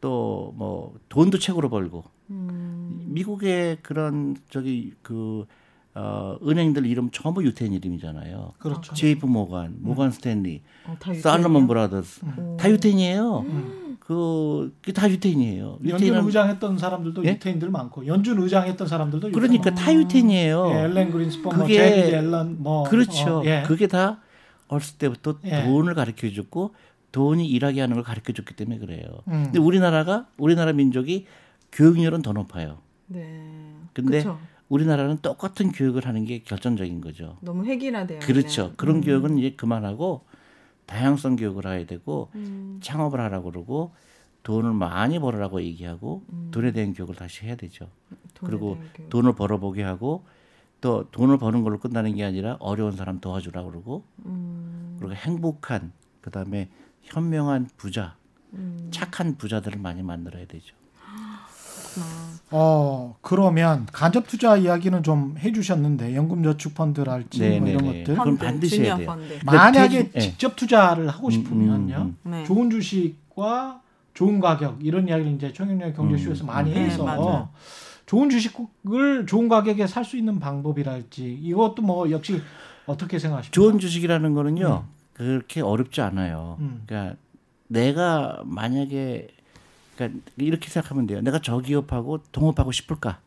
또뭐 0.00 0.98
돈도 1.08 1.38
최고로 1.38 1.68
벌고 1.70 2.04
음. 2.30 3.06
미국의 3.08 3.78
그런 3.82 4.36
저기 4.48 4.94
그 5.02 5.46
어, 5.94 6.36
은행들 6.46 6.86
이름 6.86 7.10
전부 7.10 7.42
유태인 7.44 7.72
이름이잖아요. 7.72 8.52
그렇죠. 8.58 8.94
제이피 8.94 9.26
모간, 9.26 9.76
모간 9.80 10.10
스탠리, 10.10 10.62
어, 10.86 10.96
다 11.00 11.12
살로몬? 11.14 11.66
브라더스 11.66 12.24
오. 12.38 12.56
다 12.56 12.70
유태인이에요. 12.70 13.44
그, 14.00 14.74
그게 14.80 14.92
다 14.92 15.10
유태인이에요. 15.10 15.78
연준 15.82 15.94
유태인은 16.08 16.24
의장했던 16.26 16.78
사람들도 16.78 17.24
예? 17.24 17.30
유태인들 17.32 17.70
많고 17.70 18.06
연준 18.06 18.40
의장했던 18.40 18.86
사람들도 18.86 19.32
그러니까 19.32 19.74
다 19.74 19.92
유태인이에요. 19.92 20.70
예, 20.70 20.74
앨런 20.84 21.10
그린스펀, 21.10 21.42
뭐 21.56 21.66
그게- 21.66 21.74
재닛 21.76 22.14
옐런 22.14 22.62
뭐 22.62 22.84
그렇죠. 22.84 23.40
어, 23.40 23.44
예. 23.44 23.64
그게 23.66 23.86
다 23.86 24.20
어렸을 24.68 24.98
때부터 24.98 25.38
예. 25.44 25.64
돈을 25.64 25.94
가르쳐 25.94 26.30
줬고 26.30 26.74
돈이 27.10 27.46
일하게 27.48 27.80
하는 27.80 27.94
걸 27.96 28.04
가르쳐 28.04 28.32
줬기 28.32 28.54
때문에 28.54 28.78
그래요. 28.78 29.02
음. 29.28 29.44
근데 29.44 29.58
우리나라가 29.58 30.26
우리나라 30.36 30.72
민족이 30.72 31.26
교육률은 31.72 32.22
더 32.22 32.32
높아요. 32.32 32.78
네. 33.06 33.42
근데 33.94 34.18
그쵸. 34.18 34.38
우리나라는 34.68 35.18
똑같은 35.18 35.72
교육을 35.72 36.06
하는 36.06 36.24
게 36.24 36.42
결정적인 36.42 37.00
거죠. 37.00 37.38
너무 37.40 37.64
획일화돼요. 37.64 38.20
그렇죠. 38.20 38.74
그런 38.76 38.96
음. 38.96 39.00
교육은 39.00 39.38
이제 39.38 39.54
그만하고 39.56 40.24
다양성 40.86 41.36
교육을 41.36 41.66
해야 41.66 41.86
되고 41.86 42.30
음. 42.34 42.78
창업을 42.82 43.20
하라고 43.20 43.50
그러고 43.50 43.92
돈을 44.42 44.72
많이 44.72 45.18
벌으라고 45.18 45.62
얘기하고 45.62 46.22
돈에 46.50 46.72
대한 46.72 46.92
교육을 46.92 47.14
다시 47.14 47.46
해야 47.46 47.56
되죠. 47.56 47.88
음. 48.12 48.16
그리고. 48.40 48.78
돈을 49.10 49.34
벌어보게 49.34 49.82
하고 49.82 50.24
또 50.80 51.08
돈을 51.10 51.38
버는 51.38 51.64
걸로 51.64 51.78
끝나는 51.78 52.14
게 52.14 52.24
아니라 52.24 52.56
어려운 52.60 52.92
사람 52.92 53.20
도와주라고 53.20 53.70
그러고 53.70 54.04
음. 54.26 54.96
그리고 54.98 55.14
행복한 55.14 55.92
그다음에 56.20 56.68
현명한 57.02 57.68
부자 57.76 58.16
음. 58.54 58.88
착한 58.90 59.36
부자들을 59.36 59.78
많이 59.80 60.02
만들어야 60.02 60.46
되죠. 60.46 60.74
어 62.50 63.16
그러면 63.20 63.86
간접 63.92 64.26
투자 64.26 64.56
이야기는 64.56 65.02
좀 65.02 65.36
해주셨는데 65.38 66.14
연금저축펀드랄지 66.16 67.58
뭐 67.60 67.68
이런. 67.68 67.84
것들 67.84 68.04
그럼 68.16 68.36
반드시 68.38 68.82
해야 68.82 68.96
돼요. 68.96 69.06
펀드. 69.06 69.38
만약에 69.44 70.10
예. 70.14 70.18
직접 70.20 70.56
투자를 70.56 71.08
하고 71.08 71.26
음, 71.28 71.30
싶으면요 71.30 71.96
음, 71.96 72.30
네. 72.30 72.44
좋은 72.44 72.70
주식과 72.70 73.82
좋은 74.14 74.40
가격 74.40 74.78
이런 74.82 75.06
이야기를 75.08 75.32
이제 75.32 75.52
청년의 75.52 75.94
경제쇼에서 75.94 76.44
음, 76.44 76.46
많이 76.46 76.72
네, 76.72 76.86
해서 76.86 77.04
맞아요. 77.04 77.50
좋은 78.06 78.30
주식을 78.30 79.26
좋은 79.26 79.48
가격에 79.48 79.86
살 79.86 80.04
수 80.04 80.16
있는 80.16 80.40
방법이랄지 80.40 81.40
이것도 81.42 81.82
뭐 81.82 82.10
역시 82.10 82.40
어떻게 82.86 83.18
생각하십니까? 83.18 83.54
좋은 83.54 83.78
주식이라는 83.78 84.32
거는요 84.32 84.84
그렇게 85.12 85.60
어렵지 85.60 86.00
않아요. 86.00 86.56
음. 86.60 86.82
그러니까 86.86 87.16
내가 87.66 88.40
만약에 88.46 89.28
그러니까 89.98 90.20
이렇게 90.36 90.68
생각하면 90.70 91.06
돼요. 91.08 91.20
내가 91.20 91.40
저 91.40 91.58
기업하고 91.58 92.18
동업하고 92.30 92.70
싶을까? 92.70 93.18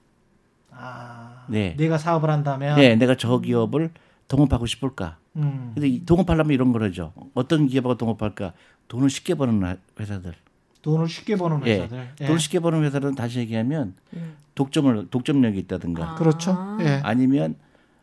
아, 0.72 1.46
네. 1.50 1.76
내가 1.78 1.98
사업을 1.98 2.30
한다면 2.30 2.78
네, 2.78 2.96
내가 2.96 3.16
저 3.18 3.40
기업을 3.40 3.92
동업하고 4.30 4.66
싶을까? 4.66 5.18
음, 5.36 5.72
근데 5.74 5.90
이 5.90 6.06
동업하려면 6.06 6.54
이런 6.54 6.72
거죠. 6.72 7.12
어떤 7.34 7.68
기업하고 7.68 7.98
동업할까? 7.98 8.54
돈을 8.88 9.10
쉽게 9.10 9.36
버는 9.36 9.78
회사들. 10.00 10.34
돈을 10.82 11.08
쉽게 11.10 11.36
버는 11.36 11.62
예. 11.68 11.74
회사들 11.82 12.08
예. 12.22 12.26
돈을 12.26 12.40
쉽게 12.40 12.60
버는 12.60 12.84
회사들은 12.84 13.16
다시 13.16 13.40
얘기하면 13.40 13.94
음. 14.14 14.34
독점을 14.56 15.10
독점력이 15.10 15.60
있다든가 15.60 16.12
아. 16.12 16.16
그렇죠. 16.16 16.58
예. 16.80 17.02
아니면 17.04 17.56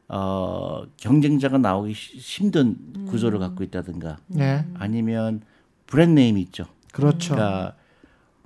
어 0.09 0.85
경쟁자가 0.97 1.59
나오기 1.59 1.93
시- 1.95 2.17
힘든 2.19 2.77
구조를 3.09 3.39
갖고 3.41 3.65
있다든가 3.65 4.19
예. 4.39 4.65
아니면 4.75 5.43
brand 5.87 6.21
name이 6.21 6.41
있죠. 6.43 6.67
그렇죠. 6.93 7.35
그러니까 7.35 7.75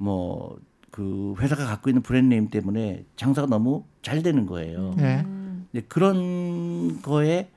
뭐 0.03 0.59
그 0.93 1.35
회사가 1.39 1.67
갖고 1.67 1.91
있는 1.91 2.03
brand 2.03 2.29
name 2.29 2.49
때문에 2.49 3.07
장사가 3.17 3.49
너무 3.49 3.85
잘 4.03 4.23
되는 4.23 4.47
거예요. 4.47 4.95
예. 5.01 5.27
이제 5.73 5.85
그런 5.89 7.01
거에 7.01 7.51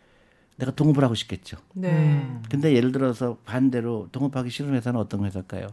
내가 0.56 0.72
동업을 0.72 1.04
하고 1.04 1.16
싶겠죠. 1.16 1.58
네. 1.74 1.92
음. 1.92 2.42
근데 2.50 2.74
예를 2.74 2.94
들어서 2.94 3.38
반대로 3.44 4.08
동업하기 4.14 4.50
싫은 4.50 4.74
회사는 4.74 4.98
어떤 4.98 5.26
회사일까요? 5.26 5.68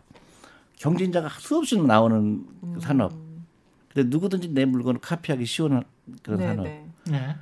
경쟁자가 0.75 1.29
수없이 1.39 1.81
나오는 1.81 2.45
음. 2.65 2.81
산업. 2.81 3.13
근데 3.95 4.09
누구든지 4.09 4.49
내 4.49 4.65
물건을 4.65 5.01
카피하기 5.01 5.47
쉬운 5.47 5.85
그런 6.25 6.41
네, 6.41 6.47
산업. 6.49 6.65
네. 6.65 6.87
예. 7.13 7.37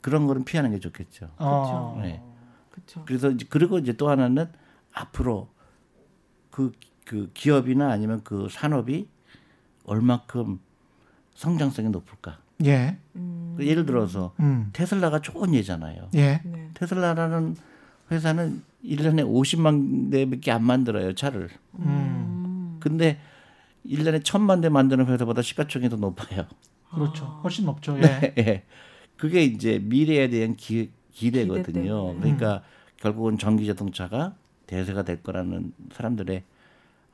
그런 0.00 0.28
거는 0.28 0.44
피하는 0.44 0.70
게 0.70 0.78
좋겠죠. 0.78 1.30
어. 1.38 1.98
네. 2.00 2.22
그렇죠. 2.70 3.04
그래서 3.04 3.28
이제 3.32 3.44
그리고 3.50 3.78
이제 3.78 3.92
또 3.92 4.08
하나는 4.08 4.46
앞으로 4.92 5.48
그, 6.52 6.70
그 7.06 7.30
기업이나 7.32 7.90
아니면 7.90 8.20
그 8.24 8.48
산업이 8.50 9.08
얼마큼 9.84 10.58
성장성이 11.34 11.88
높을까. 11.88 12.38
예. 12.64 12.98
음. 13.14 13.56
예를 13.60 13.86
들어서 13.86 14.34
음. 14.40 14.70
테슬라가 14.72 15.20
좋은 15.20 15.54
예잖아요. 15.54 16.08
예. 16.14 16.40
네. 16.44 16.70
테슬라라는 16.74 17.56
회사는 18.10 18.62
1년에 18.84 19.24
50만 19.24 20.10
대밖에 20.10 20.50
안 20.50 20.64
만들어요, 20.64 21.14
차를. 21.14 21.48
음. 21.78 22.76
근데 22.80 23.18
1년에 23.86 24.22
1000만 24.22 24.60
대 24.60 24.68
만드는 24.68 25.06
회사보다 25.06 25.42
시가총액이 25.42 25.90
더 25.90 25.96
높아요. 25.96 26.46
그렇죠. 26.90 27.40
훨씬 27.44 27.66
높죠. 27.66 27.96
예. 27.98 28.00
네. 28.00 28.34
예. 28.38 28.62
그게 29.16 29.44
이제 29.44 29.78
미래에 29.78 30.28
대한 30.28 30.56
기, 30.56 30.90
기대거든요. 31.12 32.14
기대. 32.14 32.20
그러니까 32.20 32.62
결국은 32.96 33.38
전기 33.38 33.64
자동차가 33.66 34.34
대세가 34.66 35.04
될 35.04 35.22
거라는 35.22 35.72
사람들의 35.92 36.42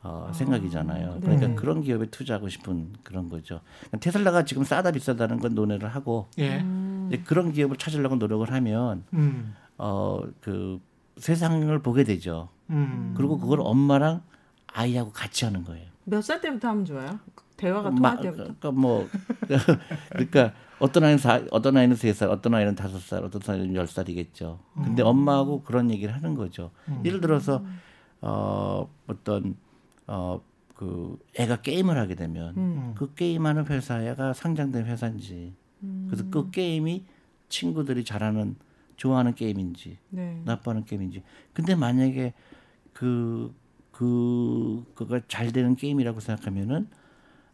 어, 0.04 0.30
생각이잖아요. 0.34 1.18
그러니까 1.20 1.46
네. 1.48 1.54
그런 1.54 1.80
기업에 1.82 2.06
투자하고 2.06 2.48
싶은 2.48 2.88
그런 3.04 3.28
거죠. 3.28 3.60
그러니까 3.80 3.98
테슬라가 4.00 4.44
지금 4.44 4.64
싸다 4.64 4.90
비싸다는 4.90 5.38
건 5.38 5.54
논의를 5.54 5.88
하고 5.88 6.28
예. 6.38 6.64
이제 7.08 7.22
그런 7.24 7.52
기업을 7.52 7.76
찾으려고 7.76 8.16
노력을 8.16 8.50
하면 8.52 9.04
음. 9.12 9.54
어그 9.76 10.80
세상을 11.18 11.78
보게 11.80 12.04
되죠. 12.04 12.48
음. 12.70 13.14
그리고 13.16 13.38
그걸 13.38 13.60
엄마랑 13.60 14.22
아이하고 14.66 15.12
같이 15.12 15.44
하는 15.44 15.62
거예요. 15.64 15.86
몇 16.04 16.20
살 16.22 16.40
때부터 16.40 16.68
하면 16.68 16.84
좋아요? 16.84 17.20
대화가 17.56 17.90
마- 17.90 18.16
통할 18.16 18.20
때부터. 18.22 18.42
그러니까 18.44 18.70
뭐 18.72 19.08
그러니까 20.10 20.52
어떤 20.80 21.04
아이는 21.04 21.18
사, 21.18 21.40
어떤 21.52 21.76
아이는 21.76 21.94
세 21.94 22.12
살, 22.12 22.28
어떤 22.28 22.54
아이는 22.54 22.74
다섯 22.74 22.98
살, 23.00 23.22
어떤 23.24 23.40
아이는 23.46 23.74
열 23.76 23.86
살이겠죠. 23.86 24.58
근데 24.74 25.02
엄마하고 25.04 25.62
그런 25.62 25.90
얘기를 25.92 26.12
하는 26.12 26.34
거죠. 26.34 26.72
예를 27.04 27.20
들어서 27.20 27.64
어 28.20 28.88
어떤 29.06 29.54
어 30.06 30.40
그 30.82 31.16
애가 31.38 31.62
게임을 31.62 31.96
하게 31.96 32.16
되면 32.16 32.56
음. 32.56 32.92
그 32.96 33.14
게임하는 33.14 33.66
회사가 33.66 34.32
상장된 34.32 34.86
회사인지 34.86 35.54
그래서 36.08 36.24
그 36.28 36.50
게임이 36.50 37.04
친구들이 37.48 38.04
잘하는 38.04 38.56
좋아하는 38.96 39.34
게임인지 39.34 39.98
네. 40.10 40.42
나빠하는 40.44 40.84
게임인지. 40.84 41.22
근데 41.52 41.74
만약에 41.76 42.34
그, 42.92 43.54
그, 43.92 44.84
그가 44.94 45.20
잘 45.28 45.52
되는 45.52 45.76
게임이라고 45.76 46.18
생각하면은 46.18 46.88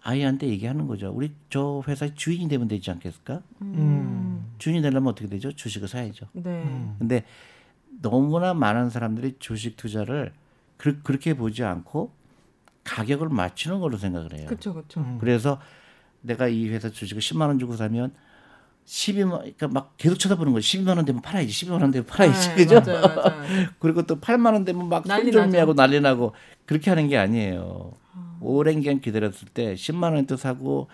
아이한테 0.02 0.48
얘기하는 0.48 0.86
거죠. 0.86 1.10
우리 1.10 1.32
저 1.50 1.82
회사의 1.86 2.14
주인이 2.14 2.48
되면 2.48 2.68
되지 2.68 2.90
않겠을까? 2.90 3.42
음. 3.62 4.52
주인이 4.58 4.80
되려면 4.82 5.10
어떻게 5.10 5.26
되죠? 5.26 5.52
주식을 5.52 5.88
사야죠. 5.88 6.26
네. 6.32 6.94
근데 6.98 7.24
너무나 8.00 8.54
많은 8.54 8.88
사람들이 8.90 9.36
주식 9.38 9.76
투자를 9.76 10.32
그, 10.76 11.02
그렇게 11.02 11.34
보지 11.34 11.64
않고 11.64 12.17
가격을 12.88 13.28
맞추는 13.28 13.80
걸로 13.80 13.96
생각을 13.98 14.32
해요. 14.34 14.46
그렇죠, 14.48 14.72
그렇죠. 14.72 15.00
음. 15.00 15.18
그래서 15.20 15.60
내가 16.20 16.48
이 16.48 16.68
회사 16.68 16.88
주식을 16.90 17.20
10만 17.22 17.42
원 17.42 17.58
주고 17.58 17.76
사면 17.76 18.12
12만 18.86 19.38
그러니까 19.38 19.68
막 19.68 19.94
계속 19.98 20.18
쳐다보는 20.18 20.52
거예요. 20.52 20.60
12만 20.60 20.96
원 20.96 21.04
되면 21.04 21.20
팔아야지. 21.20 21.48
12만 21.66 21.82
원 21.82 21.90
되면 21.90 22.06
팔아야지. 22.06 22.48
네, 22.50 22.54
그죠? 22.56 22.80
맞아요, 22.80 23.00
맞아요. 23.06 23.66
그리고 23.78 24.02
또 24.02 24.18
8만 24.18 24.54
원 24.54 24.64
되면 24.64 24.88
막 24.88 25.04
난리 25.06 25.24
손절미하고 25.30 25.74
난리 25.74 26.00
나고 26.00 26.34
그렇게 26.64 26.90
하는 26.90 27.08
게 27.08 27.18
아니에요. 27.18 27.92
오랜 28.40 28.80
기간 28.80 29.00
기다렸을 29.00 29.48
때 29.48 29.74
10만 29.74 30.14
원대 30.14 30.36
사고 30.36 30.88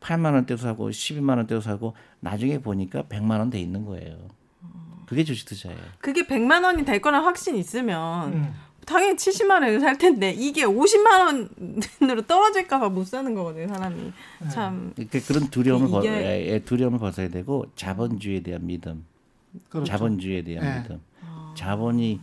8만 0.00 0.34
원대 0.34 0.56
사고 0.56 0.88
12만 0.90 1.36
원대 1.36 1.60
사고 1.60 1.94
나중에 2.20 2.58
보니까 2.58 3.02
100만 3.04 3.38
원 3.38 3.50
돼 3.50 3.60
있는 3.60 3.84
거예요. 3.84 4.28
그게 5.06 5.22
주식 5.24 5.46
투자예요. 5.46 5.78
그게 6.00 6.26
100만 6.26 6.64
원이 6.64 6.84
될 6.86 7.00
거란 7.00 7.24
확신 7.24 7.56
있으면 7.56 8.32
음. 8.32 8.54
당연히 8.86 9.16
70만 9.16 9.50
원을 9.62 9.80
살 9.80 9.96
텐데 9.98 10.30
이게 10.32 10.64
50만 10.64 11.46
원으로 12.00 12.22
떨어질까 12.22 12.78
봐 12.80 12.88
못 12.88 13.06
사는 13.06 13.34
거거든요, 13.34 13.68
사람이. 13.68 14.12
참 14.52 14.92
그러니까 14.94 15.18
그런 15.26 15.48
두려움을 15.50 15.88
벗, 15.88 16.04
이게- 16.04 16.12
예, 16.14 16.46
예, 16.52 16.58
두려움을 16.60 16.98
벗어야 16.98 17.28
되고 17.28 17.64
자본주의에 17.76 18.40
대한 18.40 18.66
믿음, 18.66 19.04
그렇죠. 19.68 19.90
자본주의에 19.90 20.42
대한 20.42 20.64
네. 20.64 20.82
믿음. 20.82 21.00
자본이 21.56 22.20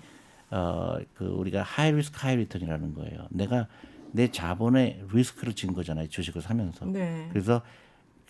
어 0.52 0.98
그 1.16 1.26
우리가 1.26 1.64
high 1.64 1.92
risk 1.94 2.18
high 2.20 2.36
return이라는 2.36 2.94
거예요. 2.94 3.26
내가 3.30 3.68
내 4.12 4.30
자본의 4.30 5.06
리스크를 5.14 5.54
진 5.54 5.74
거잖아요. 5.74 6.08
주식을 6.10 6.42
사면서. 6.42 6.86
네. 6.86 7.28
그래서 7.32 7.62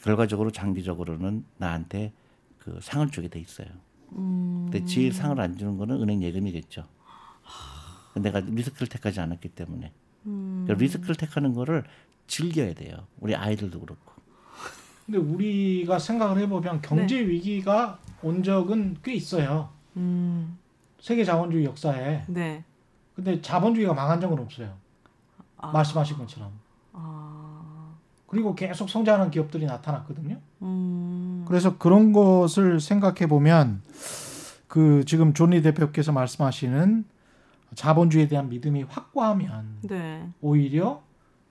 결과적으로 0.04 0.52
장기적으로는 0.52 1.44
나한테 1.58 2.14
그 2.60 2.78
상을 2.82 3.08
주게 3.10 3.28
돼 3.28 3.40
있어요. 3.40 3.68
근데 4.14 4.84
제일 4.86 5.12
상을 5.14 5.40
안 5.40 5.58
주는 5.58 5.78
거는 5.78 6.02
은행 6.02 6.22
예금이겠죠. 6.22 6.86
내가 8.16 8.40
리스크를 8.40 8.88
택하지 8.88 9.20
않았기 9.20 9.50
때문에. 9.50 9.92
그러니까 10.24 10.74
리스크를 10.76 11.16
택하는 11.16 11.54
거를 11.54 11.84
즐겨야 12.28 12.74
돼요. 12.74 13.08
우리 13.20 13.36
아이들도 13.36 13.80
그렇고. 13.80 14.12
근데 15.06 15.18
우리가 15.18 16.00
생각을 16.00 16.38
해보면 16.40 16.82
경제 16.82 17.20
위기가 17.20 18.00
온 18.22 18.44
적은 18.44 18.98
꽤 19.04 19.14
있어요. 19.14 19.70
음. 19.98 20.58
세계 21.00 21.26
자본주의 21.26 21.66
역사에. 21.66 22.24
네. 22.28 22.64
근데 23.16 23.42
자본주의가 23.42 23.94
망한 23.94 24.22
적은 24.22 24.40
없어요. 24.40 24.74
아. 25.58 25.72
말씀하신 25.72 26.18
것처럼. 26.18 26.52
아. 26.94 27.94
그리고 28.28 28.56
계속 28.56 28.90
성장하는 28.90 29.32
기업들이 29.32 29.66
나타났거든요. 29.66 30.40
음. 30.62 31.44
그래서 31.48 31.78
그런 31.78 32.14
것을 32.14 32.80
생각해 32.80 33.28
보면 33.28 33.82
그 34.68 35.04
지금 35.06 35.34
존리 35.34 35.62
대표께서 35.62 36.14
말씀하시는 36.14 37.04
자본주의에 37.76 38.28
대한 38.28 38.50
믿음이 38.50 38.84
확고하면 38.84 39.80
네. 39.84 40.30
오히려 40.42 41.02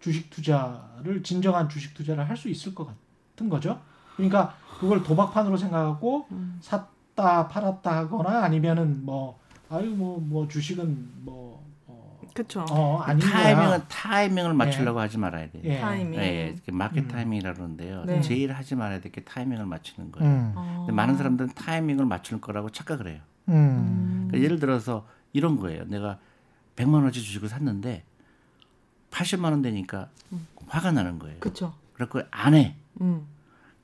주식 0.00 0.30
투자를 0.30 1.22
진정한 1.22 1.68
주식 1.68 1.94
투자를 1.94 2.28
할 2.28 2.36
수 2.36 2.48
있을 2.48 2.74
것 2.74 2.86
같은 2.86 3.48
거죠. 3.48 3.80
그러니까 4.16 4.54
그걸 4.78 5.02
도박판으로 5.02 5.56
생각하고 5.56 6.26
음. 6.32 6.58
샀다 6.60 7.48
팔았다 7.48 7.96
하거나 7.96 8.42
아니면은 8.44 9.04
뭐 9.04 9.38
아유 9.70 9.86
뭐뭐 9.90 10.48
주식은 10.48 11.08
뭐 11.22 11.64
어, 11.86 12.18
그렇죠. 12.34 12.64
어. 12.70 13.02
타이밍은 13.20 13.82
타이밍을 13.88 14.54
맞추려고 14.54 15.00
하지 15.00 15.16
말아야 15.18 15.50
돼요. 15.50 15.62
예. 15.64 15.80
타이밍. 15.80 16.20
예, 16.20 16.24
예. 16.24 16.46
이렇게 16.48 16.72
마켓 16.72 17.04
음. 17.04 17.08
타이밍이라고 17.08 17.56
그러는데요. 17.56 18.04
네. 18.04 18.20
제일 18.20 18.52
하지 18.52 18.74
말아야 18.74 19.00
될 19.00 19.10
게 19.12 19.22
타이밍을 19.22 19.64
맞추는 19.66 20.12
거예요. 20.12 20.30
음. 20.30 20.52
어. 20.56 20.76
근데 20.80 20.92
많은 20.92 21.16
사람들은 21.16 21.50
타이밍을 21.54 22.04
맞출 22.06 22.40
거라고 22.40 22.70
착각을 22.70 23.08
해요. 23.08 23.20
음. 23.48 24.26
그러니까 24.28 24.44
예를 24.44 24.58
들어서 24.60 25.06
이런 25.32 25.56
거예요. 25.56 25.84
내가 25.84 26.18
100만 26.76 26.94
원어치 26.94 27.20
주식을 27.22 27.48
샀는데 27.48 28.04
80만 29.10 29.44
원 29.50 29.62
되니까 29.62 30.08
화가 30.66 30.92
나는 30.92 31.18
거예요. 31.18 31.38
그렇죠. 31.40 31.74
그래서 31.94 32.26
안 32.30 32.54
해. 32.54 32.76
음. 33.00 33.26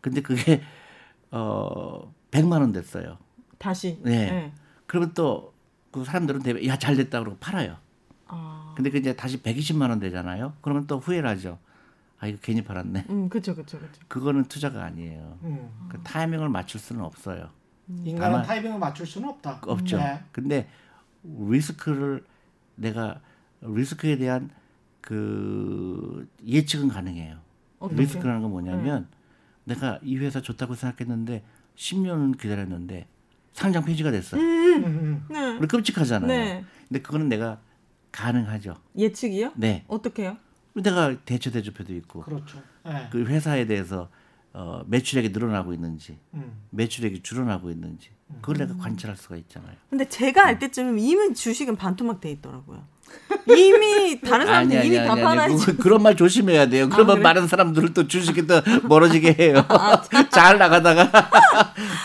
근데 0.01 0.20
그게 0.22 0.62
어 1.30 2.12
100만 2.30 2.61
원 2.61 2.72
됐어요. 2.72 3.18
다시. 3.59 3.99
네. 4.03 4.53
그러면 4.86 5.14
또 5.14 5.55
그 5.92 6.05
사람들은 6.05 6.42
대부분 6.42 6.68
야잘 6.68 6.94
됐다 6.97 7.20
그러고 7.20 7.38
팔아요. 7.38 7.78
아. 8.26 8.74
근데 8.76 8.90
그 8.90 8.99
이제 8.99 9.16
다시 9.16 9.42
120만 9.42 9.88
원 9.88 9.99
되잖아요. 9.99 10.53
그러면 10.61 10.86
또 10.86 10.99
후회를 10.99 11.26
하죠. 11.30 11.59
아 12.18 12.26
이거 12.26 12.36
괜히 12.42 12.62
팔았네. 12.62 13.07
음, 13.09 13.28
그렇죠. 13.30 13.55
그렇죠. 13.55 13.78
그렇죠. 13.78 13.99
그거는 14.07 14.44
투자가 14.44 14.84
아니에요. 14.84 15.38
음. 15.44 15.70
그 15.88 15.99
타이밍을 16.03 16.51
맞출 16.51 16.78
수는 16.80 17.03
없어요. 17.03 17.49
인간은 17.88 18.18
다만- 18.32 18.42
타이밍을 18.47 18.78
맞출 18.78 19.07
수는 19.07 19.26
없다. 19.30 19.61
없죠. 19.62 19.97
네. 19.97 20.22
근데 20.32 20.68
리스크를 21.49 22.24
내가 22.74 23.20
리스크에 23.61 24.16
대한 24.16 24.51
그 25.01 26.29
예측은 26.47 26.89
가능해요. 26.89 27.39
어떻게? 27.79 28.03
리스크라는 28.03 28.43
건 28.43 28.51
뭐냐면 28.51 29.09
내가 29.64 29.99
이 30.03 30.16
회사 30.16 30.41
좋다고 30.41 30.74
생각했는데 30.74 31.45
10년은 31.77 32.39
기다렸는데 32.41 33.07
상장 33.53 33.85
폐지가 33.85 34.11
됐어. 34.11 34.37
음, 34.37 34.85
음. 34.85 35.27
네. 35.31 35.57
우리 35.57 35.66
끔찍하잖아요. 35.66 36.29
네. 36.29 36.64
근데 36.89 37.01
그거는 37.01 37.29
내가 37.29 37.61
가능하죠. 38.12 38.77
예측이요? 38.97 39.53
네. 39.57 39.85
어떻게요? 39.89 40.37
내가 40.74 41.16
대처 41.24 41.51
대조표도 41.51 41.95
있고 41.95 42.20
그렇죠. 42.22 42.62
네. 42.85 43.09
그 43.11 43.24
회사에 43.24 43.66
대해서 43.66 44.09
어, 44.59 44.81
매출액이 44.87 45.29
늘어나고 45.31 45.75
있는지 45.75 46.19
음. 46.33 46.63
매출액이 46.71 47.23
줄어나고 47.23 47.71
있는지 47.71 48.09
그걸 48.41 48.57
내가 48.57 48.75
관찰할 48.79 49.15
수가 49.17 49.37
있잖아요. 49.37 49.73
근데 49.91 50.09
제가 50.09 50.47
알 50.47 50.59
때쯤 50.59 50.99
이미 50.99 51.35
주식은 51.35 51.77
반토막 51.77 52.23
돼 52.23 52.31
있더라고요. 52.31 52.83
이미 53.47 54.19
다른 54.21 54.47
사람들 54.47 54.85
이미 54.85 54.97
다 54.97 55.15
팔아야지. 55.15 55.67
그거- 55.67 55.83
그런 55.83 56.03
말 56.03 56.17
조심해야 56.17 56.69
돼요. 56.71 56.89
그러면 56.89 57.11
아, 57.11 57.15
그래? 57.17 57.23
많은 57.23 57.47
사람들을 57.49 57.93
또 57.93 58.09
주식이 58.09 58.47
또 58.47 58.55
멀어지게 58.89 59.37
해요. 59.39 59.63
잘 60.33 60.57
나가다가 60.59 61.11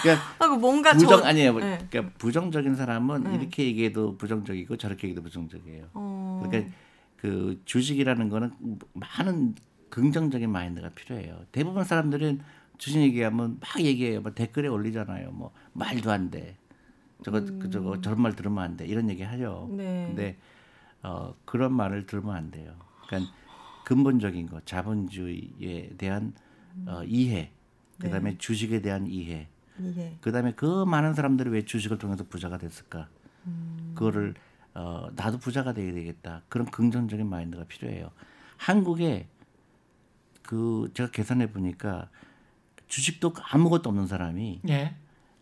그러니까 0.04 0.26
하고 0.38 0.58
뭔가 0.58 0.92
부정 0.92 1.22
저- 1.22 1.26
아니에요. 1.26 1.54
네. 1.58 1.88
그러니까 1.90 2.14
부정적인 2.18 2.76
사람은 2.76 3.24
네. 3.24 3.36
이렇게 3.36 3.64
얘기해도 3.64 4.18
부정적이고 4.18 4.76
저렇게 4.76 5.08
얘기해도 5.08 5.24
부정적이에요. 5.24 5.86
어. 5.94 6.44
그러니까 6.46 6.70
그 7.16 7.62
주식이라는 7.66 8.30
거는 8.30 8.52
많은 8.94 9.56
긍정적인 9.92 10.50
마인드가 10.50 10.90
필요해요. 10.90 11.46
대부분 11.52 11.84
사람들은 11.84 12.42
주식 12.80 13.00
얘기하면 13.02 13.60
막 13.60 13.80
얘기해요. 13.80 14.22
뭐 14.22 14.34
댓글에 14.34 14.68
올리잖아요. 14.68 15.32
뭐 15.32 15.52
말도 15.74 16.12
안 16.12 16.32
돼. 16.32 16.58
저거 17.24 17.42
그 17.46 17.70
저거 17.70 18.02
저런 18.02 18.22
말 18.22 18.36
들으면 18.36 18.64
안 18.64 18.78
돼. 18.78 18.88
이런 18.88 19.10
얘기 19.10 19.22
하죠. 19.22 19.68
음. 19.70 19.78
네. 19.78 20.06
근데 20.08 20.38
어 21.04 21.36
그런 21.46 21.74
말을 21.74 22.08
들으면 22.08 22.36
안 22.36 22.50
돼요. 22.50 22.74
그러니까 23.06 23.32
근본적인 23.86 24.48
거 24.48 24.62
자본주의에 24.66 25.92
대한 25.98 26.34
어, 26.88 27.04
이해 27.04 27.52
그다음에 28.00 28.38
주식에 28.38 28.82
대한 28.82 29.06
이해, 29.06 29.48
이해. 29.80 30.18
그다음에 30.22 30.54
그 30.56 30.86
많은 30.86 31.14
사람들이 31.14 31.50
왜 31.50 31.66
주식을 31.66 31.98
통해서 31.98 32.24
부자가 32.24 32.58
됐을까? 32.58 33.10
음. 33.46 33.92
그거를 33.94 34.34
어, 34.74 35.10
나도 35.16 35.38
부자가 35.38 35.74
되야 35.74 35.94
되겠다. 35.94 36.44
그런 36.50 36.66
긍정적인 36.72 37.28
마인드가 37.28 37.66
필요해요. 37.66 38.10
한국에 38.58 39.28
그 40.42 40.90
제가 40.94 41.12
계산해 41.12 41.52
보니까 41.52 42.10
주식도 42.88 43.34
아무것도 43.52 43.90
없는 43.90 44.08
사람이 44.08 44.62
예. 44.70 44.96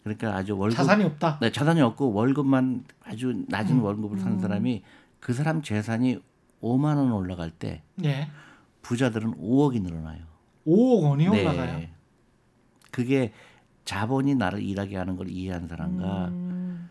그러니까 0.03 0.35
아주 0.35 0.57
월급 0.57 0.77
자산이 0.77 1.03
없다. 1.03 1.39
네, 1.41 1.51
자산이 1.51 1.81
없고 1.81 2.13
월급만 2.13 2.85
아주 3.03 3.43
낮은 3.47 3.77
음. 3.77 3.83
월급을 3.83 4.19
사는 4.19 4.39
사람이 4.39 4.83
그 5.19 5.33
사람 5.33 5.61
재산이 5.61 6.19
5만 6.61 6.97
원 6.97 7.11
올라갈 7.11 7.51
때 7.51 7.81
예. 8.03 8.29
부자들은 8.81 9.35
5억이 9.35 9.81
늘어나요. 9.81 10.23
5억 10.65 11.03
원이 11.03 11.29
네. 11.29 11.41
올라가요. 11.41 11.87
그게 12.91 13.33
자본이 13.85 14.35
나를 14.35 14.61
일하게 14.61 14.97
하는 14.97 15.15
걸 15.15 15.29
이해한 15.29 15.67
사람과 15.67 16.27
음. 16.27 16.89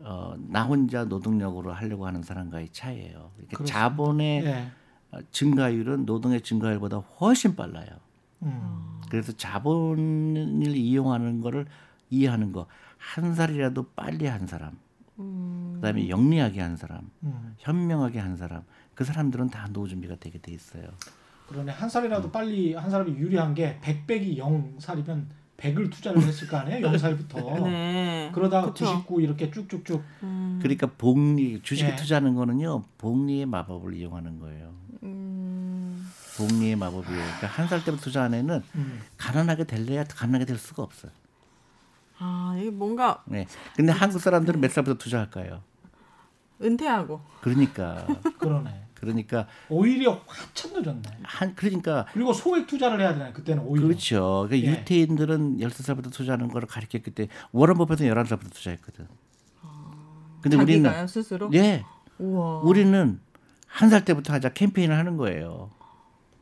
어, 0.00 0.34
나 0.38 0.64
혼자 0.64 1.04
노동력으로 1.04 1.72
하려고 1.72 2.06
하는 2.06 2.22
사람과의 2.22 2.68
차이예요. 2.70 3.32
그러니까. 3.36 3.64
자본의 3.64 4.44
예. 4.44 4.68
어, 5.16 5.20
증가율은 5.32 6.06
노동의 6.06 6.40
증가율보다 6.42 6.98
훨씬 6.98 7.56
빨라요. 7.56 7.88
음. 8.42 9.00
그래서 9.10 9.32
자본을 9.32 10.76
이용하는 10.76 11.40
거를 11.40 11.66
이해하는 12.10 12.52
거 12.52 12.66
한 12.98 13.34
살이라도 13.34 13.90
빨리 13.94 14.26
한 14.26 14.46
사람, 14.46 14.76
그다음에 15.16 16.08
영리하게 16.08 16.60
한 16.60 16.76
사람, 16.76 17.08
음. 17.22 17.54
현명하게 17.58 18.18
한 18.18 18.36
사람, 18.36 18.62
그 18.94 19.04
사람들은 19.04 19.50
다 19.50 19.68
노후 19.72 19.88
준비가 19.88 20.16
되게 20.18 20.38
돼 20.40 20.52
있어요. 20.52 20.84
그러네 21.48 21.70
한 21.72 21.88
살이라도 21.88 22.32
빨리 22.32 22.74
한 22.74 22.90
사람이 22.90 23.12
유리한 23.12 23.54
게 23.54 23.78
100백이 23.80 24.38
0살이면 24.38 25.26
100을 25.56 25.90
투자를 25.90 26.20
했을 26.22 26.48
거 26.48 26.58
아니에요? 26.58 26.86
0살부터. 26.86 27.62
네. 27.64 28.30
그러다가 28.34 28.68
그쵸. 28.72 28.84
99 29.04 29.22
이렇게 29.22 29.50
쭉쭉쭉 29.50 30.02
음. 30.22 30.58
그러니까 30.60 30.86
복리 30.98 31.60
주식에 31.62 31.92
예. 31.92 31.96
투자하는 31.96 32.34
거는요 32.34 32.84
복리의 32.98 33.46
마법을 33.46 33.94
이용하는 33.94 34.38
거예요. 34.38 34.74
음. 35.02 36.06
복리의 36.36 36.76
마법이에요. 36.76 37.16
그러니까 37.22 37.46
한 37.46 37.68
살 37.68 37.82
때부터 37.84 38.02
투자하는 38.04 38.38
애는 38.40 38.62
음. 38.74 39.00
가난하게 39.16 39.64
될래야 39.64 40.04
가난하게 40.04 40.44
될 40.44 40.58
수가 40.58 40.82
없어요. 40.82 41.10
아 42.18 42.54
이게 42.58 42.70
뭔가 42.70 43.22
네. 43.26 43.46
근데 43.74 43.92
한국 43.92 44.18
사람들은 44.20 44.60
몇 44.60 44.70
살부터 44.70 44.98
투자할까요? 44.98 45.62
은퇴하고 46.62 47.20
그러니까 47.40 48.06
그러네. 48.38 48.85
그러니까 49.00 49.46
오히려 49.68 50.20
한참 50.26 50.72
늦었네. 50.72 51.02
한 51.22 51.54
그러니까 51.54 52.06
그리고 52.12 52.32
소액 52.32 52.66
투자를 52.66 53.00
해야 53.00 53.12
되나 53.14 53.32
그때는 53.32 53.62
오히려. 53.64 53.86
그렇죠. 53.86 54.46
그러니까 54.48 54.68
예. 54.70 54.80
유태인들은 54.80 55.58
13살부터 55.58 56.12
투자하는 56.12 56.48
거를 56.48 56.66
가르쳤기 56.66 57.10
때문에 57.12 57.32
워런 57.52 57.76
버핏은 57.78 58.08
11살부터 58.10 58.50
투자했거든. 58.52 59.06
근데 60.40 60.56
우리는 60.56 61.06
스스로. 61.06 61.50
예. 61.54 61.84
우와. 62.18 62.60
우리는 62.60 63.20
한 63.66 63.90
살 63.90 64.04
때부터 64.04 64.32
하자 64.32 64.50
캠페인을 64.50 64.96
하는 64.96 65.16
거예요. 65.18 65.70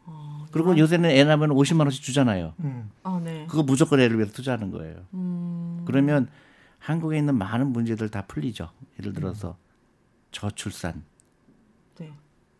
아, 0.06 0.46
그리고 0.52 0.76
요새는 0.78 1.10
애 1.10 1.24
낳으면 1.24 1.50
50만 1.50 1.80
원씩 1.80 2.02
주잖아요. 2.04 2.54
음. 2.60 2.90
아 3.02 3.20
네. 3.24 3.46
그거 3.48 3.62
무조건 3.64 3.98
애를 3.98 4.16
위해서 4.18 4.32
투자하는 4.32 4.70
거예요. 4.70 4.98
음. 5.14 5.82
그러면 5.84 6.28
한국에 6.78 7.18
있는 7.18 7.36
많은 7.36 7.72
문제들 7.72 8.10
다 8.10 8.22
풀리죠. 8.28 8.70
예를 9.00 9.14
들어서 9.14 9.56
저출산 10.30 10.92
네. 10.94 11.00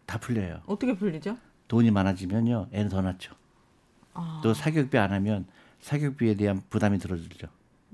다 0.07 0.19
풀려요. 0.19 0.61
어떻게 0.67 0.97
풀리죠? 0.97 1.37
돈이 1.69 1.91
많아지면요, 1.91 2.69
애는 2.73 2.89
더 2.89 3.01
낳죠. 3.01 3.35
아. 4.13 4.41
또 4.43 4.55
사교육비 4.55 4.97
안 4.99 5.13
하면 5.13 5.47
사교육비에 5.81 6.35
대한 6.35 6.63
부담이 6.71 6.99
들어들죠. 6.99 7.49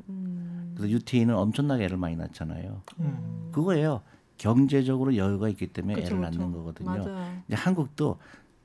음. 0.09 0.73
그래서 0.77 0.91
유태인은 0.93 1.35
엄청나게 1.35 1.85
애를 1.85 1.97
많이 1.97 2.17
낳잖아요. 2.17 2.83
음. 3.01 3.51
그거예요. 3.53 4.03
경제적으로 4.39 5.17
여유가 5.17 5.49
있기 5.49 5.67
때문에 5.69 5.95
그쵸, 5.95 6.07
애를 6.15 6.21
그쵸. 6.21 6.39
낳는 6.39 6.53
거거든요. 6.53 6.91
맞아요. 6.91 7.43
이제 7.47 7.57
한국도 7.57 8.19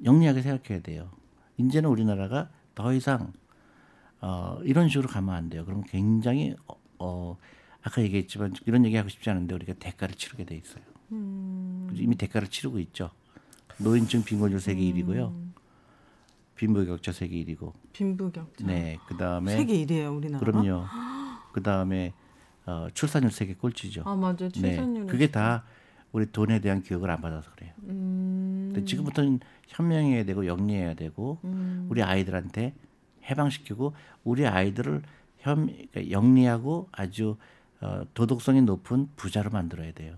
영리하게 0.04 0.42
생각해야 0.42 0.82
돼요. 0.82 1.10
이제는 1.58 1.90
우리나라가 1.90 2.50
더 2.74 2.94
이상 2.94 3.34
어, 4.22 4.60
이런 4.64 4.88
식으로 4.90 5.08
가면 5.08 5.36
안 5.36 5.50
돼요. 5.50 5.66
그럼 5.66 5.84
굉장히 5.84 6.56
어, 6.68 6.76
어, 7.00 7.38
아까 7.84 8.02
얘기했지만 8.02 8.54
이런 8.66 8.86
얘기하고 8.86 9.10
싶지 9.10 9.30
않은데 9.30 9.54
우리가 9.54 9.74
대가를 9.74 10.16
치르게 10.16 10.46
돼 10.46 10.56
있어요. 10.56 10.84
음. 11.12 11.90
이미 11.94 12.16
대가를 12.16 12.48
치르고 12.48 12.80
있죠. 12.80 13.12
노인층 13.78 14.24
빈곤율 14.24 14.60
세계 14.60 14.82
1위고요. 14.82 15.34
빈부격차 16.56 17.12
세계 17.12 17.44
1위고. 17.44 17.74
빈부격차. 17.94 18.66
네, 18.66 18.98
그 19.08 19.18
다음에 19.18 19.56
세계 19.56 19.86
1위예요 19.86 20.16
우리나라. 20.16 20.40
그럼요. 20.40 20.86
그 21.52 21.62
다음에 21.62 22.14
어, 22.66 22.88
출산율 22.94 23.32
세계 23.32 23.54
꼴찌죠. 23.54 24.04
아 24.06 24.16
맞아요. 24.16 24.36
네, 24.38 24.50
출산율. 24.50 25.08
그게 25.08 25.30
다 25.32 25.64
우리 26.12 26.32
돈에 26.32 26.60
대한 26.62 26.82
교육을 26.82 27.10
안 27.10 27.22
받아서 27.22 27.52
그래요. 27.52 27.74
음. 27.84 28.72
근데 28.74 28.86
지금부터는 28.86 29.42
현명해야 29.68 30.24
되고 30.24 30.46
영리해야 30.46 30.94
되고 30.94 31.40
음. 31.44 31.88
우리 31.90 32.02
아이들한테 32.02 32.74
해방시키고 33.30 33.94
우리 34.24 34.48
아이들을 34.48 35.02
현 35.40 35.68
그러니까 35.68 36.10
영리하고 36.12 36.88
아주 36.92 37.36
어, 37.82 38.04
도덕성이 38.14 38.62
높은 38.62 39.10
부자로 39.18 39.50
만들어야 39.50 39.92
돼요. 39.92 40.16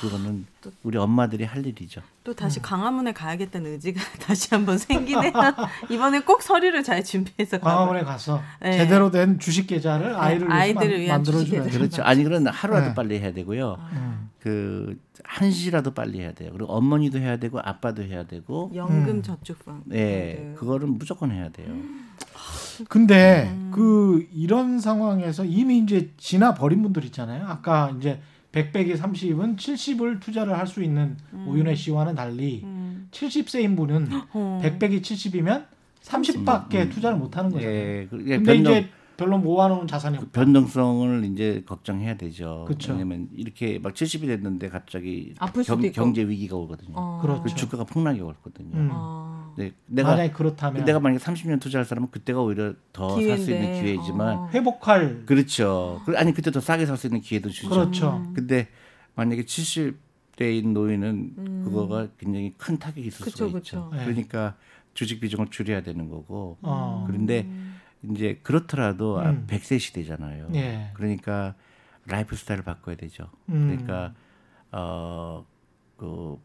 그거는 0.00 0.46
우리 0.82 0.98
엄마들이 0.98 1.44
할 1.44 1.64
일이죠. 1.66 2.02
또 2.24 2.32
음. 2.32 2.34
다시 2.34 2.60
광화문에 2.60 3.12
가야겠다는 3.12 3.72
의지가 3.72 4.00
다시 4.26 4.48
한번 4.50 4.78
생기네요. 4.78 5.32
이번에 5.90 6.20
꼭 6.20 6.42
서류를 6.42 6.82
잘 6.82 7.02
준비해서 7.02 7.58
가고. 7.58 7.76
광화문에 7.76 8.04
가서 8.04 8.42
네. 8.60 8.76
제대로 8.76 9.10
된 9.10 9.38
주식 9.38 9.66
계좌를 9.66 10.14
아이를 10.16 10.48
위해서 10.48 10.54
아이들을 10.54 10.90
만, 10.90 11.00
위한 11.00 11.16
만들어줘야. 11.18 11.62
그렇죠. 11.64 12.02
아니 12.02 12.24
그런 12.24 12.46
하루라도 12.46 12.88
네. 12.88 12.94
빨리 12.94 13.20
해야 13.20 13.32
되고요. 13.32 13.78
음. 13.92 14.30
그 14.40 14.98
한시라도 15.24 15.92
빨리 15.92 16.20
해야 16.20 16.32
돼요. 16.32 16.50
그리고 16.52 16.72
어머니도 16.72 17.18
해야 17.18 17.36
되고 17.36 17.58
아빠도 17.60 18.02
해야 18.02 18.24
되고 18.26 18.70
연금 18.74 19.08
음. 19.08 19.22
저축방. 19.22 19.82
네, 19.86 20.54
그거는 20.56 20.98
무조건 20.98 21.32
해야 21.32 21.48
돼요. 21.48 21.68
근데 22.88 23.48
음. 23.50 23.70
그 23.74 24.26
이런 24.32 24.78
상황에서 24.78 25.44
이미 25.44 25.78
이제 25.78 26.12
지나 26.16 26.54
버린 26.54 26.82
분들 26.82 27.04
있잖아요. 27.06 27.46
아까 27.46 27.92
이제 27.98 28.20
100백에 28.56 28.96
30은 28.98 29.56
70을 29.56 30.20
투자를 30.20 30.56
할 30.58 30.66
수 30.66 30.82
있는 30.82 31.16
오윤혜 31.46 31.74
씨와는 31.74 32.14
달리 32.14 32.62
음. 32.64 33.08
70세인 33.10 33.76
분은 33.76 34.08
어. 34.32 34.60
100백이 34.64 35.00
70이면 35.02 35.64
30밖에 36.02 36.90
투자를 36.90 37.18
못 37.18 37.36
하는 37.36 37.50
거잖아요. 37.50 37.74
예, 37.76 38.06
그- 38.08 38.24
예, 38.26 38.30
네. 38.30 38.36
근데 38.36 38.54
변동, 38.54 38.72
이제 38.72 38.88
별로 39.16 39.38
모아놓은 39.38 39.86
자산이 39.86 40.18
그 40.18 40.24
없다. 40.24 40.40
변동성을 40.40 41.24
이제 41.24 41.62
걱정해야 41.66 42.16
되죠. 42.16 42.64
그쵸. 42.68 42.92
왜냐면 42.92 43.28
이렇게 43.34 43.78
막 43.78 43.94
70이 43.94 44.26
됐는데 44.26 44.68
갑자기 44.68 45.34
경. 45.66 45.80
경제 45.92 46.22
위기가 46.26 46.56
오거든요. 46.56 46.92
어. 46.94 47.18
그렇죠. 47.22 47.42
그 47.42 47.54
주가가 47.54 47.84
폭락이 47.84 48.20
오거든요. 48.20 48.74
음. 48.76 48.88
아. 48.92 49.52
네, 49.56 49.72
내가 49.86 50.10
만약에 50.10 50.32
그렇다면 50.32 50.84
내가 50.84 51.00
만약에 51.00 51.24
30년 51.24 51.58
투자할 51.60 51.86
사람은 51.86 52.10
그때가 52.10 52.42
오히려 52.42 52.74
더 52.92 53.08
살 53.20 53.38
수 53.38 53.50
있는 53.50 53.72
기회인데. 53.72 53.82
기회지만 53.94 54.36
어. 54.36 54.48
회복할 54.52 55.24
그렇죠. 55.24 56.02
그- 56.04 56.16
아니 56.18 56.32
그때 56.34 56.50
더 56.50 56.60
싸게 56.60 56.84
살 56.84 56.96
수 56.98 57.06
있는 57.06 57.20
기회도 57.22 57.48
주죠. 57.48 57.70
그렇죠. 57.70 58.22
근데 58.34 58.68
만약에 59.14 59.44
70대인 59.44 60.72
노인은 60.72 61.62
그거가 61.64 62.08
굉장히 62.18 62.52
큰 62.58 62.78
타격이 62.78 63.06
있을 63.08 63.22
음. 63.22 63.24
그쵸, 63.24 63.36
수가 63.46 63.58
그쵸. 63.58 63.76
있죠. 63.78 63.90
네. 63.96 64.04
그러니까 64.04 64.56
주식 64.92 65.20
비중을 65.20 65.46
줄여야 65.50 65.82
되는 65.82 66.08
거고. 66.10 66.58
어. 66.62 67.04
그런데 67.06 67.48
이제 68.14 68.40
그렇더라도 68.42 69.18
아, 69.20 69.30
음. 69.30 69.46
100세 69.48 69.78
시대잖아요. 69.78 70.48
예. 70.54 70.90
그러니까 70.94 71.54
라이프 72.06 72.36
스타일을 72.36 72.64
바꿔야 72.64 72.96
되죠. 72.96 73.30
음. 73.48 73.66
그러니까 73.68 74.14
어 74.72 75.44
그 75.96 76.38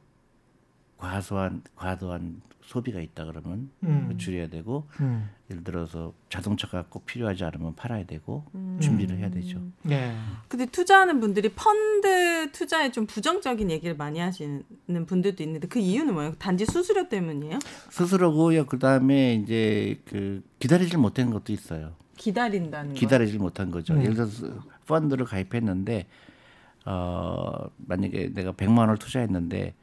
과소한 1.02 1.64
과도한 1.76 2.42
소비가 2.62 3.02
있다 3.02 3.26
그러면 3.26 3.72
음. 3.84 4.16
줄여야 4.18 4.48
되고 4.48 4.88
음. 5.02 5.30
예를 5.50 5.64
들어서 5.64 6.14
자동차가 6.30 6.86
꼭 6.88 7.06
필요하지 7.08 7.44
않으면 7.44 7.76
팔아야 7.76 8.06
되고 8.06 8.46
음. 8.54 8.78
준비를 8.80 9.18
해야 9.18 9.30
되죠. 9.30 9.60
예. 9.90 10.16
근데 10.48 10.68
투자하는 10.68 11.20
분들이 11.20 11.50
펀드 11.50 12.52
투자에 12.52 12.92
좀 12.92 13.08
부정적인 13.08 13.72
얘기를 13.72 13.98
많이 13.98 14.20
하시는 14.20 14.64
분들도 15.08 15.44
있는데 15.44 15.68
그 15.68 15.80
이유는 15.80 16.14
뭐예요? 16.14 16.34
단지 16.38 16.66
수수료 16.66 17.10
때문이에요? 17.10 17.58
스스로고요. 17.90 18.68
그 18.68 18.78
다음에 18.78 19.34
이제 19.34 20.00
그 20.06 20.44
기다리질 20.60 21.00
못한 21.00 21.32
것도 21.32 21.52
있어요. 21.52 21.96
기다린다는 22.16 22.94
거. 22.94 23.00
기다리질 23.00 23.40
못한 23.40 23.72
거죠. 23.72 23.96
음. 23.96 24.04
예를 24.04 24.14
들어서 24.14 24.48
펀드를 24.86 25.26
가입했는데 25.26 26.06
어 26.86 27.70
만약에 27.78 28.34
내가 28.34 28.54
100만 28.54 28.78
원을 28.80 28.98
투자했는데 28.98 29.74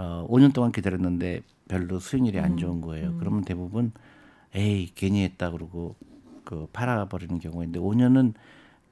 어 0.00 0.26
5년 0.30 0.54
동안 0.54 0.72
기다렸는데 0.72 1.42
별로 1.68 1.98
수익률이 1.98 2.40
안 2.40 2.56
좋은 2.56 2.80
거예요. 2.80 3.14
그러면 3.18 3.44
대부분 3.44 3.92
에이 4.54 4.90
괜히 4.94 5.22
했다 5.24 5.50
그러고 5.50 5.94
그 6.44 6.66
팔아버리는 6.72 7.38
경우인데 7.38 7.78
5년은 7.78 8.32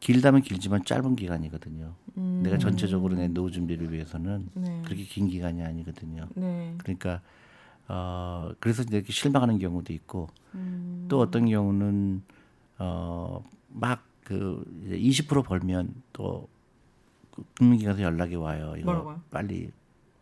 길다면 0.01 0.43
길지만 0.43 0.85
짧은 0.85 1.17
기간이거든요. 1.17 1.95
내가 2.15 2.59
전체적으로 2.59 3.17
내 3.17 3.27
노후 3.29 3.51
준비를 3.51 3.91
위해서는 3.93 4.49
네. 4.53 4.83
그렇게 4.85 5.03
긴 5.05 5.29
기간이 5.29 5.63
아니거든요. 5.63 6.29
네. 6.35 6.75
그러니까 6.77 7.23
어 7.89 8.51
그래서 8.61 8.83
이렇게 8.83 9.11
실망하는 9.11 9.59
경우도 9.59 9.95
있고 9.95 10.29
음. 10.55 11.07
또 11.09 11.21
어떤 11.21 11.49
경우는 11.49 12.23
어막그 12.77 14.65
20% 14.91 15.43
벌면 15.45 15.95
또 16.13 16.49
금융기관에서 17.55 18.03
연락이 18.03 18.35
와요. 18.35 18.75
이거 18.77 18.85
뭐라고요? 18.93 19.21
빨리 19.31 19.71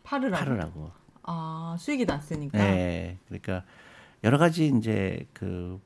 팔으라고. 0.07 0.45
팔으라고. 0.45 0.91
아 1.23 1.75
수익이 1.77 2.05
났으니까. 2.05 2.57
네. 2.57 3.17
그러니까 3.27 3.63
여러 4.23 4.37
가지 4.37 4.67
이제 4.67 5.27
그 5.33 5.79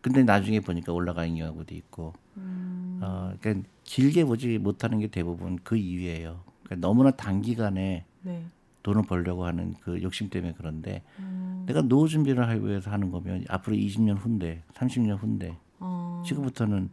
근데 0.00 0.22
나중에 0.24 0.60
보니까 0.60 0.92
올라가는 0.92 1.34
경우도 1.36 1.74
있고 1.74 2.14
음. 2.38 2.98
어 3.02 3.34
그러니까 3.40 3.68
길게 3.84 4.24
보지 4.24 4.58
못하는 4.58 4.98
게 4.98 5.08
대부분 5.08 5.58
그 5.62 5.76
이유예요. 5.76 6.40
그러니까 6.64 6.86
너무나 6.86 7.10
단기간에 7.10 8.06
네. 8.22 8.44
돈을 8.82 9.02
벌려고 9.02 9.44
하는 9.44 9.74
그 9.82 10.02
욕심 10.02 10.30
때문에 10.30 10.54
그런데 10.56 11.02
음. 11.18 11.64
내가 11.66 11.82
노후 11.82 12.08
준비를 12.08 12.48
하기 12.48 12.66
위해서 12.66 12.90
하는 12.90 13.10
거면 13.10 13.44
앞으로 13.48 13.76
20년 13.76 14.18
후인데 14.18 14.62
30년 14.72 15.18
후인데 15.20 15.56
어. 15.78 16.22
지금부터는 16.26 16.90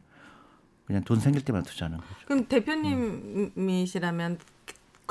그냥 0.86 1.04
돈 1.04 1.20
생길 1.20 1.46
때만 1.46 1.64
투자하는 1.64 2.00
거죠. 2.00 2.10
그럼 2.26 2.46
대표님이시라면 2.48 4.40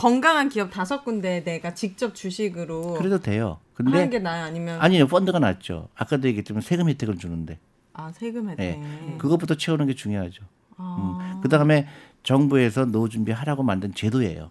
건강한 0.03 0.49
기업 0.49 0.71
다섯 0.71 1.03
군데 1.05 1.43
내가 1.43 1.75
직접 1.75 2.15
주식으로 2.15 2.95
그래도 2.95 3.19
돼요. 3.19 3.59
하는 3.75 3.91
근데 3.93 4.09
게 4.09 4.19
나아 4.21 4.45
아니면 4.45 4.81
아니요 4.81 5.09
펀드가 5.09 5.41
낫죠. 5.41 5.89
아까도 5.97 6.29
얘기했지만 6.29 6.61
세금 6.63 6.89
혜택을 6.89 7.17
주는데 7.19 7.59
아 7.95 8.13
세금 8.13 8.49
혜택. 8.49 8.79
네. 8.79 9.17
그것부터 9.19 9.57
채우는 9.57 9.89
게 9.89 9.95
중요하죠. 9.95 10.45
아, 10.77 11.33
음. 11.35 11.41
그 11.43 11.49
다음에 11.49 11.89
정부에서 12.23 12.85
노후 12.85 13.09
준비하라고 13.09 13.65
만든 13.65 13.93
제도예요. 13.93 14.51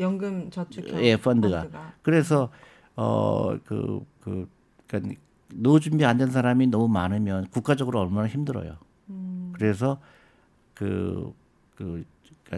연금 0.00 0.50
저축 0.50 0.88
예, 1.00 1.16
펀드가. 1.16 1.68
그래서 2.02 2.50
어그그 2.96 4.04
그, 4.20 4.48
그러니까 4.88 5.20
노후 5.54 5.78
준비 5.78 6.04
안 6.04 6.18
된 6.18 6.30
사람이 6.32 6.66
너무 6.66 6.88
많으면 6.88 7.46
국가적으로 7.50 8.00
얼마나 8.00 8.26
힘들어요. 8.26 8.78
음. 9.10 9.52
그래서 9.54 10.00
그, 10.74 11.32
그, 11.76 11.84
그 11.84 12.04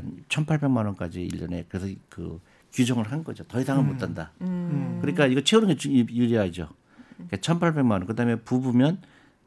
러니까 0.01 0.23
1,800만 0.29 0.85
원까지 0.87 1.23
일년에 1.23 1.67
그래서 1.69 1.87
그 2.09 2.41
규정을 2.73 3.11
한 3.13 3.23
거죠. 3.23 3.45
더 3.45 3.61
이상은 3.61 3.87
못 3.87 4.03
한다. 4.03 4.33
음. 4.41 4.99
그러니까 5.01 5.27
이거 5.27 5.41
채우는 5.41 5.69
게 5.69 5.77
주- 5.77 5.93
유리하죠. 5.93 6.69
그러니까 7.17 7.37
1,800만 7.37 7.91
원. 7.93 8.07
그다음에 8.07 8.37
부부면 8.37 8.99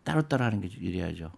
따로따로 0.03 0.45
하는 0.45 0.61
게 0.61 0.69
유리하죠. 0.79 1.31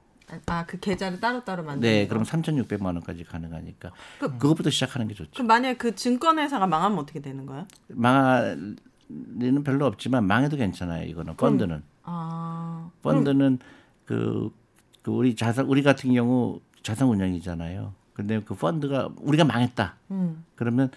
아 0.46 0.64
그 0.68 0.80
계좌를 0.80 1.20
따로따로 1.20 1.64
만드는 1.64 1.82
네, 1.82 2.04
거. 2.06 2.10
그럼 2.10 2.24
3,600만 2.24 2.86
원까지 2.86 3.24
가능하니까 3.24 3.92
그- 4.20 4.38
그것부터 4.38 4.70
시작하는 4.70 5.08
게 5.08 5.16
좋죠. 5.16 5.32
그럼 5.34 5.48
만약에 5.48 5.78
그 5.78 5.96
증권회사가 5.96 6.68
망하면 6.68 7.00
어떻게 7.00 7.20
되는 7.20 7.48
거예요? 7.48 7.66
망할 7.88 8.76
리는 9.10 9.64
별로 9.64 9.88
없지만 9.88 10.26
망해도 10.28 10.56
괜찮아요. 10.58 11.08
이거는 11.08 11.36
펀드는. 11.36 11.82
아 12.04 12.92
펀드는 13.02 13.58
그, 14.06 14.54
그 15.02 15.10
우리 15.10 15.36
자산 15.36 15.66
우리 15.66 15.82
같은 15.82 16.14
경우 16.14 16.62
자산 16.84 17.08
운영이잖아요. 17.08 17.94
근데 18.20 18.42
그 18.42 18.54
펀드가 18.54 19.10
우리가 19.22 19.46
망했다. 19.46 19.96
음. 20.12 20.44
그러면 20.56 20.92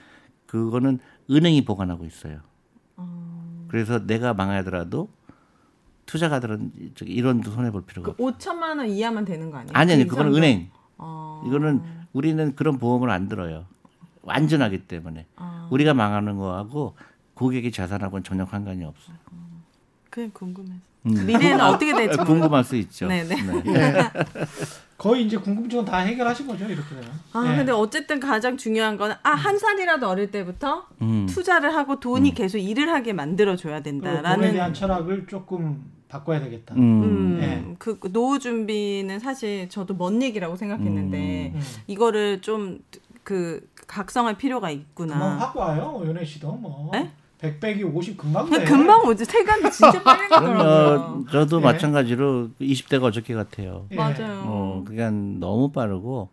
그거는 0.47 0.99
은행이 1.31 1.65
보관하고 1.65 2.05
있어요. 2.05 2.41
어. 2.97 3.67
그래서 3.69 4.05
내가 4.05 4.35
망하더라도 4.35 5.09
투자가들은 6.07 6.93
저기 6.97 7.13
이론도 7.13 7.53
손해 7.53 7.71
볼 7.71 7.83
필요가 7.83 8.13
그 8.13 8.25
없어요. 8.27 8.57
5천만 8.59 8.79
원 8.79 8.89
이하만 8.89 9.25
되는 9.25 9.53
거 9.53 9.59
아니에요? 9.59 9.71
아니 9.73 9.93
아니 9.93 10.03
그 10.03 10.11
그거는 10.11 10.33
이상도? 10.33 10.39
은행. 10.45 10.71
어. 10.99 11.45
이거는 11.47 11.83
우리는 12.13 12.57
그런 12.57 12.79
보험을 12.79 13.09
안 13.11 13.29
들어요. 13.29 13.67
완전하기 14.23 14.87
때문에 14.89 15.27
아. 15.37 15.69
우리가 15.71 15.95
망하는 15.95 16.37
거하고 16.39 16.97
고객의 17.35 17.71
자산하고는 17.71 18.25
전혀 18.25 18.45
상관이 18.47 18.85
없어요. 18.85 19.15
그냥 20.11 20.31
궁금해서. 20.35 20.75
음. 21.07 21.27
미래는 21.27 21.61
어떻게 21.61 21.95
될지 21.95 22.19
아, 22.21 22.25
궁금할 22.25 22.65
수 22.65 22.75
있죠. 22.75 23.07
네네. 23.07 23.37
예. 23.67 23.95
거의 25.03 25.25
이제 25.25 25.37
궁금증은 25.37 25.85
다 25.85 25.99
해결하신 25.99 26.47
거죠 26.47 26.65
이렇게 26.65 26.89
되면. 26.89 27.11
아 27.33 27.53
예. 27.53 27.57
근데 27.57 27.73
어쨌든 27.73 28.21
가장 28.21 28.57
중요한 28.57 28.97
거는 28.97 29.17
아한 29.25 29.59
살이라도 29.59 30.09
어릴 30.09 30.31
때부터 30.31 30.87
음. 31.01 31.27
투자를 31.29 31.75
하고 31.75 31.99
돈이 31.99 32.35
계속 32.35 32.59
일을 32.59 32.89
하게 32.89 33.13
만들어 33.13 33.57
줘야 33.57 33.79
그 33.79 33.83
돈에 33.85 34.01
된다라는 34.01 34.53
대한 34.53 34.73
철학을 34.73 35.27
조금 35.27 35.83
바꿔야 36.09 36.39
되겠다. 36.41 36.77
음. 36.77 37.03
음, 37.03 37.41
예. 37.43 37.75
그 37.79 37.99
노후 38.13 38.39
준비는 38.39 39.19
사실 39.19 39.69
저도 39.69 39.95
먼 39.95 40.23
얘기라고 40.23 40.55
생각했는데 40.55 41.53
음. 41.55 41.61
이거를 41.89 42.41
좀 42.41 42.81
그 43.25 43.69
각성할 43.87 44.37
필요가 44.37 44.71
있구나. 44.71 45.17
확 45.39 45.57
와요 45.57 46.03
연애 46.07 46.25
씨도 46.25 46.53
뭐. 46.53 46.91
네? 46.93 47.13
100백이 47.43 47.85
50 47.95 48.17
금방 48.17 48.45
그냥 48.47 48.61
돼. 48.61 48.65
금방 48.71 49.05
오지 49.05 49.25
세간이 49.25 49.71
진짜 49.73 50.03
빨리 50.03 50.29
가더라고요. 50.31 51.25
그럼요. 51.25 51.27
저도 51.31 51.59
예. 51.61 51.65
마찬가지로 51.65 52.51
20대가 52.61 53.05
어저께 53.05 53.35
같아요. 53.35 53.87
예. 53.91 53.97
맞아요. 53.97 54.43
어, 54.47 54.85
그러니까 54.87 55.11
너무 55.41 55.73
빠르고. 55.73 56.31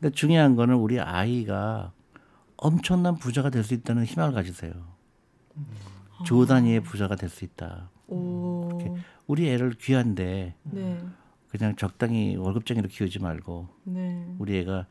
근데 0.00 0.14
중요한 0.14 0.56
거는 0.56 0.76
우리 0.76 0.98
아이가 1.00 1.92
엄청난 2.56 3.16
부자가 3.18 3.50
될 3.50 3.62
수 3.62 3.74
있다는 3.74 4.04
희망을 4.04 4.32
가지세요. 4.34 4.72
조 6.24 6.46
단위의 6.46 6.80
부자가 6.80 7.14
될 7.16 7.28
수 7.28 7.44
있다. 7.44 7.90
오, 8.08 8.70
우리 9.26 9.48
애를 9.50 9.72
귀한데 9.74 10.54
네, 10.62 10.98
그냥 11.50 11.76
적당히 11.76 12.36
월급쟁이로 12.36 12.88
키우지 12.88 13.18
말고 13.18 13.68
네, 13.84 14.26
우리 14.38 14.56
애가 14.58 14.86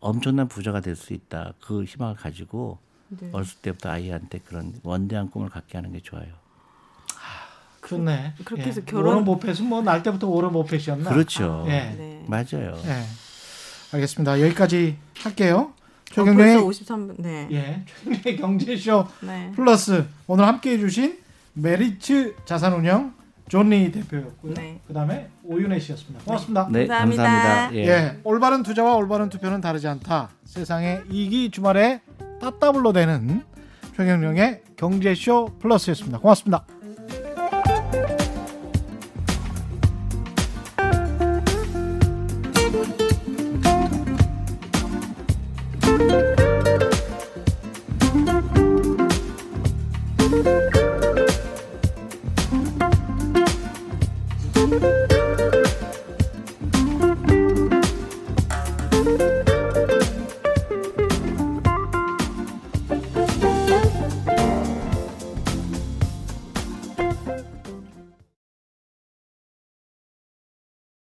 엄청난 0.00 0.48
부자가 0.48 0.80
될 0.80 0.96
수 0.96 1.12
있다. 1.12 1.52
그 1.60 1.84
희망을 1.84 2.14
가지고 2.16 2.78
네. 3.20 3.28
어렸을 3.32 3.58
때부터 3.62 3.90
아이한테 3.90 4.38
그런 4.44 4.72
원대한 4.82 5.30
꿈을 5.30 5.48
갖게 5.48 5.78
하는 5.78 5.92
게 5.92 6.00
좋아요. 6.00 6.26
좋네. 7.86 8.34
그렇게 8.44 8.62
예. 8.62 8.66
해서 8.68 8.80
결혼- 8.86 9.06
워런 9.06 9.24
버핏은 9.24 9.66
뭐 9.66 9.82
날 9.82 10.02
때부터 10.02 10.28
워런 10.28 10.52
버핏이었나? 10.52 11.10
그렇죠. 11.10 11.64
예. 11.66 11.70
네. 11.98 12.24
맞아요. 12.26 12.74
예. 12.86 13.02
알겠습니다. 13.92 14.40
여기까지 14.40 14.96
할게요. 15.18 15.72
어, 15.76 15.82
최경련의 16.14 16.62
벌써 16.62 16.84
53분. 16.84 17.14
네. 17.18 17.48
예, 17.50 17.84
최경련의 18.04 18.36
경제쇼 18.38 19.06
네. 19.22 19.52
플러스 19.56 20.06
오늘 20.26 20.46
함께 20.46 20.72
해 20.72 20.78
주신 20.78 21.18
메리츠 21.54 22.36
자산운영 22.44 23.14
존리 23.48 23.90
대표였고요. 23.92 24.54
네. 24.54 24.80
그다음에 24.86 25.28
오윤혜 25.42 25.78
씨였습니다. 25.80 26.24
고맙습니다. 26.24 26.68
네, 26.70 26.86
감사합니다. 26.86 27.22
감사합니다. 27.22 27.74
예. 27.76 28.20
올바른 28.24 28.62
투자와 28.62 28.94
올바른 28.94 29.28
투표는 29.28 29.60
다르지 29.60 29.88
않다. 29.88 30.30
세상의 30.46 31.02
이기 31.10 31.50
주말에 31.50 32.00
따따블로 32.42 32.92
되는 32.92 33.44
최경령의 33.96 34.62
경제쇼 34.76 35.58
플러스였습니다. 35.60 36.18
고맙습니다. 36.18 36.66